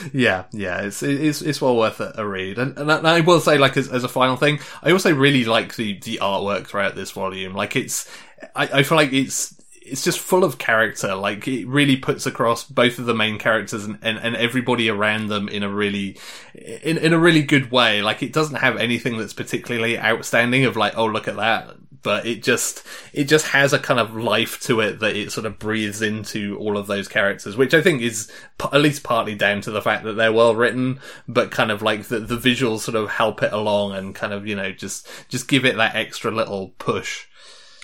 yeah, 0.14 0.46
yeah, 0.52 0.82
it's 0.82 1.02
it's 1.02 1.42
it's 1.42 1.62
well 1.62 1.78
worth 1.78 2.02
a, 2.02 2.14
a 2.18 2.28
read. 2.28 2.58
And, 2.58 2.78
and 2.78 2.92
I 2.92 3.22
will 3.22 3.40
say, 3.40 3.58
like 3.58 3.78
as, 3.78 3.88
as 3.88 4.04
a 4.04 4.10
final 4.10 4.36
thing, 4.36 4.60
I 4.84 4.92
also 4.92 5.14
really 5.14 5.46
like 5.46 5.76
the 5.76 6.00
the 6.00 6.20
artwork 6.22 6.68
throughout 6.68 6.96
this 6.96 7.12
volume. 7.12 7.54
Like 7.54 7.76
it's, 7.76 8.10
I, 8.56 8.80
I 8.80 8.84
feel 8.84 8.98
like 8.98 9.14
it's 9.14 9.59
it's 9.92 10.04
just 10.04 10.20
full 10.20 10.44
of 10.44 10.58
character. 10.58 11.16
Like 11.16 11.48
it 11.48 11.68
really 11.68 11.98
puts 11.98 12.26
across 12.26 12.64
both 12.64 13.00
of 13.00 13.06
the 13.06 13.14
main 13.14 13.38
characters 13.38 13.86
and, 13.86 14.00
and, 14.02 14.18
and 14.18 14.36
everybody 14.36 14.90
around 14.90 15.28
them 15.28 15.50
in 15.50 15.64
a 15.64 15.70
really, 15.70 16.18
in, 16.54 16.98
in 16.98 17.14
a 17.14 17.20
really 17.20 17.44
good 17.44 17.72
way. 17.72 18.02
Like 18.02 18.24
it 18.24 18.34
doesn't 18.34 18.58
have 18.58 18.78
anything 18.78 19.18
that's 19.18 19.34
particularly 19.34 20.00
outstanding 20.00 20.66
of 20.66 20.78
like, 20.78 20.98
oh, 20.98 21.06
look 21.06 21.28
at 21.28 21.38
that. 21.38 21.76
But 22.02 22.26
it 22.26 22.44
just, 22.44 22.88
it 23.12 23.26
just 23.26 23.48
has 23.48 23.74
a 23.74 23.78
kind 23.80 24.00
of 24.00 24.16
life 24.16 24.62
to 24.62 24.80
it 24.80 25.02
that 25.02 25.18
it 25.18 25.34
sort 25.34 25.46
of 25.46 25.60
breathes 25.60 26.02
into 26.02 26.58
all 26.58 26.78
of 26.78 26.88
those 26.88 27.10
characters, 27.10 27.58
which 27.58 27.74
I 27.74 27.82
think 27.82 28.02
is 28.02 28.32
p- 28.58 28.70
at 28.72 28.80
least 28.80 29.04
partly 29.04 29.36
down 29.36 29.60
to 29.62 29.72
the 29.72 29.82
fact 29.82 30.06
that 30.06 30.14
they're 30.14 30.32
well 30.32 30.56
written, 30.56 31.02
but 31.28 31.52
kind 31.52 31.72
of 31.72 31.82
like 31.82 32.06
the, 32.06 32.22
the 32.22 32.38
visuals 32.38 32.80
sort 32.80 32.96
of 32.96 33.10
help 33.10 33.44
it 33.44 33.52
along 33.52 33.96
and 33.96 34.16
kind 34.16 34.32
of, 34.32 34.48
you 34.48 34.56
know, 34.56 34.72
just, 34.72 35.10
just 35.28 35.50
give 35.50 35.66
it 35.66 35.76
that 35.76 35.96
extra 35.96 36.32
little 36.32 36.70
push. 36.78 37.26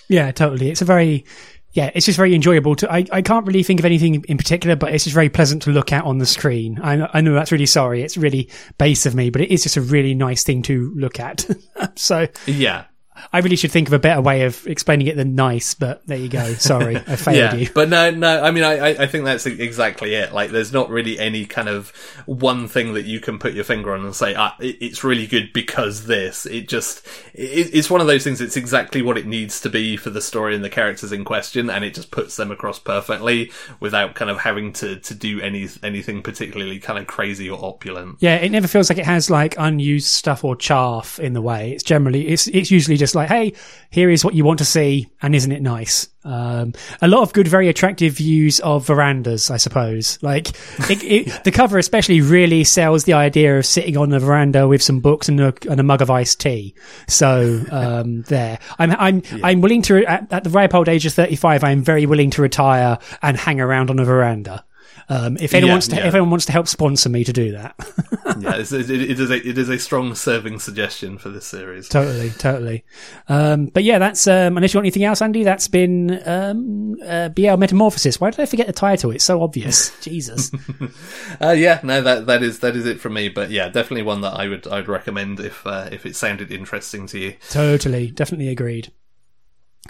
Yeah, 0.08 0.30
totally. 0.30 0.70
It's 0.70 0.80
a 0.80 0.86
very, 0.86 1.26
yeah, 1.76 1.90
it's 1.94 2.06
just 2.06 2.16
very 2.16 2.34
enjoyable 2.34 2.74
to. 2.76 2.90
I, 2.90 3.04
I 3.12 3.20
can't 3.20 3.46
really 3.46 3.62
think 3.62 3.80
of 3.80 3.84
anything 3.84 4.24
in 4.28 4.38
particular, 4.38 4.76
but 4.76 4.94
it's 4.94 5.04
just 5.04 5.12
very 5.12 5.28
pleasant 5.28 5.60
to 5.64 5.70
look 5.70 5.92
at 5.92 6.04
on 6.04 6.16
the 6.16 6.24
screen. 6.24 6.80
I, 6.82 7.06
I 7.12 7.20
know 7.20 7.34
that's 7.34 7.52
really 7.52 7.66
sorry. 7.66 8.02
It's 8.02 8.16
really 8.16 8.48
base 8.78 9.04
of 9.04 9.14
me, 9.14 9.28
but 9.28 9.42
it 9.42 9.52
is 9.52 9.62
just 9.62 9.76
a 9.76 9.82
really 9.82 10.14
nice 10.14 10.42
thing 10.42 10.62
to 10.62 10.90
look 10.96 11.20
at. 11.20 11.44
so 11.94 12.28
yeah, 12.46 12.86
I 13.32 13.38
really 13.38 13.56
should 13.56 13.72
think 13.72 13.88
of 13.88 13.94
a 13.94 13.98
better 13.98 14.20
way 14.20 14.42
of 14.42 14.66
explaining 14.66 15.06
it 15.06 15.16
than 15.16 15.34
nice, 15.34 15.74
but 15.74 16.06
there 16.06 16.18
you 16.18 16.28
go. 16.28 16.54
Sorry, 16.54 16.96
I 16.96 17.16
failed 17.16 17.36
yeah, 17.36 17.54
you. 17.54 17.68
But 17.72 17.88
no, 17.88 18.10
no. 18.10 18.42
I 18.42 18.50
mean, 18.50 18.64
I, 18.64 18.88
I 18.88 19.06
think 19.06 19.24
that's 19.24 19.46
exactly 19.46 20.14
it. 20.14 20.32
Like, 20.32 20.50
there's 20.50 20.72
not 20.72 20.90
really 20.90 21.18
any 21.18 21.46
kind 21.46 21.68
of 21.68 21.90
one 22.26 22.68
thing 22.68 22.94
that 22.94 23.04
you 23.04 23.20
can 23.20 23.38
put 23.38 23.54
your 23.54 23.64
finger 23.64 23.94
on 23.94 24.04
and 24.04 24.14
say, 24.14 24.34
ah, 24.34 24.56
it's 24.60 25.04
really 25.04 25.26
good 25.26 25.52
because 25.52 26.06
this. 26.06 26.46
It 26.46 26.68
just, 26.68 27.06
it, 27.34 27.74
it's 27.74 27.90
one 27.90 28.00
of 28.00 28.06
those 28.06 28.24
things. 28.24 28.40
It's 28.40 28.56
exactly 28.56 29.02
what 29.02 29.18
it 29.18 29.26
needs 29.26 29.60
to 29.62 29.70
be 29.70 29.96
for 29.96 30.10
the 30.10 30.20
story 30.20 30.54
and 30.54 30.64
the 30.64 30.70
characters 30.70 31.12
in 31.12 31.24
question, 31.24 31.70
and 31.70 31.84
it 31.84 31.94
just 31.94 32.10
puts 32.10 32.36
them 32.36 32.50
across 32.50 32.78
perfectly 32.78 33.52
without 33.80 34.14
kind 34.14 34.30
of 34.30 34.38
having 34.38 34.72
to 34.74 34.96
to 34.96 35.14
do 35.14 35.40
any 35.40 35.68
anything 35.82 36.22
particularly 36.22 36.78
kind 36.78 36.98
of 36.98 37.06
crazy 37.06 37.48
or 37.48 37.62
opulent. 37.64 38.16
Yeah, 38.20 38.36
it 38.36 38.50
never 38.50 38.68
feels 38.68 38.90
like 38.90 38.98
it 38.98 39.06
has 39.06 39.30
like 39.30 39.54
unused 39.58 40.08
stuff 40.08 40.44
or 40.44 40.56
chaff 40.56 41.18
in 41.18 41.32
the 41.32 41.42
way. 41.42 41.72
It's 41.72 41.82
generally, 41.82 42.28
it's 42.28 42.46
it's 42.48 42.70
usually 42.70 42.96
just 42.96 43.05
like, 43.14 43.28
hey, 43.28 43.52
here 43.90 44.10
is 44.10 44.24
what 44.24 44.34
you 44.34 44.44
want 44.44 44.58
to 44.58 44.64
see, 44.64 45.08
and 45.22 45.34
isn't 45.34 45.52
it 45.52 45.62
nice? 45.62 46.08
Um, 46.26 46.74
a 47.00 47.06
lot 47.06 47.22
of 47.22 47.32
good, 47.32 47.46
very 47.46 47.68
attractive 47.68 48.14
views 48.14 48.58
of 48.60 48.84
verandas, 48.84 49.48
I 49.50 49.58
suppose. 49.58 50.18
Like 50.22 50.48
it, 50.90 51.02
it, 51.04 51.40
the 51.44 51.52
cover, 51.52 51.78
especially, 51.78 52.20
really 52.20 52.64
sells 52.64 53.04
the 53.04 53.12
idea 53.12 53.58
of 53.58 53.64
sitting 53.64 53.96
on 53.96 54.12
a 54.12 54.18
veranda 54.18 54.66
with 54.66 54.82
some 54.82 54.98
books 54.98 55.28
and 55.28 55.40
a, 55.40 55.54
and 55.70 55.78
a 55.78 55.84
mug 55.84 56.02
of 56.02 56.10
iced 56.10 56.40
tea. 56.40 56.74
So 57.06 57.64
um, 57.70 58.22
there, 58.28 58.58
I'm 58.78 58.90
I'm 58.90 59.22
yeah. 59.30 59.38
I'm 59.44 59.60
willing 59.60 59.82
to 59.82 60.04
at, 60.04 60.32
at 60.32 60.44
the 60.44 60.50
ripe 60.50 60.74
old 60.74 60.88
age 60.88 61.06
of 61.06 61.14
thirty 61.14 61.36
five. 61.36 61.62
I 61.62 61.70
am 61.70 61.82
very 61.82 62.06
willing 62.06 62.30
to 62.30 62.42
retire 62.42 62.98
and 63.22 63.36
hang 63.36 63.60
around 63.60 63.90
on 63.90 64.00
a 64.00 64.04
veranda. 64.04 64.64
Um, 65.08 65.36
if 65.40 65.54
anyone 65.54 65.68
yeah, 65.68 65.74
wants 65.74 65.88
to, 65.88 65.96
yeah. 65.96 66.08
if 66.08 66.14
anyone 66.14 66.30
wants 66.30 66.46
to 66.46 66.52
help 66.52 66.66
sponsor 66.66 67.08
me 67.08 67.22
to 67.24 67.32
do 67.32 67.52
that, 67.52 67.76
yeah, 68.40 68.56
it's, 68.56 68.72
it, 68.72 68.90
it 68.90 69.20
is 69.20 69.30
a 69.30 69.48
it 69.48 69.56
is 69.56 69.68
a 69.68 69.78
strong 69.78 70.14
serving 70.14 70.58
suggestion 70.58 71.16
for 71.16 71.28
this 71.28 71.46
series. 71.46 71.88
Totally, 71.88 72.30
totally. 72.30 72.84
Um, 73.28 73.66
but 73.66 73.84
yeah, 73.84 73.98
that's 73.98 74.26
um, 74.26 74.56
unless 74.56 74.74
you 74.74 74.78
want 74.78 74.86
anything 74.86 75.04
else, 75.04 75.22
Andy. 75.22 75.44
That's 75.44 75.68
been 75.68 76.20
um, 76.26 76.96
uh, 77.04 77.28
BL 77.28 77.56
Metamorphosis. 77.56 78.20
Why 78.20 78.30
did 78.30 78.40
I 78.40 78.46
forget 78.46 78.66
the 78.66 78.72
title? 78.72 79.12
It's 79.12 79.24
so 79.24 79.42
obvious. 79.42 79.96
Jesus. 80.00 80.50
uh, 81.40 81.50
yeah, 81.50 81.80
no, 81.84 82.02
that 82.02 82.26
that 82.26 82.42
is 82.42 82.58
that 82.60 82.74
is 82.74 82.86
it 82.86 83.00
for 83.00 83.08
me. 83.08 83.28
But 83.28 83.50
yeah, 83.50 83.68
definitely 83.68 84.02
one 84.02 84.22
that 84.22 84.34
I 84.34 84.48
would 84.48 84.66
I'd 84.66 84.88
recommend 84.88 85.38
if 85.38 85.64
uh, 85.66 85.88
if 85.92 86.04
it 86.04 86.16
sounded 86.16 86.50
interesting 86.50 87.06
to 87.08 87.18
you. 87.18 87.34
Totally, 87.50 88.10
definitely 88.10 88.48
agreed. 88.48 88.92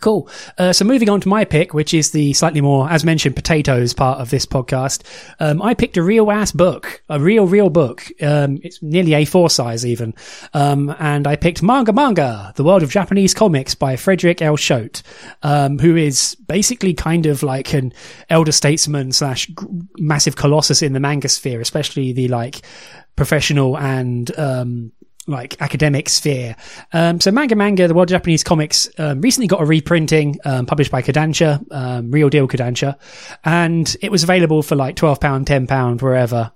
Cool. 0.01 0.29
Uh, 0.59 0.73
so 0.73 0.85
moving 0.85 1.09
on 1.09 1.21
to 1.21 1.29
my 1.29 1.45
pick, 1.45 1.75
which 1.75 1.95
is 1.95 2.11
the 2.11 2.33
slightly 2.33 2.61
more, 2.61 2.89
as 2.91 3.05
mentioned, 3.05 3.37
potatoes 3.37 3.95
part 3.95 4.21
of 4.21 4.31
this 4.31 4.47
podcast. 4.47 5.03
Um, 5.41 5.63
I 5.63 5.75
picked 5.75 5.97
a 5.97 6.03
real 6.03 6.31
ass 6.31 6.53
book, 6.53 7.03
a 7.09 7.21
real, 7.21 7.47
real 7.47 7.71
book. 7.71 8.07
Um, 8.23 8.59
it's 8.63 8.83
nearly 8.83 9.13
A4 9.13 9.51
size 9.51 9.85
even. 9.85 10.15
Um, 10.55 10.95
and 10.99 11.27
I 11.27 11.37
picked 11.37 11.63
Manga 11.63 11.93
Manga, 11.93 12.53
The 12.57 12.65
World 12.65 12.83
of 12.83 12.91
Japanese 12.91 13.35
Comics 13.35 13.75
by 13.75 13.97
Frederik 13.97 14.43
L. 14.43 14.57
Schodt, 14.57 15.03
um, 15.43 15.79
who 15.79 15.97
is 15.97 16.37
basically 16.47 16.95
kind 16.95 17.27
of 17.27 17.43
like 17.43 17.73
an 17.75 17.93
elder 18.31 18.53
statesman 18.53 19.13
slash 19.13 19.51
massive 19.99 20.37
colossus 20.37 20.83
in 20.83 20.93
the 20.93 21.01
manga 21.01 21.29
sphere, 21.29 21.61
especially 21.61 22.13
the 22.13 22.29
like 22.29 22.63
professional 23.17 23.79
and, 23.79 24.37
um, 24.39 24.93
like 25.27 25.61
academic 25.61 26.09
sphere. 26.09 26.57
Um, 26.93 27.21
so 27.21 27.31
Manga 27.31 27.57
Manga, 27.57 27.89
the 27.89 27.95
World 27.95 28.09
Japanese 28.09 28.45
Comics, 28.45 28.89
um, 28.99 29.21
recently 29.21 29.47
got 29.47 29.61
a 29.61 29.65
reprinting, 29.65 30.39
um, 30.45 30.67
published 30.67 30.91
by 30.91 31.03
Kodansha, 31.03 31.65
um, 31.73 32.11
Real 32.11 32.29
Deal 32.29 32.49
Kodansha, 32.49 32.97
and 33.45 33.97
it 34.03 34.11
was 34.11 34.23
available 34.23 34.63
for 34.63 34.77
like 34.77 34.97
£12, 34.97 35.19
£10, 35.45 36.03
wherever. 36.03 36.53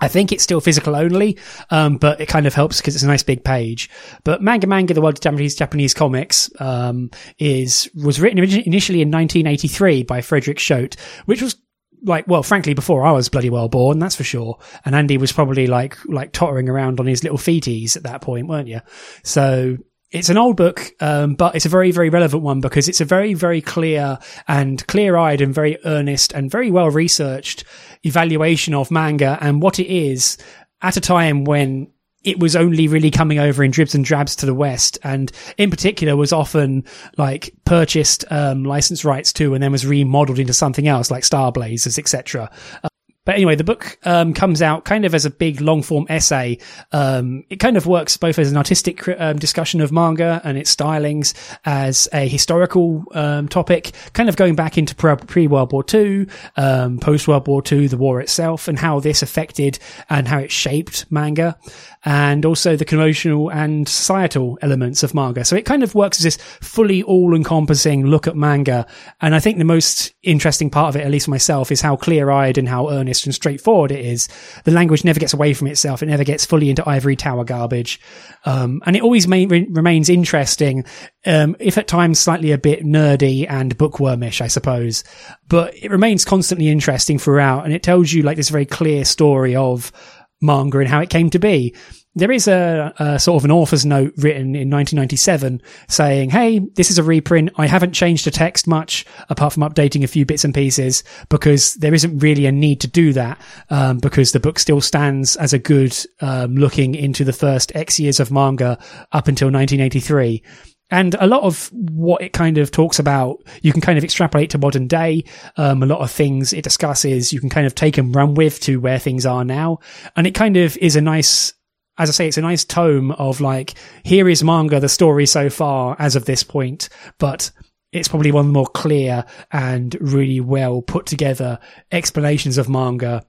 I 0.00 0.08
think 0.08 0.30
it's 0.30 0.44
still 0.44 0.60
physical 0.60 0.94
only, 0.94 1.38
um, 1.70 1.96
but 1.96 2.20
it 2.20 2.26
kind 2.26 2.46
of 2.46 2.54
helps 2.54 2.78
because 2.78 2.94
it's 2.94 3.02
a 3.02 3.08
nice 3.08 3.24
big 3.24 3.42
page. 3.42 3.90
But 4.22 4.40
Manga 4.40 4.66
Manga, 4.66 4.94
the 4.94 5.00
World 5.00 5.20
Japanese 5.20 5.56
Japanese 5.56 5.92
Comics, 5.92 6.50
um, 6.60 7.10
is 7.38 7.90
was 7.94 8.20
written 8.20 8.38
initially 8.38 9.02
in 9.02 9.10
1983 9.10 10.04
by 10.04 10.20
Frederik 10.20 10.58
Schodt, 10.58 10.96
which 11.26 11.42
was 11.42 11.56
like 12.02 12.26
well 12.28 12.42
frankly 12.42 12.74
before 12.74 13.04
i 13.04 13.12
was 13.12 13.28
bloody 13.28 13.50
well 13.50 13.68
born 13.68 13.98
that's 13.98 14.16
for 14.16 14.24
sure. 14.24 14.58
And 14.84 14.94
andy 14.94 15.18
was 15.18 15.32
probably 15.32 15.66
like 15.66 15.96
like 16.06 16.32
tottering 16.32 16.68
around 16.68 17.00
on 17.00 17.06
his 17.06 17.22
little 17.22 17.38
feeties 17.38 17.96
at 17.96 18.04
that 18.04 18.20
point 18.20 18.48
weren't 18.48 18.68
you? 18.68 18.80
So 19.24 19.78
it's 20.10 20.30
an 20.30 20.38
old 20.38 20.56
book, 20.56 20.90
um, 21.00 21.34
but 21.34 21.54
it's 21.54 21.66
a 21.66 21.68
very, 21.68 21.90
very 21.90 22.08
relevant 22.08 22.42
one 22.42 22.60
because 22.60 22.88
it's 22.88 23.00
a 23.00 23.04
very, 23.04 23.34
very 23.34 23.60
clear 23.60 24.18
and 24.46 24.86
clear-eyed 24.86 25.42
and 25.42 25.54
very 25.54 25.78
earnest 25.84 26.32
and 26.32 26.50
very 26.50 26.70
well 26.70 26.90
researched 26.90 27.64
evaluation 28.04 28.74
of 28.74 28.90
manga 28.90 29.36
and 29.40 29.60
what 29.60 29.78
it 29.78 29.86
is 29.86 30.38
at 30.80 30.96
a 30.96 31.00
time 31.00 31.44
when 31.44 31.90
it 32.24 32.40
was 32.40 32.56
only 32.56 32.88
really 32.88 33.10
coming 33.10 33.38
over 33.38 33.62
in 33.62 33.70
dribs 33.70 33.94
and 33.94 34.04
drabs 34.04 34.36
to 34.36 34.46
the 34.46 34.54
West, 34.54 34.98
and 35.02 35.30
in 35.56 35.70
particular 35.70 36.16
was 36.16 36.32
often 36.32 36.84
like 37.16 37.54
purchased 37.64 38.24
um, 38.30 38.64
license 38.64 39.04
rights 39.04 39.32
to, 39.34 39.54
and 39.54 39.62
then 39.62 39.72
was 39.72 39.86
remodeled 39.86 40.38
into 40.38 40.52
something 40.52 40.88
else 40.88 41.10
like 41.10 41.24
Star 41.24 41.52
Blazers, 41.52 41.98
etc. 41.98 42.50
Uh, 42.82 42.88
But 43.24 43.34
anyway, 43.34 43.56
the 43.56 43.64
book 43.64 43.98
um, 44.04 44.32
comes 44.32 44.62
out 44.62 44.86
kind 44.86 45.04
of 45.04 45.14
as 45.14 45.26
a 45.26 45.30
big 45.30 45.60
long 45.60 45.82
form 45.82 46.06
essay. 46.08 46.58
Um, 46.92 47.44
it 47.50 47.56
kind 47.56 47.76
of 47.76 47.86
works 47.86 48.16
both 48.16 48.38
as 48.38 48.50
an 48.50 48.56
artistic 48.56 49.06
um, 49.06 49.38
discussion 49.38 49.82
of 49.82 49.92
manga 49.92 50.40
and 50.44 50.56
its 50.56 50.74
stylings, 50.74 51.34
as 51.66 52.08
a 52.14 52.26
historical 52.26 53.04
um, 53.12 53.46
topic, 53.46 53.92
kind 54.14 54.30
of 54.30 54.36
going 54.36 54.54
back 54.56 54.78
into 54.78 54.94
pre 54.94 55.46
World 55.46 55.72
War 55.72 55.84
II, 55.92 56.26
um, 56.56 56.98
post 57.00 57.28
World 57.28 57.46
War 57.46 57.62
II, 57.70 57.86
the 57.88 57.98
war 57.98 58.18
itself, 58.22 58.66
and 58.66 58.78
how 58.78 58.98
this 58.98 59.22
affected 59.22 59.78
and 60.08 60.26
how 60.26 60.38
it 60.38 60.50
shaped 60.50 61.04
manga 61.10 61.58
and 62.08 62.46
also 62.46 62.74
the 62.74 62.86
commercial 62.86 63.50
and 63.50 63.86
societal 63.86 64.58
elements 64.62 65.02
of 65.02 65.14
manga. 65.14 65.44
So 65.44 65.56
it 65.56 65.66
kind 65.66 65.82
of 65.82 65.94
works 65.94 66.18
as 66.18 66.24
this 66.24 66.36
fully 66.62 67.02
all 67.02 67.36
encompassing 67.36 68.06
look 68.06 68.26
at 68.26 68.34
manga. 68.34 68.86
And 69.20 69.34
I 69.34 69.40
think 69.40 69.58
the 69.58 69.64
most 69.64 70.14
interesting 70.22 70.70
part 70.70 70.88
of 70.88 70.98
it, 70.98 71.04
at 71.04 71.10
least 71.10 71.28
myself, 71.28 71.70
is 71.70 71.82
how 71.82 71.96
clear 71.96 72.30
eyed 72.30 72.56
and 72.56 72.66
how 72.66 72.88
earnest 72.88 73.26
and 73.26 73.34
straightforward 73.34 73.92
it 73.92 74.02
is. 74.02 74.26
The 74.64 74.70
language 74.70 75.04
never 75.04 75.20
gets 75.20 75.34
away 75.34 75.52
from 75.52 75.66
itself. 75.66 76.02
It 76.02 76.06
never 76.06 76.24
gets 76.24 76.46
fully 76.46 76.70
into 76.70 76.88
ivory 76.88 77.14
tower 77.14 77.44
garbage. 77.44 78.00
Um, 78.46 78.80
and 78.86 78.96
it 78.96 79.02
always 79.02 79.28
may, 79.28 79.44
re- 79.44 79.68
remains 79.68 80.08
interesting, 80.08 80.86
um, 81.26 81.56
if 81.60 81.76
at 81.76 81.88
times 81.88 82.18
slightly 82.18 82.52
a 82.52 82.58
bit 82.58 82.86
nerdy 82.86 83.46
and 83.46 83.76
bookwormish, 83.76 84.40
I 84.40 84.46
suppose. 84.46 85.04
But 85.46 85.74
it 85.76 85.90
remains 85.90 86.24
constantly 86.24 86.68
interesting 86.68 87.18
throughout. 87.18 87.66
And 87.66 87.74
it 87.74 87.82
tells 87.82 88.14
you 88.14 88.22
like 88.22 88.38
this 88.38 88.48
very 88.48 88.64
clear 88.64 89.04
story 89.04 89.54
of, 89.54 89.92
manga 90.40 90.78
and 90.78 90.88
how 90.88 91.00
it 91.00 91.10
came 91.10 91.30
to 91.30 91.38
be. 91.38 91.74
There 92.18 92.32
is 92.32 92.48
a, 92.48 92.92
a, 92.98 93.18
sort 93.18 93.40
of 93.40 93.44
an 93.44 93.52
author's 93.52 93.86
note 93.86 94.12
written 94.16 94.56
in 94.56 94.68
1997 94.68 95.62
saying, 95.86 96.30
Hey, 96.30 96.58
this 96.74 96.90
is 96.90 96.98
a 96.98 97.02
reprint. 97.04 97.50
I 97.56 97.68
haven't 97.68 97.92
changed 97.92 98.26
the 98.26 98.32
text 98.32 98.66
much 98.66 99.06
apart 99.28 99.52
from 99.52 99.62
updating 99.62 100.02
a 100.02 100.08
few 100.08 100.26
bits 100.26 100.44
and 100.44 100.52
pieces 100.52 101.04
because 101.28 101.74
there 101.74 101.94
isn't 101.94 102.18
really 102.18 102.46
a 102.46 102.52
need 102.52 102.80
to 102.80 102.88
do 102.88 103.12
that. 103.12 103.40
Um, 103.70 103.98
because 103.98 104.32
the 104.32 104.40
book 104.40 104.58
still 104.58 104.80
stands 104.80 105.36
as 105.36 105.52
a 105.52 105.60
good, 105.60 105.96
um, 106.20 106.56
looking 106.56 106.96
into 106.96 107.22
the 107.22 107.32
first 107.32 107.70
X 107.76 108.00
years 108.00 108.18
of 108.18 108.32
manga 108.32 108.78
up 109.12 109.28
until 109.28 109.46
1983. 109.46 110.42
And 110.90 111.14
a 111.20 111.26
lot 111.26 111.42
of 111.42 111.70
what 111.72 112.22
it 112.22 112.32
kind 112.32 112.56
of 112.56 112.70
talks 112.70 112.98
about, 112.98 113.44
you 113.62 113.72
can 113.72 113.82
kind 113.82 113.98
of 113.98 114.04
extrapolate 114.04 114.50
to 114.50 114.58
modern 114.58 114.86
day. 114.86 115.24
Um, 115.56 115.82
a 115.82 115.86
lot 115.86 116.00
of 116.00 116.10
things 116.10 116.52
it 116.52 116.64
discusses, 116.64 117.32
you 117.32 117.40
can 117.40 117.50
kind 117.50 117.66
of 117.66 117.74
take 117.74 117.98
and 117.98 118.14
run 118.14 118.34
with 118.34 118.58
to 118.60 118.80
where 118.80 118.98
things 118.98 119.26
are 119.26 119.44
now. 119.44 119.80
And 120.16 120.26
it 120.26 120.34
kind 120.34 120.56
of 120.56 120.76
is 120.78 120.96
a 120.96 121.02
nice, 121.02 121.52
as 121.98 122.08
I 122.08 122.12
say, 122.12 122.28
it's 122.28 122.38
a 122.38 122.42
nice 122.42 122.64
tome 122.64 123.10
of 123.12 123.40
like, 123.40 123.74
here 124.04 124.28
is 124.28 124.44
manga, 124.44 124.80
the 124.80 124.88
story 124.88 125.26
so 125.26 125.50
far 125.50 125.96
as 125.98 126.16
of 126.16 126.24
this 126.24 126.42
point, 126.42 126.88
but 127.18 127.50
it's 127.92 128.08
probably 128.08 128.32
one 128.32 128.42
of 128.42 128.46
the 128.48 128.52
more 128.52 128.66
clear 128.66 129.24
and 129.50 129.96
really 130.00 130.40
well 130.40 130.82
put 130.82 131.06
together 131.06 131.58
explanations 131.90 132.58
of 132.58 132.68
manga 132.68 133.24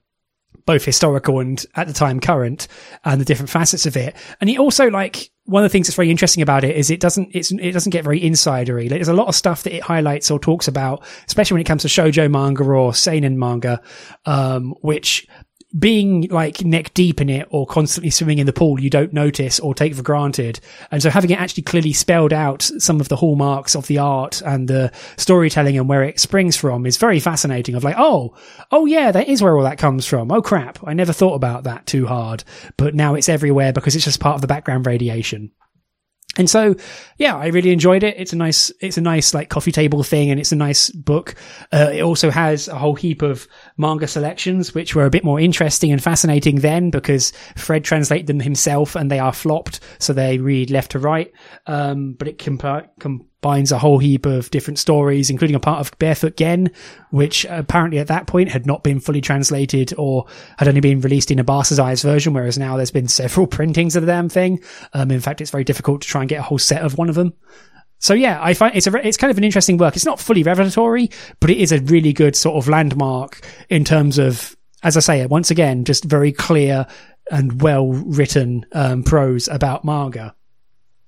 both 0.66 0.86
historical 0.86 1.40
and 1.40 1.66
at 1.76 1.88
the 1.88 1.94
time 1.94 2.20
current 2.20 2.68
and 3.04 3.20
the 3.20 3.26
different 3.26 3.50
facets 3.50 3.88
of 3.88 3.98
it. 3.98 4.16
And 4.40 4.50
he 4.50 4.60
also 4.60 4.88
like 4.90 5.32
one 5.46 5.64
of 5.64 5.70
the 5.70 5.72
things 5.72 5.88
that's 5.88 5.96
very 5.96 6.12
interesting 6.12 6.44
about 6.44 6.64
it 6.64 6.76
is 6.76 6.92
it 6.92 7.00
doesn't 7.00 7.30
it's 7.34 7.52
it 7.52 7.72
doesn't 7.72 7.92
get 7.92 8.04
very 8.04 8.22
insidery. 8.22 8.88
There's 8.88 9.08
a 9.08 9.14
lot 9.14 9.28
of 9.28 9.36
stuff 9.36 9.64
that 9.64 9.76
it 9.76 9.82
highlights 9.82 10.30
or 10.30 10.38
talks 10.38 10.68
about, 10.68 11.04
especially 11.26 11.56
when 11.56 11.62
it 11.62 11.68
comes 11.68 11.82
to 11.84 11.88
shojo 11.88 12.30
manga 12.30 12.64
or 12.64 12.94
seinen 12.94 13.40
manga, 13.40 13.82
um, 14.26 14.76
which 14.82 15.28
being 15.78 16.28
like 16.30 16.64
neck 16.66 16.94
deep 16.94 17.22
in 17.22 17.30
it 17.30 17.48
or 17.52 17.68
constantly 17.68 18.10
swimming 18.10 18.40
in 18.40 18.48
the 18.48 18.54
pool, 18.54 18.80
you 18.80 18.90
don't 18.90 19.14
notice 19.14 19.60
or 19.60 19.76
take 19.76 19.94
for 19.94 20.02
granted. 20.02 20.60
And 20.90 21.02
so 21.02 21.10
having 21.10 21.30
it 21.30 21.40
actually 21.40 21.64
clearly 21.64 21.94
spelled 21.94 22.34
out 22.34 22.64
some 22.64 23.00
of 23.00 23.10
the 23.10 23.16
hallmarks 23.16 23.76
of 23.76 23.88
the 23.88 24.00
art 24.00 24.42
and 24.42 24.68
the 24.68 24.92
storytelling 25.18 25.78
and 25.78 25.88
where 25.88 26.04
it 26.04 26.20
springs 26.20 26.56
from 26.56 26.86
is 26.86 26.98
very 26.98 27.20
fascinating 27.20 27.76
of 27.76 27.84
like, 27.84 27.96
oh, 27.98 28.36
oh 28.72 28.86
yeah, 28.86 29.12
that 29.12 29.28
is 29.28 29.42
where 29.42 29.56
all 29.56 29.64
that 29.64 29.78
comes 29.78 30.06
from. 30.06 30.32
Oh 30.32 30.42
crap. 30.42 30.80
I 30.88 30.94
never 30.94 31.14
thought 31.14 31.36
about 31.36 31.66
that 31.66 31.86
too 31.86 32.08
hard, 32.08 32.44
but 32.78 32.96
now 32.96 33.14
it's 33.14 33.30
everywhere 33.30 33.72
because 33.72 33.96
it's 33.96 34.06
just 34.06 34.20
part 34.20 34.36
of 34.36 34.42
the 34.42 34.48
background 34.48 34.88
radiation. 34.88 35.52
And 36.38 36.50
so, 36.50 36.76
yeah, 37.18 37.36
I 37.36 37.48
really 37.48 37.72
enjoyed 37.72 38.04
it. 38.04 38.16
It's 38.18 38.34
a 38.34 38.36
nice, 38.36 38.72
it's 38.80 38.98
a 38.98 39.02
nice 39.02 39.34
like 39.34 39.50
coffee 39.50 39.72
table 39.72 40.04
thing 40.04 40.30
and 40.30 40.40
it's 40.40 40.52
a 40.52 40.56
nice 40.56 40.90
book. 40.92 41.36
Uh, 41.74 41.90
it 41.92 42.02
also 42.02 42.30
has 42.30 42.68
a 42.68 42.78
whole 42.78 42.96
heap 42.96 43.22
of 43.22 43.48
manga 43.78 44.08
selections, 44.08 44.74
which 44.74 44.96
were 44.96 45.06
a 45.06 45.10
bit 45.10 45.24
more 45.24 45.40
interesting 45.40 45.92
and 45.92 46.02
fascinating 46.02 46.58
then 46.58 46.92
because 46.92 47.34
Fred 47.58 47.84
translated 47.84 48.28
them 48.28 48.40
himself 48.40 48.96
and 48.96 49.10
they 49.10 49.20
are 49.20 49.34
flopped. 49.34 49.80
So 49.98 50.14
they 50.14 50.38
read 50.38 50.70
left 50.70 50.92
to 50.92 51.00
right. 51.00 51.34
Um, 51.66 52.14
but 52.14 52.28
it 52.28 52.38
comp- 52.38 52.90
com- 53.00 53.26
binds 53.42 53.72
a 53.72 53.78
whole 53.78 54.00
heap 54.00 54.26
of 54.26 54.52
different 54.52 54.80
stories, 54.80 55.30
including 55.30 55.56
a 55.56 55.60
part 55.60 55.80
of 55.80 55.98
Barefoot 56.00 56.36
Gen, 56.36 56.72
which 57.12 57.46
apparently 57.50 58.00
at 58.00 58.08
that 58.08 58.28
point 58.28 58.50
had 58.50 58.66
not 58.66 58.84
been 58.84 59.00
fully 59.00 59.22
translated 59.22 59.94
or 59.98 60.26
had 60.58 60.68
only 60.68 60.82
been 60.82 61.02
released 61.02 61.32
in 61.32 61.40
a 61.40 61.44
bastardized 61.44 62.04
version, 62.04 62.34
whereas 62.34 62.58
now 62.58 62.76
there's 62.76 62.92
been 62.92 63.08
several 63.20 63.48
printings 63.48 63.96
of 63.96 64.06
the 64.06 64.12
damn 64.12 64.30
thing. 64.30 64.62
Um, 64.94 65.12
in 65.12 65.22
fact, 65.22 65.42
it's 65.42 65.52
very 65.52 65.64
difficult 65.64 66.02
to 66.02 66.08
try 66.08 66.22
and 66.22 66.30
get 66.30 66.40
a 66.40 66.44
whole 66.44 66.60
set 66.60 66.82
of 66.82 66.98
one 66.98 67.10
of 67.10 67.16
them. 67.16 67.34
So 68.00 68.14
yeah, 68.14 68.40
I 68.42 68.54
find 68.54 68.76
it's 68.76 68.88
a 68.88 69.08
it's 69.08 69.18
kind 69.18 69.30
of 69.30 69.38
an 69.38 69.44
interesting 69.44 69.78
work. 69.78 69.96
It's 69.96 70.06
not 70.06 70.20
fully 70.20 70.42
revelatory, 70.42 71.10
but 71.42 71.50
it 71.50 71.58
is 71.58 71.74
a 71.74 71.82
really 71.82 72.14
good 72.14 72.36
sort 72.36 72.56
of 72.56 72.70
landmark 72.70 73.46
in 73.68 73.84
terms 73.84 74.18
of, 74.18 74.56
as 74.84 74.96
I 74.96 75.02
say, 75.02 75.26
once 75.26 75.52
again, 75.52 75.84
just 75.84 76.06
very 76.06 76.32
clear 76.32 76.88
and 77.30 77.62
well 77.62 77.88
written 77.88 78.66
um, 78.72 79.04
prose 79.04 79.48
about 79.50 79.84
manga. 79.84 80.34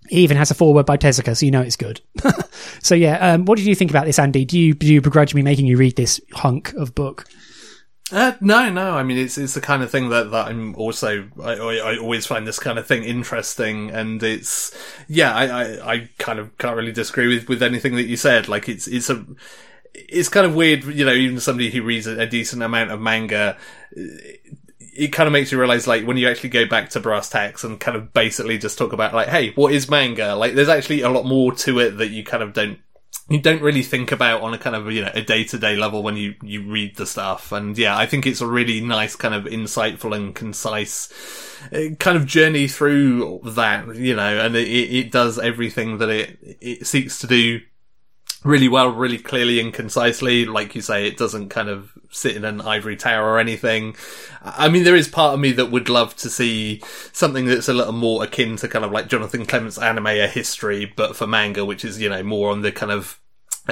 It 0.10 0.18
even 0.18 0.38
has 0.38 0.52
a 0.52 0.56
foreword 0.56 0.86
by 0.86 0.98
Tezuka, 0.98 1.38
so 1.38 1.46
you 1.46 1.52
know 1.52 1.62
it's 1.62 1.76
good. 1.76 2.02
so 2.82 2.96
yeah, 2.96 3.34
um, 3.34 3.46
what 3.46 3.58
did 3.58 3.66
you 3.66 3.76
think 3.76 3.92
about 3.92 4.06
this, 4.06 4.20
Andy? 4.20 4.46
Do 4.46 4.60
you 4.60 4.74
do 4.74 4.92
you 4.92 5.02
begrudge 5.02 5.34
me 5.34 5.42
making 5.42 5.68
you 5.68 5.78
read 5.78 5.96
this 5.96 6.20
hunk 6.34 6.74
of 6.74 6.96
book? 6.96 7.26
Uh, 8.12 8.34
no, 8.42 8.70
no. 8.70 8.98
I 8.98 9.04
mean, 9.04 9.18
it's 9.18 9.38
it's 9.38 9.54
the 9.54 9.62
kind 9.62 9.82
of 9.82 9.90
thing 9.90 10.10
that, 10.10 10.32
that 10.32 10.48
I'm 10.48 10.76
also. 10.76 11.30
I, 11.42 11.54
I 11.54 11.98
always 11.98 12.26
find 12.26 12.46
this 12.46 12.60
kind 12.60 12.78
of 12.78 12.86
thing 12.86 13.04
interesting, 13.04 13.90
and 13.90 14.22
it's 14.22 14.76
yeah. 15.08 15.34
I, 15.34 15.46
I, 15.46 15.94
I 15.94 16.10
kind 16.18 16.40
of 16.40 16.58
can't 16.58 16.76
really 16.76 16.92
disagree 16.92 17.34
with, 17.34 17.48
with 17.48 17.64
anything 17.64 17.96
that 17.96 18.08
you 18.08 18.18
said. 18.18 18.50
Like 18.50 18.68
it's 18.68 18.88
it's 18.88 19.10
a 19.10 19.26
it's 19.94 20.28
kind 20.28 20.46
of 20.46 20.56
weird, 20.56 20.84
you 20.84 21.06
know. 21.06 21.14
Even 21.14 21.40
somebody 21.40 21.72
who 21.72 21.84
reads 21.84 22.06
a 22.06 22.26
decent 22.26 22.62
amount 22.64 22.92
of 22.92 23.00
manga, 23.00 23.58
it 24.94 25.10
kind 25.10 25.28
of 25.28 25.34
makes 25.34 25.52
you 25.52 25.60
realize, 25.60 25.88
like, 25.88 26.06
when 26.06 26.18
you 26.18 26.28
actually 26.28 26.50
go 26.50 26.66
back 26.66 26.90
to 26.92 27.00
brass 27.00 27.30
tacks 27.30 27.64
and 27.64 27.80
kind 27.80 27.98
of 27.98 28.14
basically 28.14 28.58
just 28.58 28.78
talk 28.78 28.94
about, 28.94 29.14
like, 29.14 29.28
hey, 29.28 29.52
what 29.52 29.74
is 29.74 29.90
manga? 29.90 30.36
Like, 30.36 30.54
there's 30.54 30.70
actually 30.70 31.02
a 31.02 31.10
lot 31.10 31.26
more 31.26 31.54
to 31.56 31.80
it 31.80 31.98
that 31.98 32.10
you 32.10 32.24
kind 32.24 32.44
of 32.44 32.54
don't 32.54 32.80
you 33.30 33.40
don't 33.40 33.62
really 33.62 33.84
think 33.84 34.12
about 34.12 34.42
on 34.42 34.54
a 34.54 34.58
kind 34.58 34.76
of 34.76 34.92
you 34.92 35.02
know 35.02 35.12
a 35.14 35.22
day 35.22 35.44
to 35.46 35.58
day 35.58 35.76
level 35.76 36.04
when 36.04 36.18
you 36.18 36.36
you 36.42 36.70
read 36.70 36.96
the 36.98 37.06
stuff. 37.06 37.52
And 37.52 37.78
yeah, 37.78 37.98
I 37.98 38.06
think 38.06 38.28
it's 38.28 38.42
a 38.42 38.48
really 38.48 38.82
nice 38.82 39.16
kind 39.16 39.34
of 39.34 39.46
insightful 39.46 40.16
and 40.16 40.36
concise 40.36 41.12
uh, 41.72 41.96
kind 42.00 42.18
of 42.18 42.26
journey 42.26 42.68
through 42.68 43.42
that. 43.46 43.96
You 43.96 44.16
know, 44.16 44.46
and 44.46 44.56
it, 44.56 44.68
it 44.68 45.12
does 45.12 45.40
everything 45.40 46.00
that 46.00 46.10
it 46.10 46.58
it 46.62 46.88
seeks 46.88 47.20
to 47.20 47.28
do 47.28 47.62
really 48.44 48.68
well, 48.68 48.90
really 48.90 49.18
clearly 49.18 49.60
and 49.60 49.74
concisely. 49.74 50.46
Like 50.46 50.76
you 50.76 50.82
say, 50.82 51.08
it 51.08 51.18
doesn't 51.18 51.50
kind 51.50 51.70
of 51.70 51.94
sit 52.10 52.36
in 52.36 52.44
an 52.44 52.62
ivory 52.62 52.98
tower 52.98 53.32
or 53.32 53.40
anything. 53.40 53.96
I 54.44 54.68
mean, 54.68 54.84
there 54.84 54.96
is 54.96 55.08
part 55.08 55.34
of 55.34 55.40
me 55.40 55.52
that 55.54 55.72
would 55.72 55.90
love 55.90 56.16
to 56.18 56.30
see 56.30 56.82
something 57.14 57.46
that's 57.46 57.70
a 57.70 57.74
little 57.74 57.94
more 57.94 58.24
akin 58.24 58.58
to 58.58 58.68
kind 58.68 58.84
of 58.84 58.92
like 58.92 59.08
Jonathan 59.08 59.46
Clements' 59.46 59.78
anime 59.78 60.08
a 60.08 60.28
history, 60.28 60.92
but 60.96 61.16
for 61.16 61.28
manga, 61.28 61.64
which 61.64 61.86
is, 61.86 62.02
you 62.02 62.10
know, 62.10 62.24
more 62.24 62.52
on 62.52 62.62
the 62.62 62.72
kind 62.72 62.92
of 62.92 63.21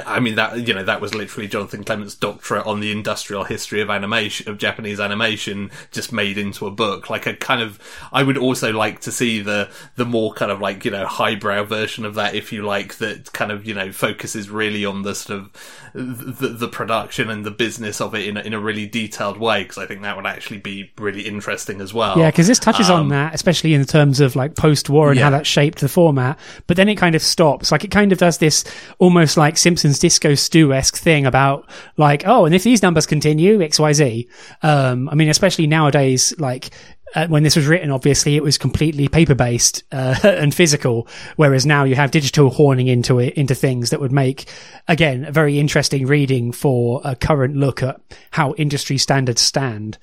I 0.06 0.20
mean 0.20 0.36
that 0.36 0.66
you 0.66 0.74
know 0.74 0.84
that 0.84 1.00
was 1.00 1.14
literally 1.14 1.48
Jonathan 1.48 1.84
Clements' 1.84 2.14
doctorate 2.14 2.66
on 2.66 2.80
the 2.80 2.92
industrial 2.92 3.44
history 3.44 3.80
of 3.80 3.90
animation 3.90 4.48
of 4.48 4.58
Japanese 4.58 5.00
animation 5.00 5.70
just 5.90 6.12
made 6.12 6.38
into 6.38 6.66
a 6.66 6.70
book 6.70 7.10
like 7.10 7.26
a 7.26 7.34
kind 7.34 7.60
of 7.60 7.78
I 8.12 8.22
would 8.22 8.38
also 8.38 8.72
like 8.72 9.00
to 9.00 9.12
see 9.12 9.40
the 9.40 9.70
the 9.96 10.04
more 10.04 10.32
kind 10.32 10.52
of 10.52 10.60
like 10.60 10.84
you 10.84 10.90
know 10.90 11.06
highbrow 11.06 11.64
version 11.64 12.04
of 12.04 12.14
that 12.14 12.34
if 12.34 12.52
you 12.52 12.62
like 12.62 12.98
that 12.98 13.32
kind 13.32 13.50
of 13.50 13.66
you 13.66 13.74
know 13.74 13.92
focuses 13.92 14.50
really 14.50 14.84
on 14.84 15.02
the 15.02 15.14
sort 15.14 15.40
of 15.40 15.90
the, 15.92 16.48
the 16.48 16.68
production 16.68 17.30
and 17.30 17.44
the 17.44 17.50
business 17.50 18.00
of 18.00 18.14
it 18.14 18.28
in 18.28 18.36
a, 18.36 18.40
in 18.40 18.54
a 18.54 18.60
really 18.60 18.86
detailed 18.86 19.38
way 19.38 19.62
because 19.62 19.78
I 19.78 19.86
think 19.86 20.02
that 20.02 20.16
would 20.16 20.26
actually 20.26 20.58
be 20.58 20.92
really 20.98 21.22
interesting 21.22 21.80
as 21.80 21.92
well. 21.92 22.16
Yeah, 22.16 22.30
because 22.30 22.46
this 22.46 22.58
touches 22.58 22.88
um, 22.90 23.00
on 23.00 23.08
that 23.08 23.34
especially 23.34 23.74
in 23.74 23.84
terms 23.84 24.20
of 24.20 24.36
like 24.36 24.54
post 24.54 24.88
war 24.90 25.08
and 25.08 25.18
yeah. 25.18 25.24
how 25.24 25.30
that 25.30 25.46
shaped 25.46 25.80
the 25.80 25.88
format, 25.88 26.38
but 26.66 26.76
then 26.76 26.88
it 26.88 26.96
kind 26.96 27.14
of 27.14 27.22
stops. 27.22 27.72
Like 27.72 27.84
it 27.84 27.90
kind 27.90 28.12
of 28.12 28.18
does 28.18 28.38
this 28.38 28.64
almost 28.98 29.36
like 29.36 29.56
Simpsons 29.56 29.89
Simpsons 29.90 29.98
Disco 29.98 30.34
Stew 30.34 30.72
esque 30.72 30.96
thing 30.96 31.26
about 31.26 31.68
like, 31.96 32.22
oh, 32.26 32.44
and 32.44 32.54
if 32.54 32.62
these 32.62 32.82
numbers 32.82 33.06
continue, 33.06 33.60
X, 33.60 33.80
Y, 33.80 33.92
Z. 33.92 34.28
Um, 34.62 35.08
I 35.08 35.14
mean, 35.16 35.28
especially 35.28 35.66
nowadays, 35.66 36.32
like, 36.38 36.70
uh, 37.16 37.26
when 37.26 37.42
this 37.42 37.56
was 37.56 37.66
written, 37.66 37.90
obviously 37.90 38.36
it 38.36 38.42
was 38.42 38.56
completely 38.56 39.08
paper 39.08 39.34
based 39.34 39.82
uh, 39.92 40.14
and 40.22 40.54
physical, 40.54 41.08
whereas 41.34 41.66
now 41.66 41.82
you 41.82 41.96
have 41.96 42.12
digital 42.12 42.50
horning 42.50 42.86
into 42.86 43.18
it 43.18 43.34
into 43.34 43.54
things 43.54 43.90
that 43.90 44.00
would 44.00 44.12
make 44.12 44.48
again 44.86 45.24
a 45.24 45.32
very 45.32 45.58
interesting 45.58 46.06
reading 46.06 46.52
for 46.52 47.00
a 47.04 47.16
current 47.16 47.56
look 47.56 47.82
at 47.82 48.00
how 48.30 48.54
industry 48.54 48.96
standards 48.96 49.40
stand. 49.40 49.98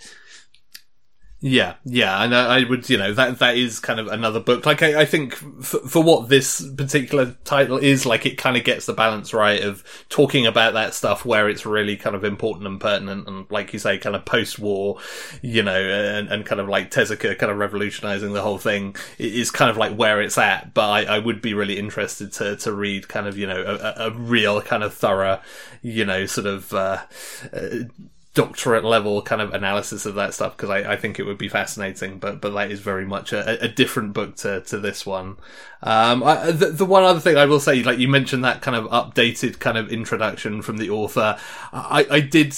Yeah, 1.40 1.76
yeah, 1.86 2.24
and 2.24 2.34
I, 2.34 2.62
I 2.62 2.64
would, 2.64 2.90
you 2.90 2.98
know, 2.98 3.14
that 3.14 3.38
that 3.38 3.58
is 3.58 3.80
kind 3.80 4.00
of 4.00 4.08
another 4.08 4.40
book. 4.40 4.66
Like, 4.66 4.82
I, 4.82 5.02
I 5.02 5.06
think 5.06 5.34
f- 5.60 5.76
for 5.88 6.02
what 6.02 6.30
this 6.30 6.68
particular 6.76 7.36
title 7.44 7.78
is, 7.78 8.08
like, 8.08 8.26
it 8.26 8.40
kind 8.40 8.58
of 8.58 8.64
gets 8.64 8.88
the 8.88 8.94
balance 8.94 9.36
right 9.36 9.62
of 9.62 9.84
talking 10.10 10.48
about 10.48 10.74
that 10.74 10.96
stuff 10.96 11.26
where 11.26 11.48
it's 11.48 11.64
really 11.64 11.96
kind 11.96 12.16
of 12.16 12.24
important 12.24 12.66
and 12.66 12.82
pertinent, 12.82 13.28
and 13.28 13.46
like 13.52 13.72
you 13.72 13.78
say, 13.78 14.00
kind 14.00 14.16
of 14.16 14.26
post-war, 14.26 14.98
you 15.44 15.62
know, 15.62 15.80
and, 15.80 16.28
and 16.30 16.44
kind 16.44 16.60
of 16.60 16.70
like 16.70 16.90
Tezuka 16.90 17.38
kind 17.38 17.52
of 17.52 17.60
revolutionizing 17.60 18.34
the 18.34 18.42
whole 18.42 18.58
thing 18.58 18.96
is 19.20 19.52
kind 19.52 19.70
of 19.70 19.78
like 19.78 19.96
where 19.96 20.20
it's 20.20 20.40
at. 20.40 20.74
But 20.74 20.90
I, 20.90 21.18
I 21.18 21.20
would 21.20 21.40
be 21.40 21.54
really 21.54 21.78
interested 21.78 22.34
to 22.34 22.56
to 22.58 22.74
read 22.74 23.10
kind 23.10 23.28
of, 23.28 23.38
you 23.38 23.46
know, 23.46 23.62
a, 23.64 24.08
a 24.08 24.12
real 24.12 24.60
kind 24.64 24.82
of 24.82 24.92
thorough, 24.92 25.40
you 25.84 26.04
know, 26.04 26.26
sort 26.26 26.48
of. 26.48 26.74
Uh, 26.74 27.04
uh, 27.54 27.84
doctorate 28.38 28.86
level 28.86 29.24
kind 29.24 29.42
of 29.42 29.52
analysis 29.52 30.06
of 30.06 30.14
that 30.14 30.32
stuff 30.32 30.56
because 30.56 30.70
I, 30.70 30.94
I, 30.94 30.96
think 30.96 31.18
it 31.18 31.24
would 31.24 31.40
be 31.40 31.50
fascinating. 31.50 32.20
But 32.20 32.40
but 32.40 32.54
that 32.54 32.70
is 32.70 32.80
very 32.82 33.04
much 33.04 33.34
a, 33.34 33.64
a 33.64 33.68
different 33.68 34.14
book 34.14 34.36
to, 34.38 34.62
to 34.62 34.78
this 34.78 35.08
one. 35.08 35.38
Um, 35.82 36.22
I, 36.22 36.52
the, 36.52 36.68
the 36.68 36.86
one 36.86 37.04
other 37.04 37.20
thing 37.20 37.36
I 37.36 37.46
will 37.46 37.60
say, 37.60 37.82
like 37.82 37.98
you 37.98 38.08
mentioned 38.08 38.44
that 38.44 38.62
kind 38.62 38.78
of 38.78 38.86
updated 38.92 39.58
kind 39.58 39.76
of 39.76 39.92
introduction 39.92 40.62
from 40.62 40.78
the 40.78 40.92
author, 40.92 41.40
I, 41.74 42.06
I 42.12 42.20
did 42.20 42.54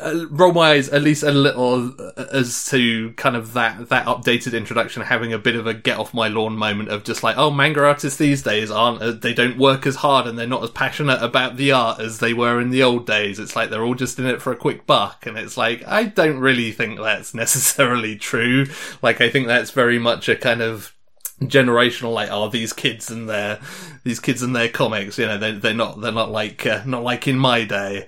uh, 0.00 0.26
roll 0.30 0.52
my 0.52 0.76
at 0.76 1.02
least 1.02 1.22
a 1.22 1.30
little 1.30 1.92
uh, 2.00 2.24
as 2.32 2.64
to 2.66 3.12
kind 3.12 3.36
of 3.36 3.52
that 3.52 3.88
that 3.88 4.06
updated 4.06 4.56
introduction 4.56 5.02
having 5.02 5.32
a 5.32 5.38
bit 5.38 5.54
of 5.54 5.66
a 5.66 5.74
get 5.74 5.98
off 5.98 6.14
my 6.14 6.28
lawn 6.28 6.56
moment 6.56 6.88
of 6.88 7.04
just 7.04 7.22
like 7.22 7.36
oh 7.36 7.50
manga 7.50 7.84
artists 7.84 8.18
these 8.18 8.42
days 8.42 8.70
aren't 8.70 9.02
uh, 9.02 9.12
they 9.12 9.34
don't 9.34 9.58
work 9.58 9.86
as 9.86 9.96
hard 9.96 10.26
and 10.26 10.38
they're 10.38 10.46
not 10.46 10.62
as 10.62 10.70
passionate 10.70 11.22
about 11.22 11.56
the 11.56 11.72
art 11.72 12.00
as 12.00 12.18
they 12.18 12.32
were 12.32 12.60
in 12.60 12.70
the 12.70 12.82
old 12.82 13.06
days. 13.06 13.38
It's 13.38 13.56
like 13.56 13.70
they're 13.70 13.84
all 13.84 13.94
just 13.94 14.18
in 14.18 14.26
it 14.26 14.42
for 14.42 14.52
a 14.52 14.56
quick 14.56 14.86
buck. 14.86 15.26
And 15.26 15.36
it's 15.36 15.56
like 15.56 15.86
I 15.86 16.04
don't 16.04 16.38
really 16.38 16.72
think 16.72 16.98
that's 16.98 17.34
necessarily 17.42 18.16
true. 18.16 18.66
Like 19.02 19.20
I 19.20 19.30
think 19.30 19.46
that's 19.46 19.70
very 19.70 19.98
much 19.98 20.28
a 20.28 20.36
kind 20.36 20.62
of 20.62 20.94
generational 21.40 22.14
like 22.14 22.30
oh 22.30 22.48
these 22.48 22.72
kids 22.72 23.10
and 23.10 23.28
their 23.28 23.58
these 24.04 24.20
kids 24.20 24.42
and 24.42 24.54
their 24.54 24.68
comics 24.68 25.18
you 25.18 25.26
know 25.26 25.36
they 25.36 25.50
they're 25.50 25.74
not 25.74 26.00
they're 26.00 26.12
not 26.12 26.30
like 26.30 26.64
uh, 26.64 26.80
not 26.86 27.02
like 27.02 27.26
in 27.26 27.36
my 27.36 27.64
day 27.64 28.06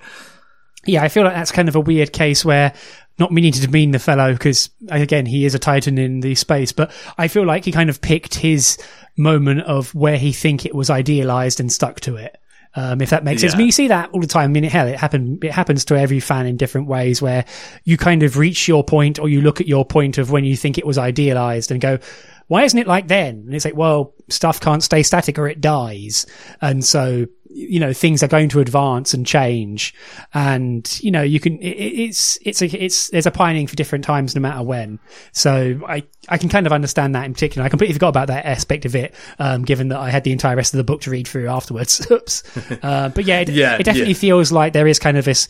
yeah, 0.85 1.03
I 1.03 1.09
feel 1.09 1.23
like 1.23 1.33
that's 1.33 1.51
kind 1.51 1.67
of 1.67 1.75
a 1.75 1.79
weird 1.79 2.13
case 2.13 2.43
where 2.43 2.73
not 3.17 3.31
meaning 3.31 3.53
to 3.53 3.61
demean 3.61 3.91
the 3.91 3.99
fellow 3.99 4.33
because 4.33 4.69
again 4.89 5.25
he 5.25 5.45
is 5.45 5.55
a 5.55 5.59
titan 5.59 5.97
in 5.97 6.19
the 6.19 6.35
space, 6.35 6.71
but 6.71 6.91
I 7.17 7.27
feel 7.27 7.45
like 7.45 7.65
he 7.65 7.71
kind 7.71 7.89
of 7.89 8.01
picked 8.01 8.35
his 8.35 8.77
moment 9.17 9.61
of 9.61 9.93
where 9.95 10.17
he 10.17 10.33
think 10.33 10.65
it 10.65 10.75
was 10.75 10.89
idealized 10.89 11.59
and 11.59 11.71
stuck 11.71 12.01
to 12.01 12.17
it. 12.17 12.37
Um, 12.77 12.99
if 12.99 13.11
that 13.11 13.23
makes 13.23 13.41
yeah. 13.41 13.47
sense. 13.47 13.55
I 13.55 13.57
mean, 13.59 13.67
you 13.67 13.71
see 13.71 13.87
that 13.87 14.09
all 14.11 14.19
the 14.19 14.27
time. 14.27 14.49
I 14.49 14.53
mean, 14.53 14.63
hell, 14.65 14.85
it 14.85 14.97
happen, 14.97 15.39
it 15.41 15.51
happens 15.51 15.85
to 15.85 15.97
every 15.97 16.19
fan 16.19 16.45
in 16.45 16.57
different 16.57 16.87
ways 16.87 17.21
where 17.21 17.45
you 17.85 17.97
kind 17.97 18.21
of 18.21 18.35
reach 18.35 18.67
your 18.67 18.83
point 18.83 19.17
or 19.17 19.29
you 19.29 19.39
look 19.39 19.61
at 19.61 19.67
your 19.67 19.85
point 19.85 20.17
of 20.17 20.29
when 20.29 20.43
you 20.43 20.57
think 20.57 20.77
it 20.77 20.85
was 20.85 20.97
idealized 20.97 21.71
and 21.71 21.79
go, 21.79 21.99
why 22.47 22.63
isn't 22.63 22.77
it 22.77 22.85
like 22.85 23.07
then? 23.07 23.43
And 23.45 23.55
it's 23.55 23.63
like, 23.63 23.77
well, 23.77 24.13
stuff 24.27 24.59
can't 24.59 24.83
stay 24.83 25.03
static 25.03 25.39
or 25.39 25.47
it 25.47 25.61
dies. 25.61 26.25
And 26.61 26.83
so 26.83 27.27
you 27.55 27.79
know 27.79 27.93
things 27.93 28.21
are 28.21 28.27
going 28.27 28.49
to 28.49 28.59
advance 28.59 29.13
and 29.13 29.25
change. 29.25 29.95
And 30.33 30.99
you 31.01 31.09
know 31.09 31.21
you 31.21 31.39
can 31.39 31.57
it, 31.59 31.69
it's 31.69 32.37
it's 32.41 32.61
a 32.61 32.65
it's 32.83 33.09
there's 33.09 33.25
a 33.25 33.31
pining 33.31 33.65
for 33.65 33.75
different 33.75 34.03
times 34.03 34.35
no 34.35 34.41
matter 34.41 34.61
when. 34.61 34.99
So 35.31 35.79
i 35.87 36.03
i 36.27 36.37
can 36.37 36.49
kind 36.49 36.67
of 36.67 36.73
understand 36.73 37.15
that 37.15 37.25
in 37.25 37.33
particular. 37.33 37.65
I 37.65 37.69
completely 37.69 37.93
forgot 37.93 38.09
about 38.09 38.27
that 38.27 38.45
aspect 38.45 38.83
of 38.85 38.95
it 38.95 39.15
um, 39.39 39.63
given 39.63 39.87
that 39.89 39.99
i 39.99 40.09
had 40.09 40.23
the 40.25 40.33
entire 40.33 40.55
rest 40.55 40.73
of 40.73 40.77
the 40.77 40.83
book 40.83 41.01
to 41.01 41.11
read 41.11 41.27
through 41.27 41.47
afterwards. 41.47 42.05
Oops. 42.11 42.43
Uh, 42.83 43.09
but 43.09 43.23
yeah 43.23 43.39
it, 43.39 43.49
yeah, 43.49 43.77
it 43.77 43.83
definitely 43.83 44.13
yeah. 44.13 44.19
feels 44.19 44.51
like 44.51 44.73
there 44.73 44.87
is 44.87 44.99
kind 44.99 45.17
of 45.17 45.23
this 45.23 45.47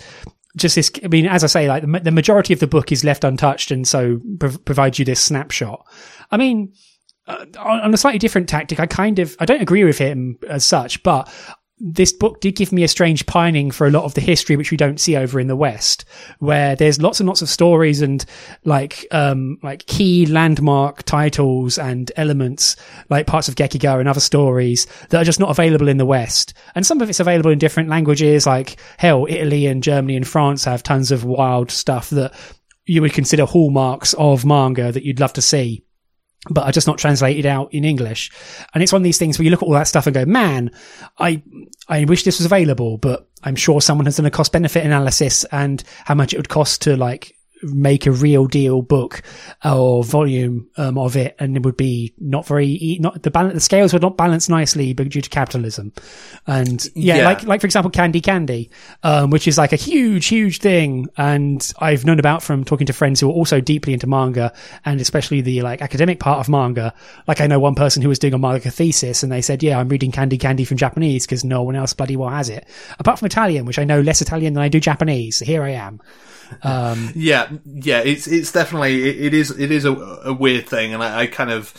just 0.56 0.76
this 0.76 0.92
i 1.04 1.08
mean 1.08 1.26
as 1.26 1.44
i 1.44 1.48
say 1.48 1.68
like 1.68 1.82
the, 1.84 2.00
the 2.00 2.12
majority 2.12 2.54
of 2.54 2.60
the 2.60 2.68
book 2.68 2.92
is 2.92 3.04
left 3.04 3.24
untouched 3.24 3.72
and 3.72 3.88
so 3.88 4.22
prov- 4.40 4.64
provides 4.64 5.00
you 5.00 5.06
this 5.06 5.20
snapshot. 5.20 5.86
I 6.30 6.38
mean 6.38 6.74
uh, 7.28 7.46
on 7.58 7.92
a 7.92 7.98
slightly 7.98 8.20
different 8.20 8.48
tactic, 8.48 8.80
I 8.80 8.86
kind 8.86 9.18
of 9.18 9.36
I 9.40 9.46
don't 9.46 9.62
agree 9.62 9.84
with 9.84 9.98
him 9.98 10.38
as 10.48 10.64
such, 10.64 11.02
but 11.02 11.28
this 11.78 12.14
book 12.14 12.40
did 12.40 12.56
give 12.56 12.72
me 12.72 12.84
a 12.84 12.88
strange 12.88 13.26
pining 13.26 13.70
for 13.70 13.86
a 13.86 13.92
lot 13.92 14.06
of 14.06 14.14
the 14.14 14.22
history 14.22 14.56
which 14.56 14.72
we 14.72 14.78
don't 14.78 15.00
see 15.00 15.16
over 15.16 15.40
in 15.40 15.48
the 15.48 15.56
West, 15.58 16.06
where 16.40 16.76
there's 16.76 17.02
lots 17.02 17.20
and 17.20 17.28
lots 17.28 17.42
of 17.42 17.50
stories 17.50 18.02
and 18.02 18.24
like 18.64 19.06
um 19.12 19.58
like 19.62 19.86
key 19.86 20.26
landmark 20.26 21.04
titles 21.04 21.78
and 21.78 22.12
elements 22.16 22.78
like 23.10 23.28
parts 23.28 23.50
of 23.50 23.56
Gekiga 23.56 24.00
and 24.00 24.08
other 24.08 24.22
stories 24.22 24.88
that 25.10 25.22
are 25.22 25.26
just 25.26 25.40
not 25.40 25.50
available 25.50 25.90
in 25.90 25.98
the 25.98 26.06
West. 26.06 26.54
And 26.76 26.86
some 26.86 27.02
of 27.02 27.10
it's 27.10 27.20
available 27.20 27.52
in 27.52 27.60
different 27.60 27.90
languages, 27.90 28.46
like 28.46 28.78
hell, 28.98 29.26
Italy 29.28 29.66
and 29.68 29.84
Germany 29.84 30.16
and 30.16 30.28
France 30.28 30.64
have 30.64 30.82
tons 30.82 31.12
of 31.12 31.26
wild 31.26 31.72
stuff 31.72 32.10
that 32.12 32.34
you 32.86 33.02
would 33.02 33.14
consider 33.14 33.46
hallmarks 33.46 34.14
of 34.14 34.46
manga 34.46 34.92
that 34.92 35.04
you'd 35.04 35.20
love 35.20 35.34
to 35.34 35.42
see 35.42 35.84
but 36.50 36.66
are 36.66 36.72
just 36.72 36.88
not 36.88 36.98
translated 36.98 37.46
out 37.46 37.74
in 37.74 37.84
English. 37.84 38.32
And 38.74 38.84
it's 38.84 38.92
one 38.92 39.02
of 39.02 39.04
these 39.04 39.18
things 39.18 39.38
where 39.38 39.44
you 39.44 39.52
look 39.52 39.64
at 39.64 39.66
all 39.66 39.74
that 39.74 39.88
stuff 39.88 40.08
and 40.08 40.14
go, 40.14 40.26
man, 40.26 40.72
I, 41.18 41.42
I 41.88 42.06
wish 42.06 42.24
this 42.24 42.40
was 42.40 42.46
available, 42.46 42.98
but 42.98 43.28
I'm 43.44 43.56
sure 43.56 43.82
someone 43.82 44.06
has 44.06 44.18
done 44.18 44.26
a 44.26 44.32
cost 44.32 44.52
benefit 44.52 44.86
analysis 44.86 45.44
and 45.46 45.84
how 46.06 46.16
much 46.16 46.34
it 46.34 46.38
would 46.38 46.50
cost 46.50 46.84
to 46.84 46.98
like 46.98 47.35
make 47.64 48.06
a 48.06 48.12
real 48.12 48.46
deal 48.46 48.82
book 48.82 49.22
or 49.64 50.04
volume 50.04 50.70
um, 50.78 50.98
of 50.98 51.16
it, 51.16 51.36
and 51.40 51.56
it 51.56 51.64
would 51.64 51.78
be 51.78 52.14
not 52.20 52.46
very 52.46 52.98
not 53.00 53.22
the 53.24 53.32
balance. 53.32 53.54
The 53.54 53.60
scales 53.62 53.94
would 53.94 54.02
not 54.02 54.18
balance 54.18 54.50
nicely, 54.50 54.94
but 54.94 55.10
due 55.10 55.22
to 55.22 55.30
capitalism, 55.30 55.94
and 56.48 56.86
yeah, 56.96 57.18
yeah. 57.18 57.26
like 57.26 57.44
like 57.44 57.62
for 57.62 57.68
example, 57.68 57.92
Candy 57.92 58.22
Candy, 58.22 58.70
um, 59.04 59.30
which 59.30 59.48
is 59.48 59.58
like 59.58 59.74
a 59.74 59.78
huge 59.78 60.28
huge 60.28 60.60
thing, 60.60 61.08
and 61.18 61.72
I've 61.80 62.06
known 62.06 62.20
about 62.20 62.44
from 62.44 62.64
talking 62.64 62.88
to 62.88 62.94
friends 62.94 63.20
who 63.20 63.30
are 63.30 63.34
also 63.34 63.62
deeply 63.62 63.94
into 63.94 64.08
manga, 64.08 64.54
and 64.84 65.02
especially 65.02 65.42
the 65.42 65.62
like 65.62 65.82
academic 65.82 66.20
part 66.20 66.40
of 66.40 66.50
manga. 66.50 66.94
Like 67.28 67.42
I 67.42 67.48
know 67.48 67.60
one 67.60 67.76
person 67.76 68.02
who 68.02 68.10
was 68.10 68.20
doing 68.20 68.34
a 68.34 68.38
manga 68.38 68.72
thesis, 68.72 69.24
and 69.24 69.32
they 69.32 69.42
said, 69.42 69.64
"Yeah, 69.64 69.80
I'm 69.80 69.90
reading 69.90 70.12
Candy 70.12 70.38
Candy 70.38 70.66
from 70.66 70.78
Japanese 70.78 71.26
because 71.26 71.44
no 71.44 71.64
one 71.64 71.76
else 71.76 71.94
bloody 71.94 72.16
well 72.16 72.30
has 72.30 72.50
it, 72.50 72.68
apart 73.00 73.20
from 73.20 73.26
Italian, 73.28 73.66
which 73.66 73.80
I 73.80 73.84
know 73.84 74.02
less 74.02 74.22
Italian 74.22 74.54
than 74.54 74.64
I 74.64 74.70
do 74.70 74.80
Japanese. 74.80 75.40
So 75.40 75.46
here 75.46 75.64
I 75.64 75.72
am." 75.72 76.02
Um, 76.64 77.12
yeah, 77.16 77.50
yeah, 77.66 78.00
it's 78.00 78.28
it's 78.28 78.52
definitely 78.52 79.10
it, 79.10 79.28
it 79.28 79.34
is 79.34 79.52
it 79.52 79.72
is 79.72 79.86
a, 79.86 79.94
a 79.94 80.34
weird 80.34 80.68
thing, 80.68 80.94
and 80.94 81.04
I, 81.04 81.22
I 81.22 81.28
kind 81.28 81.52
of 81.52 81.74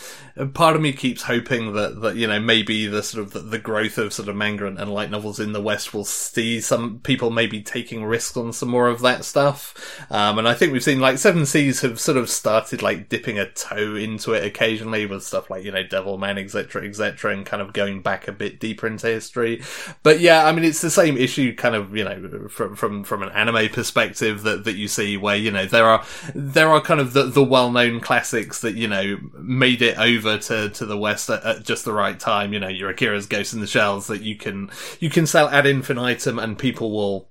part 0.53 0.75
of 0.75 0.81
me 0.81 0.93
keeps 0.93 1.23
hoping 1.23 1.73
that, 1.73 2.01
that 2.01 2.15
you 2.15 2.27
know 2.27 2.39
maybe 2.39 2.87
the 2.87 3.01
sort 3.01 3.23
of 3.25 3.33
the, 3.33 3.39
the 3.39 3.57
growth 3.57 3.97
of 3.97 4.13
sort 4.13 4.29
of 4.29 4.35
manga 4.35 4.67
and, 4.67 4.77
and, 4.77 4.93
light 4.93 5.09
novels 5.09 5.39
in 5.39 5.51
the 5.51 5.61
West 5.61 5.93
will 5.93 6.05
see 6.05 6.61
some 6.61 6.99
people 6.99 7.29
maybe 7.29 7.61
taking 7.61 8.03
risks 8.03 8.37
on 8.37 8.53
some 8.53 8.69
more 8.69 8.87
of 8.87 9.01
that 9.01 9.25
stuff. 9.25 10.05
Um, 10.11 10.37
and 10.37 10.47
I 10.47 10.53
think 10.53 10.71
we've 10.71 10.83
seen 10.83 10.99
like 10.99 11.17
Seven 11.17 11.45
Seas 11.45 11.81
have 11.81 11.99
sort 11.99 12.17
of 12.17 12.29
started 12.29 12.81
like 12.81 13.09
dipping 13.09 13.39
a 13.39 13.49
toe 13.49 13.95
into 13.95 14.33
it 14.33 14.45
occasionally 14.45 15.05
with 15.05 15.23
stuff 15.23 15.49
like 15.49 15.63
you 15.63 15.71
know 15.71 15.83
Devilman, 15.83 16.41
etc., 16.41 16.87
etc., 16.87 17.33
and 17.33 17.45
kind 17.45 17.61
of 17.61 17.73
going 17.73 18.01
back 18.01 18.27
a 18.27 18.31
bit 18.31 18.59
deeper 18.59 18.85
into 18.85 19.07
history. 19.07 19.63
But 20.03 20.19
yeah, 20.19 20.45
I 20.45 20.51
mean 20.51 20.65
it's 20.65 20.81
the 20.81 20.91
same 20.91 21.17
issue, 21.17 21.55
kind 21.55 21.75
of 21.75 21.95
you 21.95 22.03
know 22.03 22.47
from 22.49 22.75
from 22.75 23.03
from 23.03 23.23
an 23.23 23.29
anime 23.29 23.69
perspective 23.69 24.43
that 24.43 24.56
that 24.57 24.75
you 24.75 24.87
see 24.87 25.17
where 25.17 25.35
you 25.35 25.51
know 25.51 25.65
there 25.65 25.85
are 25.85 26.05
there 26.35 26.69
are 26.69 26.81
kind 26.81 26.99
of 26.99 27.13
the 27.13 27.23
the 27.23 27.43
well 27.43 27.71
known 27.71 27.99
classics 27.99 28.61
that 28.61 28.75
you 28.75 28.87
know 28.87 29.17
made 29.39 29.81
it 29.81 29.97
over 29.97 30.17
over 30.27 30.37
to, 30.37 30.69
to 30.69 30.85
the 30.85 30.97
west 30.97 31.29
at, 31.29 31.43
at, 31.43 31.63
just 31.63 31.85
the 31.85 31.93
right 31.93 32.19
time. 32.19 32.53
You 32.53 32.59
know, 32.59 32.67
your 32.67 32.89
Akira's 32.89 33.25
Ghost 33.25 33.53
in 33.53 33.59
the 33.59 33.67
Shells 33.67 34.07
that 34.07 34.21
you 34.21 34.35
can 34.35 34.69
you 34.99 35.09
can 35.09 35.25
sell 35.25 35.49
ad 35.49 35.65
infinitum 35.65 36.39
and 36.39 36.57
people 36.57 36.91
will 36.91 37.29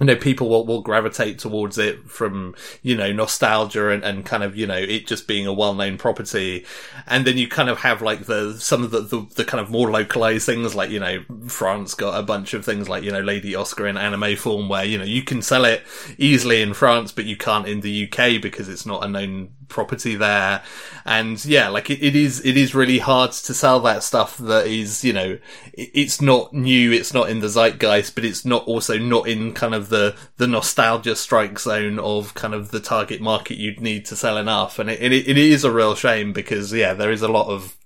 you 0.00 0.06
know, 0.06 0.16
people 0.16 0.48
will, 0.48 0.66
will 0.66 0.82
gravitate 0.82 1.38
towards 1.38 1.78
it 1.78 2.10
from, 2.10 2.54
you 2.82 2.94
know, 2.94 3.12
nostalgia 3.12 3.90
and, 3.90 4.04
and 4.04 4.26
kind 4.26 4.42
of, 4.42 4.54
you 4.54 4.66
know, 4.66 4.76
it 4.76 5.06
just 5.06 5.26
being 5.26 5.46
a 5.46 5.52
well-known 5.52 5.96
property. 5.96 6.66
And 7.06 7.26
then 7.26 7.38
you 7.38 7.48
kind 7.48 7.70
of 7.70 7.78
have 7.78 8.02
like 8.02 8.26
the, 8.26 8.54
some 8.58 8.84
of 8.84 8.90
the, 8.90 9.00
the, 9.00 9.26
the, 9.36 9.44
kind 9.44 9.60
of 9.60 9.70
more 9.70 9.90
localized 9.90 10.44
things 10.44 10.74
like, 10.74 10.90
you 10.90 11.00
know, 11.00 11.24
France 11.48 11.94
got 11.94 12.18
a 12.18 12.22
bunch 12.22 12.52
of 12.52 12.64
things 12.64 12.90
like, 12.90 13.04
you 13.04 13.10
know, 13.10 13.20
Lady 13.20 13.54
Oscar 13.54 13.86
in 13.86 13.96
anime 13.96 14.36
form 14.36 14.68
where, 14.68 14.84
you 14.84 14.98
know, 14.98 15.04
you 15.04 15.22
can 15.22 15.40
sell 15.40 15.64
it 15.64 15.82
easily 16.18 16.60
in 16.60 16.74
France, 16.74 17.10
but 17.10 17.24
you 17.24 17.36
can't 17.36 17.66
in 17.66 17.80
the 17.80 18.06
UK 18.06 18.42
because 18.42 18.68
it's 18.68 18.84
not 18.84 19.02
a 19.02 19.08
known 19.08 19.50
property 19.68 20.14
there. 20.14 20.62
And 21.04 21.42
yeah, 21.44 21.68
like 21.68 21.90
it, 21.90 22.02
it 22.02 22.16
is, 22.16 22.44
it 22.44 22.56
is 22.56 22.74
really 22.74 22.98
hard 22.98 23.32
to 23.32 23.54
sell 23.54 23.80
that 23.80 24.02
stuff 24.02 24.38
that 24.38 24.66
is, 24.66 25.04
you 25.04 25.12
know, 25.12 25.38
it, 25.72 25.90
it's 25.94 26.20
not 26.20 26.52
new, 26.52 26.92
it's 26.92 27.14
not 27.14 27.30
in 27.30 27.40
the 27.40 27.48
zeitgeist, 27.48 28.14
but 28.14 28.24
it's 28.24 28.44
not 28.44 28.66
also 28.66 28.98
not 28.98 29.28
in 29.28 29.52
kind 29.52 29.74
of 29.74 29.88
the, 29.88 30.16
the 30.36 30.46
nostalgia 30.46 31.16
strike 31.16 31.58
zone 31.58 31.98
of 31.98 32.34
kind 32.34 32.54
of 32.54 32.70
the 32.70 32.80
target 32.80 33.20
market 33.20 33.58
you'd 33.58 33.80
need 33.80 34.04
to 34.06 34.16
sell 34.16 34.36
enough. 34.36 34.78
And 34.78 34.90
it, 34.90 35.00
it, 35.00 35.28
it 35.28 35.38
is 35.38 35.64
a 35.64 35.72
real 35.72 35.94
shame 35.94 36.32
because 36.32 36.72
yeah, 36.72 36.94
there 36.94 37.12
is 37.12 37.22
a 37.22 37.28
lot 37.28 37.48
of 37.48 37.76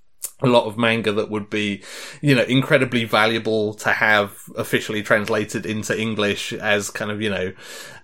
a 0.43 0.47
lot 0.47 0.64
of 0.64 0.78
manga 0.78 1.12
that 1.12 1.31
would 1.31 1.51
be, 1.51 1.83
you 2.20 2.35
know, 2.35 2.43
incredibly 2.43 3.05
valuable 3.05 3.74
to 3.74 3.91
have 3.91 4.39
officially 4.57 5.03
translated 5.03 5.66
into 5.66 5.99
English 5.99 6.53
as 6.55 6.91
kind 6.91 7.11
of, 7.11 7.20
you 7.20 7.31
know, 7.31 7.53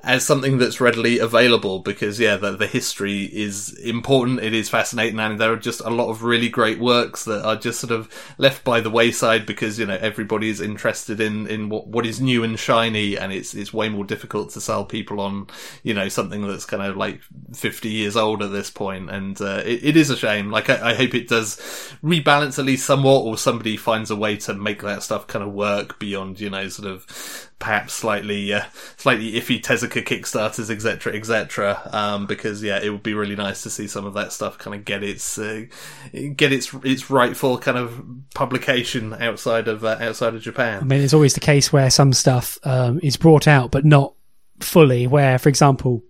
as 0.07 0.24
something 0.24 0.59
that's 0.59 0.80
readily 0.80 1.18
available 1.18 1.80
because 1.80 2.20
yeah, 2.20 2.36
the, 2.36 2.52
the 2.52 2.68
history 2.68 3.24
is 3.24 3.72
important. 3.80 4.38
It 4.38 4.54
is 4.54 4.68
fascinating 4.68 5.18
and 5.18 5.40
there 5.40 5.52
are 5.52 5.57
just 5.57 5.80
a 5.80 5.90
lot 5.90 6.11
of 6.11 6.22
really 6.22 6.48
great 6.48 6.78
works 6.78 7.24
that 7.24 7.44
are 7.44 7.57
just 7.57 7.80
sort 7.80 7.90
of 7.90 8.09
left 8.38 8.62
by 8.62 8.80
the 8.80 8.88
wayside 8.88 9.46
because, 9.46 9.80
you 9.80 9.86
know, 9.86 9.98
everybody 10.00 10.48
is 10.48 10.61
interested 10.61 11.20
in, 11.20 11.48
in 11.48 11.68
what, 11.68 11.88
what 11.88 12.07
is 12.07 12.20
new 12.20 12.44
and 12.44 12.57
shiny 12.57 13.18
and 13.18 13.32
it's, 13.32 13.52
it's 13.52 13.74
way 13.74 13.88
more 13.88 14.04
difficult 14.04 14.50
to 14.50 14.61
sell 14.61 14.84
people 14.84 15.20
on, 15.20 15.48
you 15.82 15.92
know, 15.92 16.09
something 16.09 16.46
that's 16.46 16.64
kind 16.64 16.84
of 16.84 16.96
like 16.96 17.20
50 17.52 17.88
years 17.88 18.16
old 18.16 18.44
at 18.44 18.52
this. 18.52 18.72
And, 18.78 19.40
uh, 19.40 19.62
it, 19.64 19.82
it 19.82 19.96
is 19.96 20.11
a 20.11 20.16
shame. 20.16 20.50
Like, 20.50 20.70
I, 20.70 20.90
I 20.90 20.94
hope 20.94 21.14
it 21.14 21.28
does 21.28 21.57
rebalance 22.04 22.61
at 22.61 22.64
least 22.64 22.86
somewhat 22.86 23.22
or 23.22 23.36
somebody 23.36 23.76
finds 23.76 24.12
a 24.12 24.16
way 24.16 24.36
to 24.36 24.54
make 24.54 24.82
that 24.82 25.02
stuff 25.02 25.26
kind 25.26 25.44
of 25.44 25.52
work 25.52 25.98
beyond, 25.98 26.38
you 26.38 26.50
know, 26.50 26.68
sort 26.68 26.88
of 26.88 27.45
perhaps 27.59 27.94
slightly 27.94 28.52
uh, 28.52 28.64
slightly 28.96 29.32
iffy 29.32 29.61
Tezuka 29.61 30.04
Kickstarters, 30.04 30.70
etc., 30.70 31.14
etc. 31.14 31.88
Um, 31.92 32.26
because 32.26 32.62
yeah, 32.62 32.80
it 32.82 32.90
would 32.90 33.02
be 33.02 33.14
really 33.14 33.36
nice 33.36 33.62
to 33.62 33.70
see 33.70 33.86
some 33.86 34.04
of 34.04 34.14
that 34.14 34.32
stuff 34.32 34.59
kind 34.59 34.74
of 34.74 34.84
get 34.84 35.02
its 35.02 35.38
uh, 35.38 35.64
get 36.12 36.52
its 36.52 36.72
its 36.84 37.11
rightful 37.11 37.59
kind 37.59 37.78
of 37.78 38.04
publication 38.34 39.14
outside 39.14 39.68
of 39.68 39.84
uh, 39.84 39.96
outside 40.00 40.34
of 40.34 40.42
Japan. 40.42 40.82
I 40.82 40.84
mean, 40.84 41.00
it's 41.00 41.14
always 41.14 41.34
the 41.34 41.40
case 41.40 41.72
where 41.72 41.90
some 41.90 42.12
stuff 42.12 42.59
um, 42.64 43.00
is 43.02 43.16
brought 43.16 43.48
out, 43.48 43.70
but 43.70 43.84
not 43.84 44.14
fully. 44.61 45.07
Where, 45.07 45.38
for 45.38 45.48
example, 45.48 46.02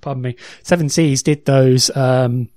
pardon 0.00 0.22
me, 0.22 0.36
Seven 0.62 0.88
Seas 0.88 1.22
did 1.22 1.44
those. 1.44 1.94
Um, 1.96 2.48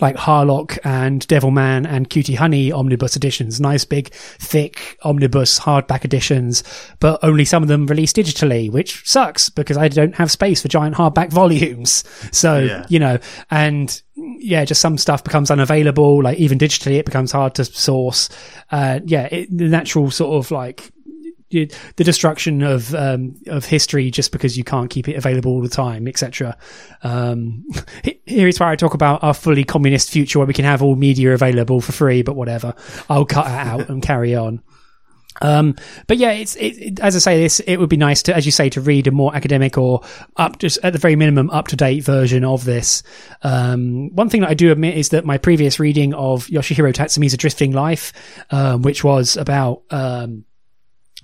like 0.00 0.16
Harlock 0.16 0.78
and 0.84 1.26
Devilman 1.28 1.86
and 1.86 2.08
Cutie 2.08 2.34
Honey 2.34 2.72
omnibus 2.72 3.16
editions, 3.16 3.60
nice 3.60 3.84
big, 3.84 4.12
thick 4.12 4.98
omnibus 5.02 5.60
hardback 5.60 6.04
editions, 6.04 6.64
but 7.00 7.20
only 7.22 7.44
some 7.44 7.62
of 7.62 7.68
them 7.68 7.86
released 7.86 8.16
digitally, 8.16 8.70
which 8.70 9.06
sucks 9.08 9.48
because 9.48 9.76
I 9.76 9.88
don't 9.88 10.14
have 10.14 10.30
space 10.30 10.62
for 10.62 10.68
giant 10.68 10.96
hardback 10.96 11.30
volumes. 11.32 12.04
So, 12.32 12.58
yeah. 12.58 12.86
you 12.88 12.98
know, 12.98 13.18
and 13.50 14.02
yeah, 14.16 14.64
just 14.64 14.80
some 14.80 14.98
stuff 14.98 15.24
becomes 15.24 15.50
unavailable, 15.50 16.22
like 16.22 16.38
even 16.38 16.58
digitally 16.58 16.98
it 16.98 17.04
becomes 17.04 17.32
hard 17.32 17.54
to 17.56 17.64
source. 17.64 18.28
Uh, 18.70 19.00
yeah, 19.04 19.28
it, 19.30 19.56
the 19.56 19.68
natural 19.68 20.10
sort 20.10 20.44
of 20.44 20.50
like 20.50 20.92
the 21.52 22.04
destruction 22.04 22.62
of 22.62 22.94
um, 22.94 23.36
of 23.46 23.64
history 23.64 24.10
just 24.10 24.32
because 24.32 24.56
you 24.56 24.64
can't 24.64 24.90
keep 24.90 25.08
it 25.08 25.16
available 25.16 25.52
all 25.52 25.62
the 25.62 25.68
time, 25.68 26.08
etc. 26.08 26.56
Um, 27.02 27.64
here 28.26 28.48
is 28.48 28.58
where 28.58 28.68
I 28.68 28.76
talk 28.76 28.94
about 28.94 29.22
our 29.22 29.34
fully 29.34 29.64
communist 29.64 30.10
future 30.10 30.38
where 30.38 30.46
we 30.46 30.54
can 30.54 30.64
have 30.64 30.82
all 30.82 30.96
media 30.96 31.32
available 31.32 31.80
for 31.80 31.92
free, 31.92 32.22
but 32.22 32.36
whatever. 32.36 32.74
I'll 33.08 33.26
cut 33.26 33.46
it 33.46 33.52
out 33.52 33.88
and 33.88 34.02
carry 34.02 34.34
on. 34.34 34.62
Um, 35.40 35.76
but 36.06 36.18
yeah, 36.18 36.32
it's 36.32 36.56
it, 36.56 36.78
it, 36.78 37.00
as 37.00 37.16
I 37.16 37.18
say 37.18 37.42
this. 37.42 37.60
It 37.60 37.78
would 37.78 37.88
be 37.88 37.96
nice 37.96 38.22
to, 38.24 38.36
as 38.36 38.44
you 38.44 38.52
say, 38.52 38.68
to 38.70 38.80
read 38.80 39.06
a 39.06 39.10
more 39.10 39.34
academic 39.34 39.78
or 39.78 40.02
up 40.36 40.58
just 40.58 40.78
at 40.82 40.92
the 40.92 40.98
very 40.98 41.16
minimum 41.16 41.50
up 41.50 41.68
to 41.68 41.76
date 41.76 42.04
version 42.04 42.44
of 42.44 42.64
this. 42.64 43.02
Um, 43.42 44.14
one 44.14 44.28
thing 44.28 44.42
that 44.42 44.50
I 44.50 44.54
do 44.54 44.70
admit 44.70 44.96
is 44.96 45.10
that 45.10 45.24
my 45.24 45.38
previous 45.38 45.80
reading 45.80 46.14
of 46.14 46.46
Yoshihiro 46.46 46.92
Tatsumi's 46.92 47.34
A 47.34 47.36
Drifting 47.36 47.72
Life, 47.72 48.12
um, 48.50 48.82
which 48.82 49.02
was 49.02 49.36
about 49.36 49.82
um, 49.90 50.44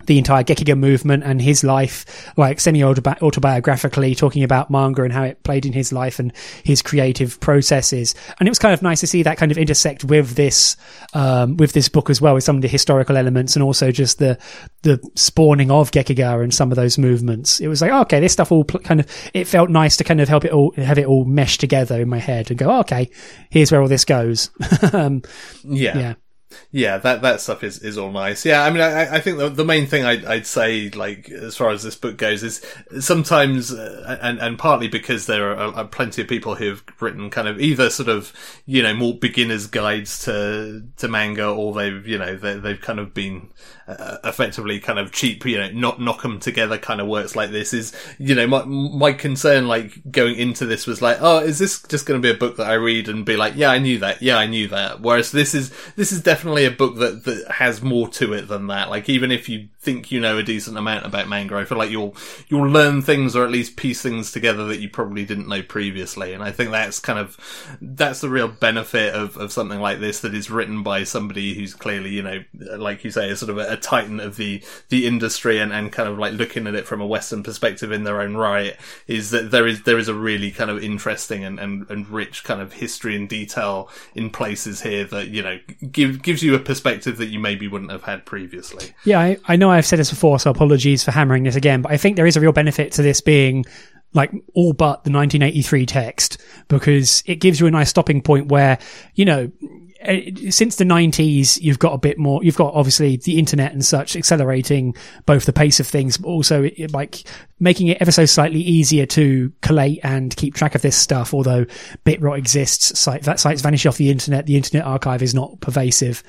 the 0.09 0.19
entire 0.19 0.43
Gekiga 0.43 0.77
movement 0.77 1.23
and 1.23 1.41
his 1.41 1.63
life, 1.63 2.33
like 2.37 2.59
semi 2.59 2.81
autobiographically 2.81 4.17
talking 4.17 4.43
about 4.43 4.71
manga 4.71 5.05
and 5.05 5.13
how 5.13 5.23
it 5.23 5.43
played 5.45 5.67
in 5.67 5.73
his 5.73 5.93
life 5.93 6.19
and 6.19 6.33
his 6.65 6.83
creative 6.83 7.39
processes. 7.41 8.15
And 8.41 8.49
it 8.49 8.51
was 8.51 8.59
kind 8.59 8.75
of 8.75 8.83
nice 8.83 9.01
to 9.01 9.07
see 9.07 9.23
that 9.23 9.37
kind 9.37 9.53
of 9.53 9.59
intersect 9.59 10.05
with 10.05 10.35
this, 10.35 10.77
um, 11.13 11.59
with 11.59 11.73
this 11.73 11.89
book 11.89 12.11
as 12.11 12.21
well, 12.21 12.35
with 12.35 12.43
some 12.43 12.57
of 12.57 12.63
the 12.63 12.69
historical 12.69 13.17
elements 13.17 13.55
and 13.55 13.63
also 13.63 13.93
just 13.93 14.19
the, 14.19 14.39
the 14.83 14.99
spawning 15.15 15.71
of 15.71 15.91
Gekiga 15.91 16.43
and 16.43 16.53
some 16.53 16.73
of 16.73 16.77
those 16.77 16.97
movements. 16.97 17.61
It 17.61 17.69
was 17.69 17.83
like, 17.83 17.93
oh, 17.93 18.01
okay, 18.01 18.19
this 18.19 18.33
stuff 18.33 18.51
all 18.51 18.65
pl- 18.65 18.81
kind 18.81 19.01
of, 19.01 19.31
it 19.35 19.47
felt 19.47 19.69
nice 19.69 19.99
to 19.99 20.05
kind 20.05 20.23
of 20.23 20.29
help 20.29 20.47
it 20.47 20.53
all, 20.53 20.73
have 20.79 20.99
it 20.99 21.07
all 21.07 21.27
mesh 21.27 21.59
together 21.59 22.01
in 22.01 22.09
my 22.09 22.19
head 22.19 22.51
and 22.51 22.59
go, 22.59 22.71
oh, 22.71 22.81
okay, 22.81 23.11
here's 23.51 23.71
where 23.71 23.83
all 23.83 23.89
this 23.89 24.07
goes. 24.07 24.51
um, 24.95 25.23
yeah. 25.65 25.99
Yeah 25.99 26.15
yeah, 26.71 26.99
that 26.99 27.23
that 27.23 27.41
stuff 27.41 27.63
is, 27.63 27.79
is 27.79 27.99
all 27.99 28.11
nice. 28.11 28.45
Yeah, 28.45 28.63
I 28.63 28.71
mean, 28.71 28.81
I, 28.81 29.17
I 29.17 29.21
think 29.21 29.39
the, 29.39 29.49
the 29.49 29.65
main 29.65 29.87
thing 29.87 30.05
I'd, 30.05 30.25
I'd 30.25 30.47
say, 30.47 30.89
like 30.91 31.31
as 31.31 31.57
far 31.57 31.71
as 31.71 31.83
this 31.83 31.97
book 31.97 32.17
goes, 32.17 32.43
is 32.43 32.65
sometimes, 33.01 33.73
uh, 33.73 34.19
and 34.23 34.39
and 34.39 34.59
partly 34.59 34.89
because 34.89 35.27
there 35.27 35.51
are, 35.51 35.75
are, 35.75 35.85
plenty 35.85 36.23
of 36.23 36.29
people 36.29 36.55
who've 36.55 36.83
written 37.01 37.31
kind 37.31 37.49
of 37.49 37.61
either 37.61 37.91
sort 37.91 38.09
of 38.09 38.33
you 38.67 38.83
know 38.83 38.95
more 38.95 39.15
beginners 39.15 39.67
guides 39.67 40.25
to 40.25 40.85
to 40.97 41.09
manga, 41.09 41.49
or 41.49 41.75
they've 41.75 42.07
you 42.07 42.19
know 42.19 42.37
they, 42.37 42.59
they've 42.59 42.81
kind 42.81 42.99
of 42.99 43.13
been 43.13 43.49
uh, 43.89 44.19
effectively 44.25 44.79
kind 44.79 44.99
of 44.99 45.13
cheap, 45.13 45.45
you 45.47 45.57
know, 45.57 45.71
not 45.71 46.01
knock 46.01 46.23
them 46.23 46.39
together 46.39 46.77
kind 46.77 47.01
of 47.01 47.07
works 47.09 47.35
like 47.35 47.51
this. 47.51 47.73
Is 47.73 47.95
you 48.19 48.35
know 48.35 48.47
my 48.47 48.65
my 48.65 49.13
concern 49.13 49.69
like 49.69 50.01
going 50.11 50.37
into 50.37 50.67
this 50.67 50.87
was 50.87 51.01
like, 51.01 51.19
oh, 51.21 51.41
is 51.41 51.59
this 51.59 51.83
just 51.83 52.07
going 52.07 52.21
to 52.21 52.27
be 52.27 52.35
a 52.35 52.39
book 52.39 52.57
that 52.57 52.69
I 52.69 52.75
read 52.75 53.09
and 53.09 53.25
be 53.25 53.37
like, 53.37 53.55
yeah, 53.57 53.71
I 53.71 53.79
knew 53.79 53.99
that, 54.01 54.23
yeah, 54.23 54.37
I 54.37 54.47
knew 54.47 54.69
that. 54.69 55.01
Whereas 55.01 55.33
this 55.33 55.55
is 55.55 55.73
this 55.97 56.13
is 56.13 56.23
definitely 56.23 56.38
definitely 56.39 56.67
a 56.67 56.71
book 56.71 56.95
that, 56.99 57.25
that 57.25 57.51
has 57.51 57.83
more 57.83 58.07
to 58.07 58.33
it 58.33 58.47
than 58.47 58.69
that. 58.69 58.89
Like 58.89 59.09
even 59.09 59.33
if 59.33 59.49
you 59.49 59.69
think 59.81 60.13
you 60.13 60.21
know 60.21 60.39
a 60.39 60.43
decent 60.45 60.79
amount 60.79 61.05
about 61.05 61.29
manga, 61.29 61.57
I 61.57 61.65
feel 61.65 61.79
like 61.79 61.91
you'll 61.91 62.15
you'll 62.47 62.69
learn 62.69 63.03
things 63.03 63.35
or 63.35 63.45
at 63.45 63.51
least 63.51 63.77
piece 63.77 64.01
things 64.01 64.31
together 64.31 64.65
that 64.67 64.79
you 64.79 64.89
probably 64.89 65.25
didn't 65.25 65.49
know 65.49 65.63
previously. 65.63 66.35
And 66.35 66.43
I 66.45 66.53
think 66.53 66.71
that's 66.71 67.01
kind 67.01 67.19
of 67.19 67.37
that's 67.83 68.21
the 68.21 68.29
real 68.29 68.47
benefit 68.47 69.15
of, 69.15 69.37
of 69.37 69.51
something 69.51 69.81
like 69.81 69.99
this 69.99 70.21
that 70.21 70.33
is 70.33 70.49
written 70.49 70.85
by 70.85 71.03
somebody 71.03 71.55
who's 71.55 71.75
clearly, 71.75 72.11
you 72.11 72.23
know, 72.23 72.45
like 72.77 73.03
you 73.03 73.11
say, 73.11 73.31
is 73.31 73.41
sort 73.41 73.51
of 73.51 73.59
a, 73.59 73.73
a 73.73 73.77
titan 73.77 74.21
of 74.21 74.37
the 74.37 74.63
the 74.91 75.09
industry 75.09 75.59
and, 75.59 75.73
and 75.73 75.91
kind 75.91 76.09
of 76.09 76.21
like 76.21 76.35
looking 76.35 76.69
at 76.69 76.77
it 76.77 76.87
from 76.87 77.01
a 77.01 77.07
Western 77.07 77.43
perspective 77.43 77.91
in 77.91 78.05
their 78.05 78.21
own 78.21 78.37
right, 78.37 78.77
is 79.09 79.31
that 79.31 79.51
there 79.51 79.67
is 79.67 79.83
there 79.83 79.99
is 79.99 80.07
a 80.07 80.15
really 80.15 80.53
kind 80.53 80.71
of 80.71 80.85
interesting 80.85 81.43
and, 81.45 81.59
and, 81.59 81.91
and 81.91 82.09
rich 82.09 82.45
kind 82.45 82.61
of 82.61 82.75
history 82.75 83.17
and 83.17 83.29
detail 83.29 83.91
in 84.15 84.31
places 84.31 84.83
here 84.83 85.05
that, 85.05 85.29
you 85.29 85.43
know, 85.43 85.59
give 85.91 86.23
gives 86.29 86.43
you 86.43 86.55
a 86.55 86.59
perspective 86.59 87.17
that 87.17 87.29
you 87.29 87.39
maybe 87.39 87.67
wouldn't 87.69 87.91
have 87.91 88.03
had 88.03 88.27
previously. 88.27 88.93
Yeah, 89.05 89.19
I, 89.19 89.39
I 89.47 89.57
know 89.57 89.71
I've 89.71 89.87
said 89.87 89.99
this 89.99 90.11
before, 90.11 90.39
so 90.39 90.51
apologies 90.51 91.03
for 91.03 91.11
hammering 91.11 91.45
this 91.45 91.57
again, 91.57 91.81
but 91.81 91.91
I 91.91 91.97
think 91.97 92.17
there 92.17 92.27
is 92.27 92.37
a 92.37 92.41
real 92.41 92.53
benefit 92.53 92.93
to 92.93 93.03
this 93.03 93.23
being 93.23 93.65
like 94.15 94.33
all 94.55 94.73
but 94.73 95.05
the 95.05 95.11
1983 95.11 95.87
text 95.87 96.39
because 96.69 97.23
it 97.27 97.37
gives 97.37 97.61
you 97.61 97.67
a 97.67 97.71
nice 97.71 97.91
stopping 97.91 98.23
point 98.23 98.49
where, 98.49 98.79
you 99.15 99.25
know, 99.25 99.51
eh, 100.01 100.31
since 100.51 100.77
the 100.77 100.85
90s, 100.85 101.61
you've 101.61 101.79
got 101.79 101.93
a 101.93 101.99
bit 101.99 102.19
more, 102.19 102.43
you've 102.43 102.57
got 102.57 102.73
obviously 102.75 103.17
the 103.19 103.39
internet 103.39 103.73
and 103.73 103.85
such 103.85 104.17
accelerating 104.17 104.95
both 105.27 105.45
the 105.45 105.53
pace 105.53 105.79
of 105.79 105.87
things, 105.87 106.17
but 106.17 106.29
also 106.29 106.71
like 106.91 107.25
making 107.61 107.89
it 107.89 107.99
ever 108.01 108.13
so 108.13 108.25
slightly 108.25 108.61
easier 108.61 109.05
to 109.05 109.53
collate 109.61 110.01
and 110.03 110.35
keep 110.37 110.55
track 110.55 110.75
of 110.75 110.83
this 110.83 110.97
stuff. 110.97 111.35
Although 111.35 111.67
BitRot 112.07 112.39
exists, 112.39 112.99
site, 112.99 113.23
that 113.25 113.41
sites 113.41 113.61
vanish 113.61 113.85
off 113.85 113.99
the 113.99 114.11
internet. 114.11 114.47
The 114.47 114.57
internet 114.57 114.87
archive 114.87 115.23
is 115.23 115.35
not 115.35 115.61
pervasive, 115.61 116.23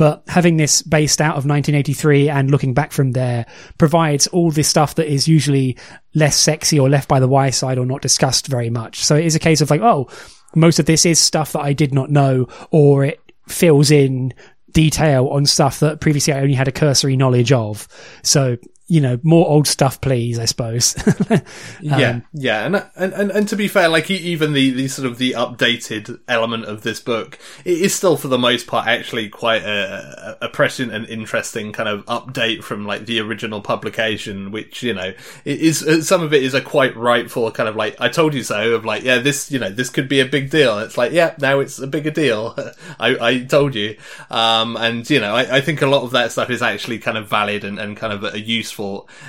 but 0.00 0.22
having 0.28 0.56
this 0.56 0.80
based 0.80 1.20
out 1.20 1.36
of 1.36 1.44
1983 1.44 2.30
and 2.30 2.50
looking 2.50 2.72
back 2.72 2.90
from 2.90 3.10
there 3.10 3.44
provides 3.76 4.26
all 4.28 4.50
this 4.50 4.66
stuff 4.66 4.94
that 4.94 5.12
is 5.12 5.28
usually 5.28 5.76
less 6.14 6.40
sexy 6.40 6.80
or 6.80 6.88
left 6.88 7.06
by 7.06 7.20
the 7.20 7.28
wayside 7.28 7.76
or 7.76 7.84
not 7.84 8.00
discussed 8.00 8.46
very 8.46 8.70
much. 8.70 9.04
So 9.04 9.14
it 9.14 9.26
is 9.26 9.34
a 9.34 9.38
case 9.38 9.60
of 9.60 9.68
like, 9.68 9.82
oh, 9.82 10.08
most 10.56 10.78
of 10.78 10.86
this 10.86 11.04
is 11.04 11.20
stuff 11.20 11.52
that 11.52 11.60
I 11.60 11.74
did 11.74 11.92
not 11.92 12.08
know, 12.08 12.48
or 12.70 13.04
it 13.04 13.20
fills 13.46 13.90
in 13.90 14.32
detail 14.70 15.28
on 15.28 15.44
stuff 15.44 15.80
that 15.80 16.00
previously 16.00 16.32
I 16.32 16.40
only 16.40 16.54
had 16.54 16.66
a 16.66 16.72
cursory 16.72 17.14
knowledge 17.14 17.52
of. 17.52 17.86
So 18.22 18.56
you 18.90 19.00
know, 19.00 19.20
more 19.22 19.48
old 19.48 19.68
stuff, 19.68 20.00
please. 20.00 20.36
I 20.36 20.46
suppose. 20.46 20.96
um, 21.30 21.40
yeah, 21.80 22.20
yeah, 22.32 22.66
and, 22.66 22.84
and 22.96 23.12
and 23.12 23.30
and 23.30 23.48
to 23.48 23.54
be 23.54 23.68
fair, 23.68 23.88
like 23.88 24.10
even 24.10 24.52
the 24.52 24.70
the 24.70 24.88
sort 24.88 25.06
of 25.06 25.16
the 25.16 25.30
updated 25.32 26.18
element 26.26 26.64
of 26.64 26.82
this 26.82 26.98
book, 26.98 27.38
it 27.64 27.78
is 27.78 27.94
still 27.94 28.16
for 28.16 28.26
the 28.26 28.36
most 28.36 28.66
part 28.66 28.88
actually 28.88 29.28
quite 29.28 29.62
a, 29.62 30.38
a 30.40 30.48
prescient 30.48 30.92
and 30.92 31.06
interesting 31.06 31.72
kind 31.72 31.88
of 31.88 32.04
update 32.06 32.64
from 32.64 32.84
like 32.84 33.06
the 33.06 33.20
original 33.20 33.60
publication, 33.60 34.50
which 34.50 34.82
you 34.82 34.92
know 34.92 35.12
is 35.44 35.84
uh, 35.86 36.02
some 36.02 36.20
of 36.24 36.34
it 36.34 36.42
is 36.42 36.54
a 36.54 36.60
quite 36.60 36.96
rightful 36.96 37.48
kind 37.52 37.68
of 37.68 37.76
like 37.76 37.94
I 38.00 38.08
told 38.08 38.34
you 38.34 38.42
so 38.42 38.72
of 38.72 38.84
like 38.84 39.04
yeah 39.04 39.18
this 39.18 39.52
you 39.52 39.60
know 39.60 39.70
this 39.70 39.88
could 39.88 40.08
be 40.08 40.18
a 40.18 40.26
big 40.26 40.50
deal. 40.50 40.80
It's 40.80 40.98
like 40.98 41.12
yeah 41.12 41.36
now 41.38 41.60
it's 41.60 41.78
a 41.78 41.86
bigger 41.86 42.10
deal. 42.10 42.58
I 42.98 43.16
I 43.20 43.38
told 43.44 43.76
you, 43.76 43.96
um, 44.30 44.76
and 44.76 45.08
you 45.08 45.20
know 45.20 45.36
I, 45.36 45.58
I 45.58 45.60
think 45.60 45.80
a 45.80 45.86
lot 45.86 46.02
of 46.02 46.10
that 46.10 46.32
stuff 46.32 46.50
is 46.50 46.60
actually 46.60 46.98
kind 46.98 47.16
of 47.16 47.28
valid 47.28 47.62
and, 47.62 47.78
and 47.78 47.96
kind 47.96 48.12
of 48.12 48.24
a 48.24 48.40
useful 48.40 48.79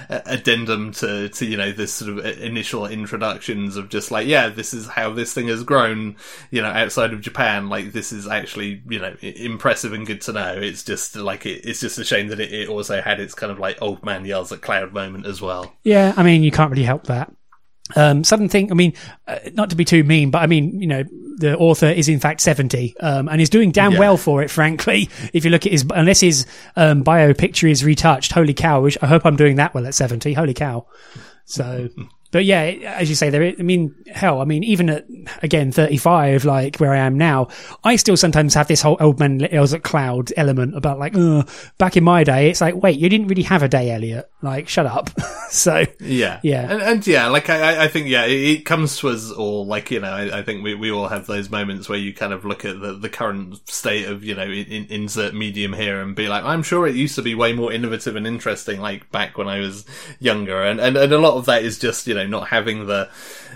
uh, 0.10 0.22
addendum 0.26 0.92
to 0.92 1.30
to 1.30 1.46
you 1.46 1.58
know 1.58 1.72
this 1.72 1.94
sort 1.94 2.18
of 2.18 2.26
initial 2.42 2.86
introductions 2.86 3.78
of 3.78 3.90
just 3.90 4.12
like 4.12 4.28
yeah 4.28 4.50
this 4.50 4.74
is 4.74 4.88
how 4.88 5.12
this 5.12 5.34
thing 5.34 5.48
has 5.48 5.64
grown 5.64 6.16
you 6.50 6.62
know 6.62 6.70
outside 6.70 7.14
of 7.14 7.22
Japan. 7.22 7.70
Like 7.70 7.92
this 7.92 8.12
is 8.12 8.28
actually 8.28 8.82
you 8.88 9.00
know 9.00 9.16
impressive 9.22 9.94
and 9.94 10.06
good 10.06 10.22
to 10.22 10.34
know. 10.34 10.54
It's 10.54 10.84
just 10.84 11.16
like 11.16 11.46
it, 11.46 11.66
it's 11.66 11.80
just 11.80 12.00
a 12.00 12.06
shame 12.06 12.28
that 12.30 12.40
it, 12.40 12.54
it 12.54 12.70
also 12.70 13.02
had 13.02 13.20
its 13.20 13.34
kind 13.34 13.52
of 13.52 13.60
like 13.60 13.82
old 13.82 14.04
man 14.04 14.26
yells 14.26 14.52
at 14.52 14.62
cloud 14.62 14.94
moment 14.94 15.26
as 15.26 15.42
well. 15.42 15.74
Yeah 15.84 16.14
I 16.16 16.24
mean 16.24 16.44
you 16.44 16.52
can't 16.52 16.72
really 16.72 16.84
help 16.84 17.08
that 17.08 17.34
Um, 17.96 18.24
sudden 18.24 18.50
thing, 18.50 18.72
I 18.72 18.76
mean, 18.76 18.94
uh, 19.28 19.38
not 19.54 19.70
to 19.72 19.76
be 19.76 19.86
too 19.86 20.04
mean, 20.04 20.32
but 20.32 20.42
I 20.42 20.48
mean, 20.48 20.80
you 20.80 20.88
know, 20.88 21.04
the 21.38 21.58
author 21.58 21.88
is 21.88 22.08
in 22.08 22.20
fact 22.20 22.42
70, 22.42 22.96
um, 23.00 23.28
and 23.28 23.42
is 23.42 23.50
doing 23.50 23.72
damn 23.72 23.94
Yeah. 23.94 24.00
well 24.00 24.18
for 24.18 24.42
it, 24.44 24.50
frankly. 24.50 25.10
If 25.34 25.44
you 25.46 25.52
look 25.52 25.66
at 25.66 25.72
his, 25.72 25.86
unless 25.94 26.20
his, 26.22 26.46
um, 26.76 27.04
bio 27.04 27.34
picture 27.34 27.68
is 27.68 27.84
retouched, 27.84 28.32
holy 28.32 28.54
cow, 28.54 28.82
which 28.82 28.98
I 29.02 29.08
hope 29.08 29.26
I'm 29.26 29.36
doing 29.36 29.56
that 29.58 29.74
well 29.74 29.86
at 29.88 29.96
70, 29.96 30.34
holy 30.34 30.54
cow. 30.54 30.86
So, 31.46 31.90
but 32.32 32.46
yeah, 32.46 32.62
as 32.64 33.10
you 33.10 33.16
say, 33.16 33.30
there, 33.30 33.44
I 33.44 33.62
mean, 33.62 33.94
hell, 34.08 34.42
I 34.42 34.46
mean, 34.46 34.64
even 34.64 34.90
at, 34.90 35.06
again, 35.44 35.72
35, 35.72 36.46
like 36.46 36.78
where 36.78 36.94
I 36.94 36.98
am 37.00 37.18
now, 37.18 37.50
I 37.84 37.96
still 37.98 38.18
sometimes 38.18 38.54
have 38.54 38.68
this 38.68 38.82
whole 38.82 38.98
old 39.00 39.20
man 39.20 39.40
yells 39.40 39.74
at 39.74 39.84
cloud 39.84 40.32
element 40.38 40.76
about 40.76 41.00
like, 41.00 41.14
back 41.78 41.98
in 41.98 42.04
my 42.04 42.24
day, 42.24 42.50
it's 42.50 42.62
like, 42.62 42.76
wait, 42.76 42.98
you 42.98 43.10
didn't 43.10 43.28
really 43.28 43.44
have 43.44 43.64
a 43.64 43.68
day, 43.68 43.92
Elliot. 43.92 44.30
Like, 44.42 44.68
shut 44.68 44.86
up. 44.86 45.10
so, 45.50 45.86
Yeah, 46.00 46.40
Yeah. 46.44 46.72
and, 46.72 46.82
and 46.82 47.08
yeah, 47.08 47.28
like 47.28 47.50
I, 47.50 47.76
I- 47.76 47.84
I 47.84 47.88
think 47.88 48.08
yeah, 48.08 48.26
it, 48.26 48.32
it 48.60 48.66
comes 48.66 48.98
to 49.00 49.10
us 49.10 49.32
all. 49.32 49.66
Like 49.66 49.92
you 49.92 50.00
know, 50.00 50.12
I, 50.12 50.40
I 50.40 50.44
think 50.44 50.64
we, 50.64 50.76
we 50.76 50.92
all 50.92 51.08
have 51.08 51.28
those 51.28 51.50
moments 51.50 51.90
where 51.90 51.98
you 51.98 52.14
kind 52.14 52.32
of 52.34 52.46
look 52.46 52.64
at 52.66 52.80
the, 52.80 52.94
the 52.94 53.10
current 53.10 53.58
state 53.70 54.08
of 54.08 54.24
you 54.24 54.34
know 54.36 54.44
in, 54.44 54.66
in, 54.68 54.86
insert 54.86 55.34
medium 55.34 55.74
here 55.74 56.02
and 56.02 56.16
be 56.16 56.28
like, 56.28 56.44
I'm 56.44 56.64
sure 56.64 56.88
it 56.88 56.96
used 56.96 57.16
to 57.16 57.22
be 57.22 57.36
way 57.36 57.54
more 57.54 57.72
innovative 57.74 58.16
and 58.16 58.26
interesting, 58.26 58.80
like 58.80 59.12
back 59.12 59.38
when 59.38 59.48
I 59.48 59.60
was 59.60 59.86
younger, 60.20 60.62
and 60.64 60.80
and, 60.80 60.96
and 60.98 61.12
a 61.12 61.18
lot 61.20 61.36
of 61.38 61.46
that 61.48 61.64
is 61.64 61.78
just 61.80 62.08
you 62.08 62.14
know 62.14 62.21
not 62.28 62.48
having 62.48 62.88
the 62.88 63.10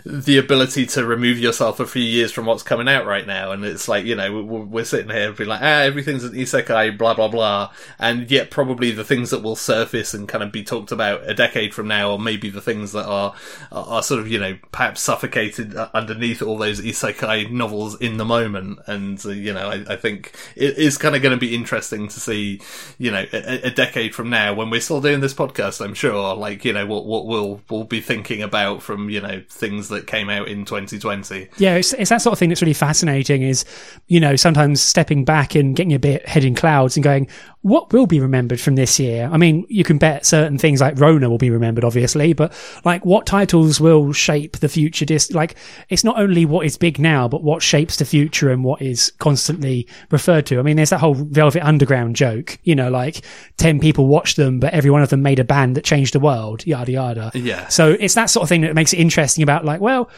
the 0.06 0.38
ability 0.38 0.86
to 0.86 1.04
remove 1.04 1.40
yourself 1.40 1.80
a 1.80 1.86
few 1.86 2.04
years 2.04 2.32
from 2.32 2.46
what's 2.46 2.62
coming 2.62 2.88
out 2.88 3.08
right 3.08 3.26
now, 3.26 3.52
and 3.52 3.66
it's 3.66 3.88
like 3.88 4.06
you 4.06 4.16
know 4.16 4.44
we're, 4.44 4.86
sitting 4.86 5.10
here 5.10 5.32
being 5.32 5.50
like, 5.50 5.62
ah, 5.62 5.82
everything's 5.82 6.24
an 6.24 6.34
isekai, 6.34 6.96
blah 6.96 7.16
blah 7.16 7.28
blah, 7.28 7.72
and 7.98 8.30
yet 8.30 8.52
probably 8.52 8.92
the 8.92 9.04
things 9.04 9.32
that 9.32 9.42
will 9.42 9.56
surface 9.56 10.14
and 10.14 10.28
kind 10.28 10.44
of 10.44 10.52
be 10.52 10.64
talked 10.64 10.92
about 10.92 11.28
a 11.28 11.34
decade 11.34 11.74
from 11.74 11.88
now, 11.88 12.12
or 12.12 12.20
maybe 12.20 12.52
the 12.52 12.62
things 12.62 12.92
that 12.92 13.06
are 13.06 13.34
are, 13.72 14.04
sort 14.04 14.22
of 14.22 14.28
you 14.28 14.38
know 14.38 14.56
perhaps 14.72 15.02
suffocated 15.02 15.76
underneath 15.76 16.42
all 16.44 16.58
those 16.58 16.80
isekai 16.80 17.50
novels 17.50 18.00
in 18.00 18.18
the 18.18 18.26
moment, 18.26 18.78
and 18.86 19.26
uh, 19.26 19.30
you 19.30 19.54
know 19.54 19.70
I, 19.70 19.94
I 19.94 19.96
think 19.96 20.36
it 20.56 20.78
is 20.78 21.00
kind 21.00 21.16
of 21.16 21.24
going 21.24 21.36
to 21.36 21.40
be 21.40 21.56
interesting 21.56 22.08
to 22.10 22.20
see 22.20 22.62
you 23.00 23.10
know 23.10 23.26
a, 23.34 23.68
a 23.68 23.72
decade 23.72 24.14
from 24.14 24.30
now 24.30 24.54
when 24.54 24.70
we're 24.70 24.82
still 24.82 25.02
doing 25.02 25.22
this 25.22 25.34
podcast. 25.34 25.84
I'm 25.84 25.96
sure, 25.96 26.36
like 26.36 26.64
you 26.64 26.74
know 26.74 26.86
what 26.86 27.08
what 27.08 27.26
we'll 27.26 27.62
we'll 27.72 27.86
be 27.86 28.02
thinking 28.02 28.44
about 28.44 28.55
from 28.82 29.10
you 29.10 29.22
know 29.22 29.44
things 29.50 29.90
that 29.90 30.08
came 30.08 30.30
out 30.30 30.48
in 30.48 30.66
2020. 30.66 31.50
Yeah, 31.58 31.76
it's, 31.76 31.94
it's 31.94 32.10
that 32.10 32.22
sort 32.22 32.34
of 32.34 32.40
thing 32.40 32.50
that's 32.50 32.62
really 32.62 32.74
fascinating. 32.74 33.42
Is 33.42 33.66
you 34.08 34.20
know 34.20 34.36
sometimes 34.36 34.82
stepping 34.82 35.26
back 35.26 35.56
and 35.56 35.76
getting 35.76 35.94
a 35.94 36.00
bit 36.00 36.28
head 36.28 36.44
in 36.44 36.56
clouds 36.56 36.96
and 36.98 37.04
going, 37.04 37.28
what 37.66 37.92
will 37.92 38.06
be 38.06 38.20
remembered 38.20 38.62
from 38.62 38.76
this 38.76 39.00
year? 39.00 39.28
I 39.34 39.38
mean, 39.38 39.66
you 39.70 39.84
can 39.84 39.98
bet 39.98 40.24
certain 40.24 40.60
things 40.60 40.82
like 40.82 41.00
Rona 41.00 41.32
will 41.32 41.40
be 41.40 41.50
remembered, 41.50 41.84
obviously, 41.84 42.32
but 42.34 42.54
like 42.86 43.04
what 43.04 43.26
titles 43.26 43.82
will 43.82 44.14
shape 44.14 44.58
the 44.58 44.70
future? 44.70 45.04
Dis- 45.04 45.32
like 45.32 45.56
it's 45.90 46.04
not 46.04 46.20
only 46.20 46.46
what 46.46 46.68
is 46.68 46.78
big 46.78 47.00
now, 47.00 47.28
but 47.28 47.44
what 47.44 47.64
shapes 47.64 47.98
the 47.98 48.06
future 48.06 48.52
and 48.52 48.64
what 48.64 48.84
is 48.84 49.12
constantly 49.18 49.88
referred 50.12 50.46
to. 50.46 50.60
I 50.60 50.62
mean, 50.62 50.76
there's 50.76 50.92
that 50.92 51.00
whole 51.00 51.16
Velvet 51.16 51.66
Underground 51.66 52.16
joke. 52.16 52.60
You 52.64 52.76
know, 52.76 52.92
like 52.92 53.26
ten 53.58 53.80
people 53.80 54.06
watched 54.06 54.36
them, 54.36 54.60
but 54.60 54.72
every 54.72 54.92
one 54.92 55.02
of 55.02 55.10
them 55.10 55.24
made 55.24 55.40
a 55.40 55.44
band 55.44 55.76
that 55.76 55.84
changed 55.84 56.14
the 56.14 56.20
world. 56.20 56.68
Yada 56.68 56.92
yada. 56.92 57.32
Yeah. 57.34 57.68
So 57.70 57.98
it's 58.00 58.14
that 58.14 58.30
sort 58.30 58.44
of 58.44 58.45
thing 58.46 58.62
that 58.62 58.76
makes 58.76 58.94
it 58.94 59.00
interesting 59.00 59.44
about 59.44 59.66
like, 59.66 59.82
well, 59.82 60.10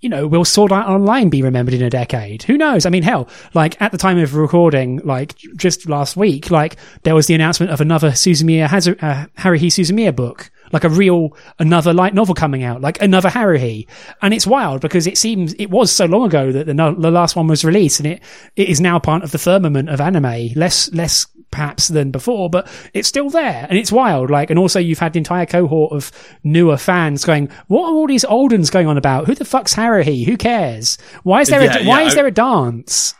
you 0.00 0.08
know, 0.08 0.26
will 0.26 0.44
Sword 0.44 0.72
Art 0.72 0.88
Online 0.88 1.28
be 1.28 1.42
remembered 1.42 1.74
in 1.74 1.82
a 1.82 1.90
decade? 1.90 2.42
Who 2.44 2.56
knows? 2.56 2.86
I 2.86 2.90
mean, 2.90 3.02
hell, 3.02 3.28
like 3.52 3.80
at 3.82 3.92
the 3.92 3.98
time 3.98 4.18
of 4.18 4.34
recording, 4.34 4.98
like 5.04 5.36
just 5.56 5.88
last 5.88 6.16
week, 6.16 6.50
like 6.50 6.76
there 7.02 7.14
was 7.14 7.26
the 7.26 7.34
announcement 7.34 7.70
of 7.70 7.80
another 7.80 8.10
Suzumiya 8.10 8.66
Hazu- 8.66 8.96
uh, 9.02 9.26
Haruhi 9.38 9.66
Suzumiya 9.66 10.16
book, 10.16 10.50
like 10.72 10.84
a 10.84 10.88
real 10.88 11.36
another 11.58 11.92
light 11.92 12.14
novel 12.14 12.34
coming 12.34 12.62
out, 12.62 12.80
like 12.80 13.00
another 13.02 13.28
Haruhi, 13.28 13.86
and 14.22 14.32
it's 14.32 14.46
wild 14.46 14.80
because 14.80 15.06
it 15.06 15.18
seems 15.18 15.52
it 15.54 15.66
was 15.70 15.92
so 15.92 16.06
long 16.06 16.24
ago 16.24 16.50
that 16.50 16.64
the, 16.66 16.74
no- 16.74 16.94
the 16.94 17.10
last 17.10 17.36
one 17.36 17.46
was 17.46 17.62
released, 17.62 18.00
and 18.00 18.06
it 18.08 18.22
it 18.56 18.70
is 18.70 18.80
now 18.80 18.98
part 18.98 19.22
of 19.22 19.32
the 19.32 19.38
firmament 19.38 19.90
of 19.90 20.00
anime, 20.00 20.48
less 20.56 20.90
less 20.94 21.26
perhaps 21.50 21.88
than 21.88 22.10
before, 22.10 22.48
but 22.50 22.68
it's 22.94 23.08
still 23.08 23.30
there 23.30 23.66
and 23.68 23.76
it's 23.78 23.90
wild. 23.92 24.30
Like, 24.30 24.50
and 24.50 24.58
also 24.58 24.78
you've 24.78 24.98
had 25.00 25.12
the 25.14 25.18
entire 25.18 25.46
cohort 25.46 25.92
of 25.92 26.12
newer 26.44 26.76
fans 26.76 27.24
going, 27.24 27.48
what 27.68 27.88
are 27.88 27.94
all 27.94 28.06
these 28.06 28.24
old 28.24 28.52
ones 28.52 28.70
going 28.70 28.86
on 28.86 28.96
about? 28.96 29.26
Who 29.26 29.34
the 29.34 29.44
fuck's 29.44 29.74
Haruhi? 29.74 30.24
Who 30.26 30.36
cares? 30.36 30.96
Why 31.22 31.40
is 31.42 31.48
there, 31.48 31.62
Yeah, 31.62 31.78
a, 31.78 31.84
why 31.86 32.02
yeah, 32.02 32.06
is 32.06 32.12
I- 32.12 32.16
there 32.16 32.26
a 32.26 32.30
dance? 32.32 33.14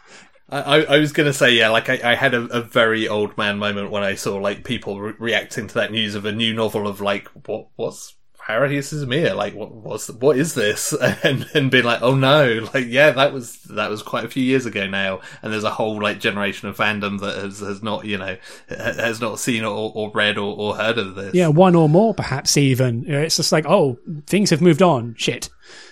I, 0.52 0.82
I 0.84 0.98
was 0.98 1.12
gonna 1.12 1.32
say 1.32 1.52
yeah, 1.52 1.68
like 1.68 1.88
I, 1.88 2.00
I 2.02 2.14
had 2.16 2.34
a, 2.34 2.42
a 2.46 2.60
very 2.60 3.06
old 3.06 3.38
man 3.38 3.56
moment 3.58 3.92
when 3.92 4.02
I 4.02 4.16
saw 4.16 4.34
like 4.36 4.64
people 4.64 4.98
re- 5.00 5.12
reacting 5.16 5.68
to 5.68 5.74
that 5.74 5.92
news 5.92 6.16
of 6.16 6.24
a 6.24 6.32
new 6.32 6.52
novel 6.52 6.88
of 6.88 7.00
like 7.00 7.28
what 7.46 7.68
what's 8.59 8.72
Haruhi 8.72 9.07
Suzumiya 9.07 9.34
like 9.36 9.55
what 9.55 9.72
what's 9.72 10.09
what 10.11 10.36
is 10.36 10.55
this 10.55 10.92
and 11.22 11.46
and 11.55 11.70
being 11.70 11.84
like 11.84 12.03
oh 12.03 12.14
no 12.14 12.66
like 12.74 12.86
yeah 12.88 13.11
that 13.11 13.32
was 13.32 13.62
that 13.64 13.90
was 13.90 14.03
quite 14.03 14.24
a 14.24 14.28
few 14.28 14.42
years 14.42 14.66
ago 14.66 14.86
now 14.86 15.20
and 15.42 15.53
there's 15.53 15.64
a 15.64 15.70
whole 15.70 16.01
like 16.01 16.20
generation 16.20 16.68
of 16.68 16.76
fandom 16.76 17.20
that 17.20 17.36
has 17.36 17.61
has 17.61 17.82
not 17.82 18.05
you 18.05 18.18
know 18.18 18.36
has 18.68 19.20
not 19.20 19.38
seen 19.38 19.64
or, 19.64 19.92
or 19.94 20.11
read 20.12 20.38
or, 20.38 20.57
or 20.57 20.76
heard 20.76 20.98
of 20.98 21.14
this 21.14 21.34
Yeah, 21.34 21.48
one 21.48 21.74
or 21.74 21.88
more 21.88 22.14
perhaps 22.14 22.57
even. 22.57 23.05
It's 23.07 23.36
just 23.36 23.53
like, 23.53 23.66
oh, 23.66 23.98
things 24.26 24.51
have 24.51 24.61
moved 24.61 24.82
on. 24.82 25.14
Shit. 25.16 25.48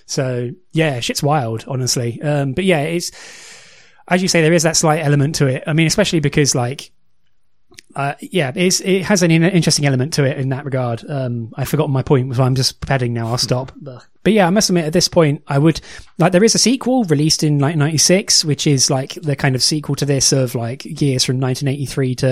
So 0.06 0.50
yeah, 0.72 1.00
shit's 1.00 1.22
wild, 1.22 1.64
honestly. 1.68 2.20
Um, 2.22 2.52
but 2.52 2.64
yeah, 2.64 2.80
it's, 2.80 3.10
as 4.08 4.22
you 4.22 4.28
say, 4.28 4.42
there 4.42 4.52
is 4.52 4.62
that 4.62 4.76
slight 4.76 5.04
element 5.04 5.34
to 5.36 5.46
it. 5.46 5.64
I 5.66 5.72
mean, 5.72 5.86
especially 5.86 6.20
because 6.20 6.54
like, 6.54 6.90
uh, 7.96 8.14
yeah, 8.20 8.52
it 8.54 9.02
has 9.02 9.22
an 9.22 9.30
interesting 9.30 9.86
element 9.86 10.12
to 10.14 10.24
it 10.24 10.38
in 10.38 10.50
that 10.50 10.64
regard. 10.64 11.04
Um, 11.08 11.52
I 11.56 11.64
forgot 11.64 11.90
my 11.90 12.02
point, 12.02 12.34
so 12.34 12.42
I'm 12.42 12.54
just 12.54 12.80
padding 12.80 13.12
now. 13.12 13.28
I'll 13.28 13.38
stop. 13.38 13.72
But 14.28 14.34
yeah, 14.34 14.46
I 14.46 14.50
must 14.50 14.68
admit 14.68 14.84
at 14.84 14.92
this 14.92 15.08
point, 15.08 15.42
I 15.48 15.56
would 15.56 15.80
like 16.18 16.32
there 16.32 16.44
is 16.44 16.54
a 16.54 16.58
sequel 16.58 17.04
released 17.04 17.42
in 17.42 17.60
like 17.60 17.76
'96, 17.76 18.44
which 18.44 18.66
is 18.66 18.90
like 18.90 19.14
the 19.14 19.34
kind 19.34 19.54
of 19.54 19.62
sequel 19.62 19.94
to 19.94 20.04
this 20.04 20.32
of 20.32 20.54
like 20.54 20.84
years 20.84 21.24
from 21.24 21.40
1983 21.40 22.14
to 22.16 22.26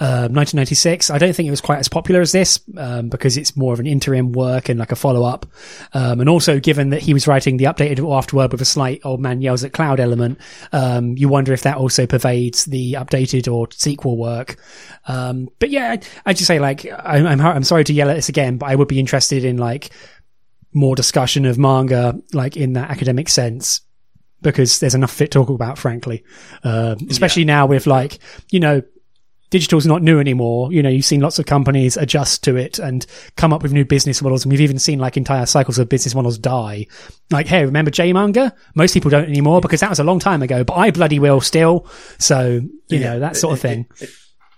uh, 0.00 0.28
1996. 0.28 1.08
I 1.08 1.16
don't 1.16 1.32
think 1.32 1.46
it 1.46 1.50
was 1.50 1.62
quite 1.62 1.78
as 1.78 1.88
popular 1.88 2.20
as 2.20 2.32
this 2.32 2.60
um, 2.76 3.08
because 3.08 3.38
it's 3.38 3.56
more 3.56 3.72
of 3.72 3.80
an 3.80 3.86
interim 3.86 4.32
work 4.32 4.68
and 4.68 4.78
like 4.78 4.92
a 4.92 4.96
follow 4.96 5.24
up. 5.24 5.46
Um, 5.94 6.20
and 6.20 6.28
also, 6.28 6.60
given 6.60 6.90
that 6.90 7.00
he 7.00 7.14
was 7.14 7.26
writing 7.26 7.56
the 7.56 7.64
updated 7.64 8.06
afterword 8.06 8.52
with 8.52 8.60
a 8.60 8.66
slight 8.66 9.00
old 9.04 9.20
man 9.20 9.40
yells 9.40 9.64
at 9.64 9.72
cloud 9.72 9.98
element, 9.98 10.38
um, 10.74 11.16
you 11.16 11.30
wonder 11.30 11.54
if 11.54 11.62
that 11.62 11.78
also 11.78 12.06
pervades 12.06 12.66
the 12.66 12.98
updated 12.98 13.50
or 13.50 13.66
sequel 13.70 14.18
work. 14.18 14.56
Um, 15.08 15.48
but 15.58 15.70
yeah, 15.70 15.92
I, 15.92 16.00
I 16.26 16.32
just 16.34 16.48
say 16.48 16.58
like 16.58 16.84
I'm, 16.84 17.26
I'm 17.26 17.40
I'm 17.40 17.64
sorry 17.64 17.84
to 17.84 17.94
yell 17.94 18.10
at 18.10 18.16
this 18.16 18.28
again, 18.28 18.58
but 18.58 18.68
I 18.68 18.74
would 18.74 18.88
be 18.88 19.00
interested 19.00 19.42
in 19.42 19.56
like 19.56 19.88
more 20.72 20.94
discussion 20.94 21.44
of 21.46 21.58
manga, 21.58 22.18
like 22.32 22.56
in 22.56 22.74
that 22.74 22.90
academic 22.90 23.28
sense, 23.28 23.80
because 24.42 24.80
there's 24.80 24.94
enough 24.94 25.20
it 25.20 25.30
to 25.32 25.38
talk 25.38 25.48
about, 25.48 25.78
frankly. 25.78 26.24
Um, 26.62 26.96
especially 27.10 27.44
now 27.44 27.66
with 27.66 27.86
like, 27.86 28.18
you 28.50 28.60
know, 28.60 28.82
digital's 29.50 29.84
not 29.84 30.02
new 30.02 30.20
anymore. 30.20 30.72
You 30.72 30.82
know, 30.82 30.88
you've 30.88 31.04
seen 31.04 31.20
lots 31.20 31.38
of 31.38 31.46
companies 31.46 31.96
adjust 31.96 32.44
to 32.44 32.56
it 32.56 32.78
and 32.78 33.04
come 33.36 33.52
up 33.52 33.62
with 33.62 33.72
new 33.72 33.84
business 33.84 34.22
models. 34.22 34.44
And 34.44 34.52
we've 34.52 34.60
even 34.60 34.78
seen 34.78 34.98
like 34.98 35.16
entire 35.16 35.46
cycles 35.46 35.78
of 35.78 35.88
business 35.88 36.14
models 36.14 36.38
die. 36.38 36.86
Like, 37.30 37.48
hey, 37.48 37.64
remember 37.64 37.90
J 37.90 38.12
manga? 38.12 38.54
Most 38.74 38.94
people 38.94 39.10
don't 39.10 39.28
anymore 39.28 39.60
because 39.60 39.80
that 39.80 39.90
was 39.90 39.98
a 39.98 40.04
long 40.04 40.20
time 40.20 40.42
ago, 40.42 40.64
but 40.64 40.74
I 40.74 40.90
bloody 40.92 41.18
will 41.18 41.40
still. 41.40 41.86
So, 42.18 42.60
you 42.88 43.00
know, 43.00 43.18
that 43.20 43.36
sort 43.36 43.54
of 43.54 43.60
thing. 43.60 43.86
E- 44.00 44.06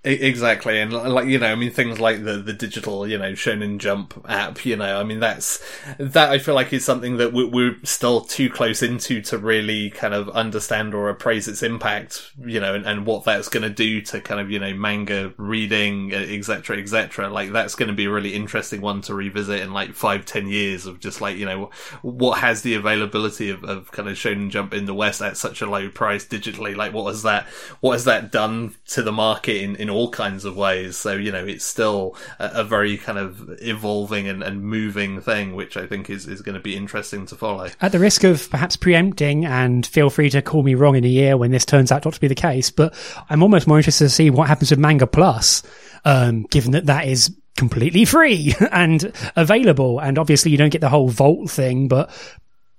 Exactly, 0.04 0.80
and 0.80 0.92
like 0.92 1.28
you 1.28 1.38
know, 1.38 1.52
I 1.52 1.54
mean, 1.54 1.70
things 1.70 2.00
like 2.00 2.24
the 2.24 2.38
the 2.38 2.52
digital, 2.52 3.06
you 3.06 3.16
know, 3.16 3.34
Shonen 3.34 3.78
Jump 3.78 4.20
app. 4.28 4.66
You 4.66 4.74
know, 4.74 4.98
I 4.98 5.04
mean, 5.04 5.20
that's 5.20 5.64
that. 5.96 6.30
I 6.30 6.40
feel 6.40 6.56
like 6.56 6.72
is 6.72 6.84
something 6.84 7.18
that 7.18 7.32
we're, 7.32 7.46
we're 7.46 7.76
still 7.84 8.22
too 8.22 8.50
close 8.50 8.82
into 8.82 9.22
to 9.22 9.38
really 9.38 9.90
kind 9.90 10.12
of 10.12 10.28
understand 10.30 10.92
or 10.92 11.08
appraise 11.08 11.46
its 11.46 11.62
impact. 11.62 12.32
You 12.44 12.58
know, 12.58 12.74
and, 12.74 12.84
and 12.84 13.06
what 13.06 13.22
that's 13.22 13.48
going 13.48 13.62
to 13.62 13.70
do 13.70 14.00
to 14.00 14.20
kind 14.20 14.40
of 14.40 14.50
you 14.50 14.58
know 14.58 14.74
manga 14.74 15.34
reading, 15.36 16.12
etc., 16.12 16.78
etc. 16.78 17.28
Like 17.28 17.52
that's 17.52 17.76
going 17.76 17.88
to 17.88 17.94
be 17.94 18.06
a 18.06 18.10
really 18.10 18.34
interesting 18.34 18.80
one 18.80 19.02
to 19.02 19.14
revisit 19.14 19.60
in 19.60 19.72
like 19.72 19.94
five, 19.94 20.26
ten 20.26 20.48
years 20.48 20.84
of 20.84 20.98
just 20.98 21.20
like 21.20 21.36
you 21.36 21.46
know 21.46 21.70
what 22.02 22.40
has 22.40 22.62
the 22.62 22.74
availability 22.74 23.50
of, 23.50 23.62
of 23.62 23.92
kind 23.92 24.08
of 24.08 24.16
Shonen 24.16 24.50
Jump 24.50 24.74
in 24.74 24.86
the 24.86 24.94
West 24.94 25.22
at 25.22 25.36
such 25.36 25.62
a 25.62 25.70
low 25.70 25.88
price 25.88 26.26
digitally. 26.26 26.74
Like, 26.74 26.92
what 26.92 27.06
has 27.06 27.22
that 27.22 27.46
what 27.78 27.92
has 27.92 28.04
that 28.06 28.32
done 28.32 28.74
to 28.88 29.04
the 29.04 29.12
market 29.12 29.62
in 29.62 29.76
in 29.76 29.91
all 29.92 30.10
kinds 30.10 30.44
of 30.44 30.56
ways. 30.56 30.96
So, 30.96 31.12
you 31.12 31.30
know, 31.32 31.44
it's 31.44 31.64
still 31.64 32.16
a, 32.38 32.50
a 32.54 32.64
very 32.64 32.96
kind 32.96 33.18
of 33.18 33.58
evolving 33.60 34.28
and, 34.28 34.42
and 34.42 34.62
moving 34.62 35.20
thing, 35.20 35.54
which 35.54 35.76
I 35.76 35.86
think 35.86 36.10
is, 36.10 36.26
is 36.26 36.42
going 36.42 36.54
to 36.54 36.60
be 36.60 36.76
interesting 36.76 37.26
to 37.26 37.36
follow. 37.36 37.68
At 37.80 37.92
the 37.92 37.98
risk 37.98 38.24
of 38.24 38.50
perhaps 38.50 38.76
preempting, 38.76 39.44
and 39.44 39.86
feel 39.86 40.10
free 40.10 40.30
to 40.30 40.42
call 40.42 40.62
me 40.62 40.74
wrong 40.74 40.96
in 40.96 41.04
a 41.04 41.08
year 41.08 41.36
when 41.36 41.50
this 41.50 41.64
turns 41.64 41.92
out 41.92 42.04
not 42.04 42.14
to 42.14 42.20
be 42.20 42.28
the 42.28 42.34
case, 42.34 42.70
but 42.70 42.94
I'm 43.30 43.42
almost 43.42 43.66
more 43.66 43.78
interested 43.78 44.04
to 44.04 44.10
see 44.10 44.30
what 44.30 44.48
happens 44.48 44.70
with 44.70 44.78
Manga 44.78 45.06
Plus, 45.06 45.62
um, 46.04 46.42
given 46.44 46.72
that 46.72 46.86
that 46.86 47.06
is 47.06 47.34
completely 47.56 48.04
free 48.04 48.54
and 48.72 49.12
available. 49.36 49.98
And 49.98 50.18
obviously 50.18 50.50
you 50.50 50.58
don't 50.58 50.70
get 50.70 50.80
the 50.80 50.88
whole 50.88 51.08
vault 51.08 51.50
thing, 51.50 51.88
but 51.88 52.10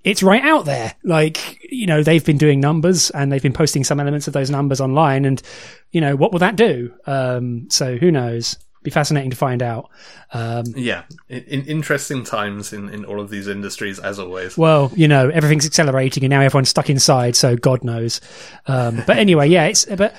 it's 0.04 0.22
right 0.22 0.42
out 0.42 0.66
there. 0.66 0.94
Like, 1.02 1.58
you 1.70 1.86
know, 1.86 2.02
they've 2.02 2.24
been 2.24 2.38
doing 2.38 2.60
numbers 2.60 3.10
and 3.10 3.32
they've 3.32 3.42
been 3.42 3.54
posting 3.54 3.84
some 3.84 3.98
elements 3.98 4.28
of 4.28 4.34
those 4.34 4.50
numbers 4.50 4.80
online 4.80 5.24
and, 5.24 5.42
you 5.90 6.00
know, 6.00 6.14
what 6.14 6.30
will 6.30 6.40
that 6.40 6.56
do? 6.56 6.92
Um, 7.06 7.68
so 7.70 7.96
who 7.96 8.12
knows? 8.12 8.58
Be 8.82 8.90
fascinating 8.90 9.30
to 9.30 9.36
find 9.36 9.62
out. 9.62 9.88
Um, 10.32 10.64
Yeah, 10.76 11.04
in, 11.30 11.42
in 11.44 11.64
interesting 11.64 12.22
times 12.22 12.74
in, 12.74 12.90
in 12.90 13.06
all 13.06 13.18
of 13.18 13.30
these 13.30 13.48
industries, 13.48 13.98
as 13.98 14.18
always. 14.18 14.58
well, 14.58 14.92
you 14.94 15.08
know, 15.08 15.30
everything's 15.30 15.64
accelerating 15.64 16.22
and 16.22 16.30
now 16.30 16.42
everyone's 16.42 16.68
stuck 16.68 16.90
inside, 16.90 17.34
so 17.34 17.56
God 17.56 17.82
knows. 17.82 18.20
Um, 18.66 19.02
but 19.06 19.16
anyway, 19.16 19.48
yeah, 19.48 19.64
it's, 19.64 19.86
but 19.86 20.14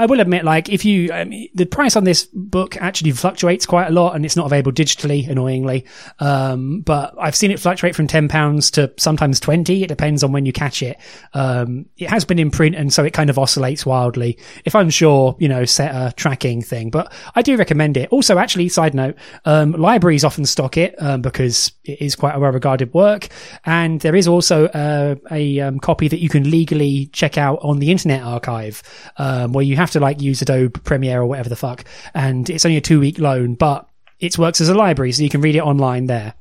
I 0.00 0.06
will 0.06 0.20
admit, 0.20 0.46
like, 0.46 0.70
if 0.70 0.86
you, 0.86 1.12
I 1.12 1.24
mean, 1.24 1.50
the 1.54 1.66
price 1.66 1.94
on 1.94 2.04
this 2.04 2.26
book 2.32 2.78
actually 2.78 3.10
fluctuates 3.10 3.66
quite 3.66 3.88
a 3.88 3.90
lot 3.90 4.16
and 4.16 4.24
it's 4.24 4.34
not 4.34 4.46
available 4.46 4.72
digitally, 4.72 5.28
annoyingly. 5.28 5.84
Um, 6.20 6.80
but 6.80 7.14
I've 7.20 7.36
seen 7.36 7.50
it 7.50 7.60
fluctuate 7.60 7.94
from 7.94 8.06
£10 8.06 8.72
to 8.72 8.90
sometimes 8.96 9.40
20. 9.40 9.84
It 9.84 9.88
depends 9.88 10.24
on 10.24 10.32
when 10.32 10.46
you 10.46 10.54
catch 10.54 10.82
it. 10.82 10.96
Um, 11.34 11.84
it 11.98 12.08
has 12.08 12.24
been 12.24 12.38
in 12.38 12.50
print 12.50 12.76
and 12.76 12.90
so 12.90 13.04
it 13.04 13.12
kind 13.12 13.28
of 13.28 13.38
oscillates 13.38 13.84
wildly. 13.84 14.38
If 14.64 14.74
I'm 14.74 14.88
sure, 14.88 15.36
you 15.38 15.48
know, 15.48 15.66
set 15.66 15.94
a 15.94 16.14
tracking 16.14 16.62
thing, 16.62 16.88
but 16.88 17.12
I 17.34 17.42
do 17.42 17.58
recommend 17.58 17.98
it. 17.98 18.08
Also, 18.10 18.38
actually, 18.38 18.70
side 18.70 18.94
note, 18.94 19.16
um, 19.44 19.72
libraries 19.72 20.24
often 20.24 20.46
stock 20.46 20.78
it, 20.78 20.94
um, 21.02 21.20
because 21.20 21.72
it 21.84 22.00
is 22.00 22.16
quite 22.16 22.34
a 22.34 22.38
well 22.38 22.52
regarded 22.52 22.94
work. 22.94 23.28
And 23.66 24.00
there 24.00 24.16
is 24.16 24.26
also 24.26 24.64
uh, 24.68 25.16
a 25.30 25.60
um, 25.60 25.78
copy 25.78 26.08
that 26.08 26.20
you 26.20 26.30
can 26.30 26.50
legally 26.50 27.10
check 27.12 27.36
out 27.36 27.58
on 27.60 27.80
the 27.80 27.90
Internet 27.90 28.22
Archive, 28.22 28.82
um, 29.18 29.52
where 29.52 29.62
you 29.62 29.76
have 29.76 29.89
to 29.90 30.00
like 30.00 30.20
use 30.20 30.42
Adobe 30.42 30.80
Premiere 30.80 31.20
or 31.20 31.26
whatever 31.26 31.48
the 31.48 31.56
fuck. 31.56 31.84
And 32.14 32.48
it's 32.48 32.64
only 32.64 32.76
a 32.76 32.80
two 32.80 33.00
week 33.00 33.18
loan, 33.18 33.54
but 33.54 33.88
it 34.18 34.38
works 34.38 34.60
as 34.60 34.68
a 34.68 34.74
library, 34.74 35.12
so 35.12 35.22
you 35.22 35.30
can 35.30 35.40
read 35.40 35.56
it 35.56 35.62
online 35.62 36.06
there. 36.06 36.34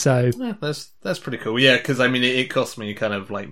So 0.00 0.30
Yeah, 0.36 0.54
that's 0.60 0.90
that's 1.02 1.18
pretty 1.18 1.38
cool. 1.38 1.58
Yeah, 1.58 1.76
because 1.76 2.00
I 2.00 2.08
mean, 2.08 2.24
it, 2.24 2.36
it 2.36 2.50
cost 2.50 2.78
me 2.78 2.94
kind 2.94 3.14
of 3.14 3.30
like 3.30 3.48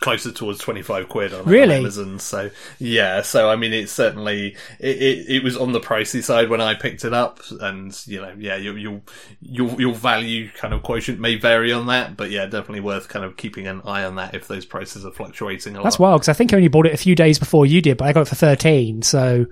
closer 0.00 0.32
towards 0.32 0.58
twenty 0.58 0.82
five 0.82 1.08
quid 1.08 1.32
on, 1.32 1.44
Really? 1.44 1.74
on 1.76 1.80
Amazon. 1.82 2.18
So 2.18 2.50
yeah, 2.78 3.22
so 3.22 3.48
I 3.48 3.56
mean, 3.56 3.72
it's 3.72 3.92
certainly 3.92 4.56
it, 4.80 4.96
it, 4.96 5.28
it 5.36 5.44
was 5.44 5.56
on 5.56 5.72
the 5.72 5.80
pricey 5.80 6.22
side 6.22 6.48
when 6.48 6.60
I 6.60 6.74
picked 6.74 7.04
it 7.04 7.12
up, 7.12 7.40
and 7.60 7.96
you 8.06 8.20
know, 8.20 8.34
yeah, 8.38 8.56
your 8.56 8.76
your 8.76 9.00
your 9.40 9.80
your 9.80 9.94
value 9.94 10.50
kind 10.50 10.74
of 10.74 10.82
quotient 10.82 11.20
may 11.20 11.36
vary 11.36 11.72
on 11.72 11.86
that, 11.86 12.16
but 12.16 12.30
yeah, 12.30 12.46
definitely 12.46 12.80
worth 12.80 13.08
kind 13.08 13.24
of 13.24 13.36
keeping 13.36 13.66
an 13.66 13.82
eye 13.84 14.04
on 14.04 14.16
that 14.16 14.34
if 14.34 14.48
those 14.48 14.64
prices 14.64 15.04
are 15.06 15.12
fluctuating 15.12 15.74
a 15.74 15.78
lot. 15.78 15.84
That's 15.84 15.98
wild 15.98 16.20
because 16.20 16.28
I 16.28 16.32
think 16.34 16.52
I 16.52 16.56
only 16.56 16.68
bought 16.68 16.86
it 16.86 16.94
a 16.94 16.98
few 16.98 17.14
days 17.14 17.38
before 17.38 17.66
you 17.66 17.80
did, 17.80 17.96
but 17.96 18.08
I 18.08 18.12
got 18.12 18.22
it 18.22 18.28
for 18.28 18.34
13. 18.34 19.02
So 19.02 19.46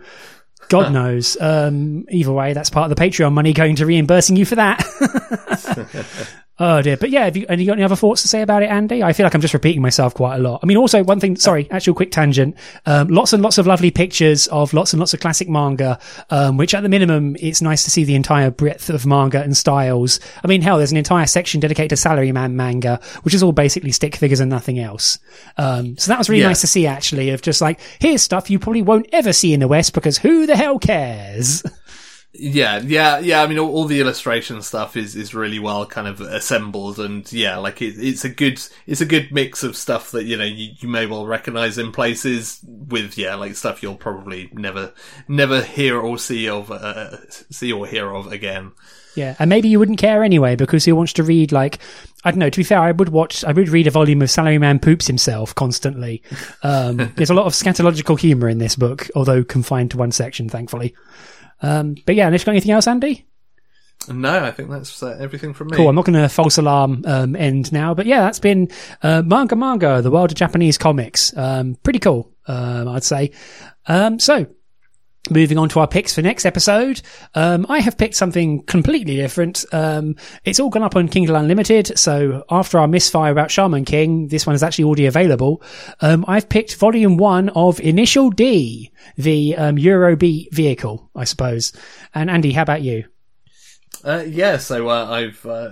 God 0.68 0.92
knows. 0.92 1.36
Um, 1.40 2.04
either 2.10 2.32
way, 2.32 2.52
that's 2.52 2.70
part 2.70 2.90
of 2.90 2.96
the 2.96 3.02
Patreon 3.02 3.32
money 3.32 3.52
going 3.52 3.76
to 3.76 3.86
reimbursing 3.86 4.36
you 4.36 4.44
for 4.44 4.56
that. 4.56 4.84
oh 6.60 6.80
dear. 6.82 6.96
But 6.96 7.10
yeah, 7.10 7.24
have 7.24 7.36
you, 7.36 7.46
have 7.48 7.58
you 7.58 7.66
got 7.66 7.72
any 7.72 7.82
other 7.82 7.96
thoughts 7.96 8.22
to 8.22 8.28
say 8.28 8.42
about 8.42 8.62
it, 8.62 8.70
Andy? 8.70 9.02
I 9.02 9.12
feel 9.12 9.24
like 9.24 9.34
I'm 9.34 9.40
just 9.40 9.54
repeating 9.54 9.82
myself 9.82 10.14
quite 10.14 10.36
a 10.36 10.38
lot. 10.38 10.60
I 10.62 10.66
mean, 10.66 10.76
also 10.76 11.02
one 11.02 11.18
thing, 11.18 11.34
sorry, 11.36 11.66
actual 11.70 11.94
quick 11.94 12.12
tangent. 12.12 12.54
Um, 12.86 13.08
lots 13.08 13.32
and 13.32 13.42
lots 13.42 13.58
of 13.58 13.66
lovely 13.66 13.90
pictures 13.90 14.46
of 14.48 14.72
lots 14.72 14.92
and 14.92 15.00
lots 15.00 15.14
of 15.14 15.20
classic 15.20 15.48
manga, 15.48 15.98
um, 16.30 16.56
which 16.56 16.74
at 16.74 16.82
the 16.82 16.88
minimum, 16.88 17.36
it's 17.40 17.60
nice 17.62 17.82
to 17.84 17.90
see 17.90 18.04
the 18.04 18.14
entire 18.14 18.50
breadth 18.50 18.90
of 18.90 19.06
manga 19.06 19.42
and 19.42 19.56
styles. 19.56 20.20
I 20.44 20.48
mean, 20.48 20.62
hell, 20.62 20.76
there's 20.76 20.92
an 20.92 20.98
entire 20.98 21.26
section 21.26 21.60
dedicated 21.60 21.96
to 21.98 22.08
Salaryman 22.08 22.52
manga, 22.52 23.00
which 23.22 23.34
is 23.34 23.42
all 23.42 23.52
basically 23.52 23.92
stick 23.92 24.14
figures 24.14 24.40
and 24.40 24.50
nothing 24.50 24.78
else. 24.78 25.18
Um, 25.56 25.96
so 25.96 26.12
that 26.12 26.18
was 26.18 26.28
really 26.28 26.42
Yeah. 26.42 26.48
nice 26.48 26.60
to 26.60 26.66
see 26.66 26.86
actually 26.86 27.30
of 27.30 27.42
just 27.42 27.60
like, 27.60 27.80
here's 28.00 28.22
stuff 28.22 28.50
you 28.50 28.58
probably 28.58 28.82
won't 28.82 29.06
ever 29.12 29.32
see 29.32 29.54
in 29.54 29.60
the 29.60 29.68
West 29.68 29.94
because 29.94 30.18
who 30.18 30.46
the 30.46 30.56
hell 30.56 30.78
cares? 30.78 31.62
Yeah, 32.32 32.78
yeah, 32.78 33.18
yeah. 33.18 33.42
I 33.42 33.48
mean, 33.48 33.58
all, 33.58 33.70
all 33.70 33.84
the 33.86 34.00
illustration 34.00 34.62
stuff 34.62 34.96
is, 34.96 35.16
is 35.16 35.34
really 35.34 35.58
well 35.58 35.84
kind 35.84 36.06
of 36.06 36.20
assembled, 36.20 37.00
and 37.00 37.30
yeah, 37.32 37.56
like 37.56 37.82
it, 37.82 37.94
it's 37.98 38.24
a 38.24 38.28
good 38.28 38.60
it's 38.86 39.00
a 39.00 39.06
good 39.06 39.32
mix 39.32 39.64
of 39.64 39.76
stuff 39.76 40.12
that 40.12 40.24
you 40.24 40.36
know 40.36 40.44
you, 40.44 40.70
you 40.78 40.88
may 40.88 41.06
well 41.06 41.26
recognize 41.26 41.76
in 41.76 41.90
places 41.90 42.60
with 42.64 43.18
yeah, 43.18 43.34
like 43.34 43.56
stuff 43.56 43.82
you'll 43.82 43.96
probably 43.96 44.48
never 44.52 44.92
never 45.26 45.60
hear 45.60 45.98
or 45.98 46.18
see 46.18 46.48
of 46.48 46.70
uh, 46.70 47.16
see 47.30 47.72
or 47.72 47.84
hear 47.84 48.14
of 48.14 48.30
again. 48.30 48.72
Yeah, 49.16 49.34
and 49.40 49.50
maybe 49.50 49.68
you 49.68 49.80
wouldn't 49.80 49.98
care 49.98 50.22
anyway 50.22 50.54
because 50.54 50.84
he 50.84 50.92
wants 50.92 51.14
to 51.14 51.24
read 51.24 51.50
like 51.50 51.80
I 52.24 52.30
don't 52.30 52.38
know. 52.38 52.50
To 52.50 52.56
be 52.56 52.62
fair, 52.62 52.78
I 52.78 52.92
would 52.92 53.08
watch. 53.08 53.44
I 53.44 53.50
would 53.50 53.70
read 53.70 53.88
a 53.88 53.90
volume 53.90 54.22
of 54.22 54.28
Salaryman 54.28 54.80
poops 54.80 55.08
himself 55.08 55.54
constantly. 55.54 56.22
Um, 56.62 56.96
there's 57.16 57.30
a 57.30 57.34
lot 57.34 57.46
of 57.46 57.54
scatological 57.54 58.18
humour 58.18 58.48
in 58.48 58.58
this 58.58 58.76
book, 58.76 59.08
although 59.16 59.42
confined 59.42 59.90
to 59.92 59.96
one 59.96 60.12
section, 60.12 60.48
thankfully. 60.48 60.94
Um, 61.62 61.94
but 62.06 62.14
yeah, 62.14 62.26
unless 62.26 62.42
you 62.42 62.46
got 62.46 62.52
anything 62.52 62.72
else, 62.72 62.86
Andy? 62.86 63.26
No, 64.08 64.44
I 64.44 64.50
think 64.50 64.70
that's 64.70 65.02
uh, 65.02 65.16
everything 65.20 65.52
from 65.52 65.68
me. 65.68 65.76
Cool. 65.76 65.88
I'm 65.88 65.94
not 65.94 66.06
going 66.06 66.20
to 66.20 66.28
false 66.28 66.56
alarm 66.56 67.04
um, 67.06 67.36
end 67.36 67.70
now, 67.72 67.92
but 67.92 68.06
yeah, 68.06 68.20
that's 68.22 68.38
been 68.38 68.68
uh, 69.02 69.22
manga 69.22 69.56
manga, 69.56 70.00
the 70.00 70.10
world 70.10 70.30
of 70.30 70.36
Japanese 70.36 70.78
comics. 70.78 71.36
Um, 71.36 71.76
pretty 71.82 71.98
cool, 71.98 72.32
um, 72.46 72.88
I'd 72.88 73.04
say. 73.04 73.32
Um, 73.86 74.18
so. 74.18 74.46
Moving 75.28 75.58
on 75.58 75.68
to 75.68 75.80
our 75.80 75.86
picks 75.86 76.14
for 76.14 76.22
next 76.22 76.46
episode, 76.46 77.02
um, 77.34 77.66
I 77.68 77.80
have 77.80 77.98
picked 77.98 78.14
something 78.14 78.62
completely 78.62 79.16
different. 79.16 79.66
Um, 79.70 80.16
it's 80.44 80.58
all 80.58 80.70
gone 80.70 80.82
up 80.82 80.96
on 80.96 81.08
Kindle 81.08 81.36
Unlimited, 81.36 81.98
so 81.98 82.42
after 82.50 82.78
our 82.78 82.88
misfire 82.88 83.30
about 83.30 83.50
Shaman 83.50 83.84
King, 83.84 84.28
this 84.28 84.46
one 84.46 84.56
is 84.56 84.62
actually 84.62 84.84
already 84.84 85.04
available. 85.04 85.62
Um, 86.00 86.24
I've 86.26 86.48
picked 86.48 86.76
Volume 86.76 87.18
One 87.18 87.50
of 87.50 87.80
Initial 87.80 88.30
D, 88.30 88.92
the 89.16 89.56
um, 89.56 89.76
Eurobeat 89.76 90.52
vehicle, 90.52 91.10
I 91.14 91.24
suppose. 91.24 91.74
And 92.14 92.30
Andy, 92.30 92.52
how 92.52 92.62
about 92.62 92.80
you? 92.80 93.04
Uh, 94.04 94.24
yeah, 94.26 94.56
so 94.56 94.88
uh, 94.88 95.06
I've 95.10 95.44
uh, 95.44 95.70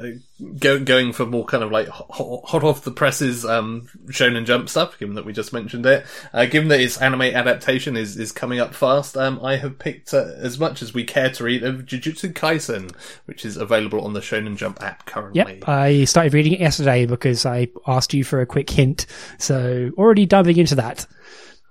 go, 0.59 0.79
going 0.79 1.12
for 1.12 1.24
more 1.24 1.45
kind 1.45 1.62
of 1.62 1.70
like 1.70 1.89
hot, 1.89 2.43
hot 2.45 2.64
off 2.64 2.83
the 2.83 2.91
presses 2.91 3.45
um, 3.45 3.89
Shonen 4.07 4.45
Jump 4.45 4.68
stuff. 4.68 4.99
Given 4.99 5.14
that 5.14 5.24
we 5.24 5.33
just 5.33 5.53
mentioned 5.53 5.87
it, 5.87 6.05
uh, 6.33 6.47
given 6.47 6.68
that 6.68 6.81
its 6.81 7.01
anime 7.01 7.22
adaptation 7.22 7.97
is, 7.97 8.16
is 8.16 8.33
coming 8.33 8.61
up 8.61 8.74
fast, 8.74 9.16
um, 9.16 9.41
I 9.43 9.57
have 9.57 9.79
picked 9.79 10.12
uh, 10.12 10.26
as 10.37 10.59
much 10.59 10.83
as 10.83 10.93
we 10.93 11.05
care 11.05 11.31
to 11.31 11.45
read 11.45 11.62
of 11.62 11.87
Jujutsu 11.87 12.33
Kaisen, 12.33 12.95
which 13.24 13.45
is 13.45 13.57
available 13.57 14.03
on 14.03 14.12
the 14.12 14.20
Shonen 14.20 14.57
Jump 14.57 14.83
app 14.83 15.07
currently. 15.07 15.59
Yep, 15.59 15.68
I 15.68 16.05
started 16.05 16.35
reading 16.35 16.53
it 16.53 16.61
yesterday 16.61 17.07
because 17.07 17.47
I 17.47 17.68
asked 17.87 18.12
you 18.12 18.24
for 18.24 18.41
a 18.41 18.47
quick 18.47 18.68
hint. 18.68 19.07
So 19.39 19.91
already 19.97 20.26
diving 20.26 20.59
into 20.59 20.74
that. 20.76 21.07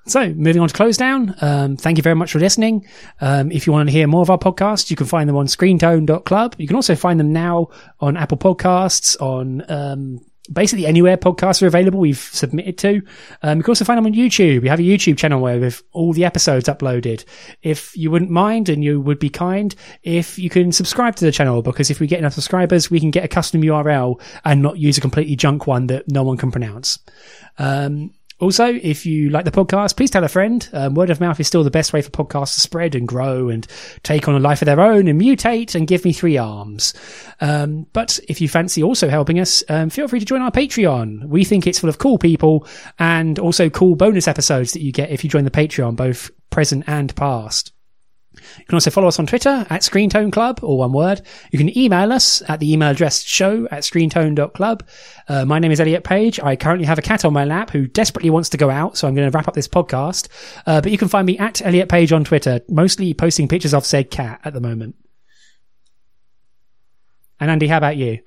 So 0.07 0.33
moving 0.33 0.61
on 0.61 0.69
to 0.69 0.73
close 0.73 0.95
down. 0.95 1.35
Um, 1.41 1.75
thank 1.75 1.97
you 1.97 2.01
very 2.01 2.15
much 2.15 2.31
for 2.31 2.39
listening. 2.39 2.87
Um, 3.19 3.51
if 3.51 3.67
you 3.67 3.73
want 3.73 3.89
to 3.89 3.91
hear 3.91 4.07
more 4.07 4.21
of 4.21 4.29
our 4.29 4.37
podcasts, 4.37 4.89
you 4.89 4.95
can 4.95 5.05
find 5.05 5.27
them 5.27 5.35
on 5.35 5.47
screentone.club. 5.47 6.55
You 6.57 6.67
can 6.67 6.77
also 6.77 6.95
find 6.95 7.19
them 7.19 7.33
now 7.33 7.67
on 7.99 8.15
Apple 8.15 8.37
Podcasts, 8.37 9.21
on 9.21 9.69
um, 9.69 10.21
basically 10.51 10.85
anywhere 10.85 11.17
podcasts 11.17 11.61
are 11.61 11.67
available. 11.67 11.99
We've 11.99 12.17
submitted 12.17 12.77
to. 12.79 13.01
Um, 13.41 13.57
you 13.57 13.63
can 13.63 13.71
also 13.71 13.83
find 13.83 13.97
them 13.97 14.05
on 14.05 14.13
YouTube. 14.13 14.61
We 14.61 14.69
have 14.69 14.79
a 14.79 14.83
YouTube 14.83 15.17
channel 15.17 15.41
where 15.41 15.59
we've 15.59 15.83
all 15.91 16.13
the 16.13 16.23
episodes 16.23 16.69
uploaded. 16.69 17.25
If 17.61 17.95
you 17.97 18.09
wouldn't 18.09 18.31
mind 18.31 18.69
and 18.69 18.83
you 18.83 19.01
would 19.01 19.19
be 19.19 19.29
kind, 19.29 19.75
if 20.03 20.39
you 20.39 20.49
can 20.49 20.71
subscribe 20.71 21.17
to 21.17 21.25
the 21.25 21.33
channel, 21.33 21.61
because 21.61 21.89
if 21.89 21.99
we 21.99 22.07
get 22.07 22.19
enough 22.19 22.33
subscribers, 22.33 22.89
we 22.89 23.01
can 23.01 23.11
get 23.11 23.25
a 23.25 23.27
custom 23.27 23.61
URL 23.61 24.21
and 24.45 24.61
not 24.61 24.77
use 24.77 24.97
a 24.97 25.01
completely 25.01 25.35
junk 25.35 25.67
one 25.67 25.87
that 25.87 26.09
no 26.09 26.23
one 26.23 26.37
can 26.37 26.51
pronounce. 26.51 26.99
Um, 27.57 28.11
also, 28.39 28.65
if 28.65 29.05
you 29.05 29.29
like 29.29 29.45
the 29.45 29.51
podcast, 29.51 29.97
please 29.97 30.11
tell 30.11 30.23
a 30.23 30.27
friend. 30.27 30.67
Um, 30.71 30.93
word 30.93 31.09
of 31.09 31.19
mouth 31.19 31.39
is 31.39 31.47
still 31.47 31.63
the 31.63 31.71
best 31.71 31.91
way 31.91 32.01
for 32.01 32.11
podcasts 32.11 32.53
to 32.53 32.59
spread 32.59 32.93
and 32.93 33.07
grow 33.07 33.49
and 33.49 33.65
take 34.03 34.27
on 34.27 34.35
a 34.35 34.39
life 34.39 34.61
of 34.61 34.67
their 34.67 34.79
own 34.79 35.07
and 35.07 35.19
mutate 35.19 35.73
and 35.73 35.87
give 35.87 36.05
me 36.05 36.13
three 36.13 36.37
arms. 36.37 36.93
Um, 37.41 37.87
but 37.93 38.19
if 38.27 38.39
you 38.39 38.47
fancy 38.47 38.83
also 38.83 39.09
helping 39.09 39.39
us, 39.39 39.63
um, 39.69 39.89
feel 39.89 40.07
free 40.07 40.19
to 40.19 40.25
join 40.25 40.41
our 40.41 40.51
Patreon. 40.51 41.27
We 41.27 41.43
think 41.45 41.65
it's 41.65 41.79
full 41.79 41.89
of 41.89 41.97
cool 41.97 42.17
people 42.17 42.67
and 42.99 43.39
also 43.39 43.69
cool 43.69 43.95
bonus 43.95 44.27
episodes 44.27 44.73
that 44.73 44.81
you 44.81 44.91
get 44.91 45.09
if 45.09 45.23
you 45.23 45.29
join 45.29 45.43
the 45.43 45.51
Patreon, 45.51 45.95
both 45.95 46.29
present 46.51 46.83
and 46.87 47.15
past. 47.15 47.71
You 48.59 48.65
can 48.65 48.75
also 48.75 48.89
follow 48.89 49.07
us 49.07 49.19
on 49.19 49.27
Twitter 49.27 49.65
at 49.69 49.81
Screentone 49.81 50.31
Club, 50.31 50.59
or 50.61 50.77
one 50.77 50.91
word. 50.91 51.21
You 51.51 51.59
can 51.59 51.75
email 51.77 52.11
us 52.11 52.41
at 52.49 52.59
the 52.59 52.71
email 52.71 52.89
address 52.89 53.23
show 53.23 53.67
at 53.71 53.83
screentone.club. 53.83 54.87
Uh, 55.27 55.45
my 55.45 55.59
name 55.59 55.71
is 55.71 55.79
Elliot 55.79 56.03
Page. 56.03 56.39
I 56.39 56.55
currently 56.55 56.85
have 56.85 56.97
a 56.97 57.01
cat 57.01 57.25
on 57.25 57.33
my 57.33 57.45
lap 57.45 57.69
who 57.69 57.87
desperately 57.87 58.29
wants 58.29 58.49
to 58.49 58.57
go 58.57 58.69
out, 58.69 58.97
so 58.97 59.07
I'm 59.07 59.15
going 59.15 59.29
to 59.29 59.35
wrap 59.35 59.47
up 59.47 59.53
this 59.53 59.67
podcast. 59.67 60.27
Uh, 60.65 60.81
but 60.81 60.91
you 60.91 60.97
can 60.97 61.07
find 61.07 61.25
me 61.25 61.37
at 61.37 61.65
Elliot 61.65 61.89
Page 61.89 62.11
on 62.11 62.23
Twitter, 62.23 62.61
mostly 62.69 63.13
posting 63.13 63.47
pictures 63.47 63.73
of 63.73 63.85
said 63.85 64.11
cat 64.11 64.41
at 64.43 64.53
the 64.53 64.61
moment. 64.61 64.95
And 67.39 67.51
Andy, 67.51 67.67
how 67.67 67.77
about 67.77 67.97
you? 67.97 68.19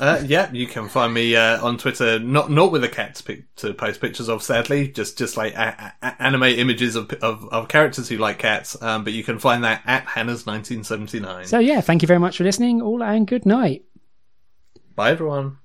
Uh, 0.00 0.22
yeah, 0.26 0.50
you 0.52 0.66
can 0.66 0.88
find 0.88 1.12
me 1.12 1.36
uh, 1.36 1.62
on 1.64 1.76
Twitter, 1.78 2.18
not 2.18 2.50
not 2.50 2.72
with 2.72 2.82
a 2.84 2.88
cat 2.88 3.14
to, 3.16 3.22
pic- 3.22 3.54
to 3.56 3.74
post 3.74 4.00
pictures 4.00 4.28
of, 4.28 4.42
sadly, 4.42 4.88
just 4.88 5.18
just 5.18 5.36
like 5.36 5.54
a- 5.54 5.94
a- 6.02 6.22
anime 6.22 6.44
images 6.44 6.96
of, 6.96 7.12
of 7.14 7.48
of 7.52 7.68
characters 7.68 8.08
who 8.08 8.16
like 8.16 8.38
cats. 8.38 8.80
Um, 8.82 9.04
but 9.04 9.12
you 9.12 9.22
can 9.22 9.38
find 9.38 9.64
that 9.64 9.82
at 9.86 10.04
Hannah's 10.06 10.46
1979. 10.46 11.46
So 11.46 11.58
yeah, 11.58 11.80
thank 11.80 12.02
you 12.02 12.06
very 12.06 12.20
much 12.20 12.38
for 12.38 12.44
listening, 12.44 12.80
all 12.80 13.02
and 13.02 13.26
good 13.26 13.44
night. 13.46 13.84
Bye, 14.94 15.10
everyone. 15.10 15.58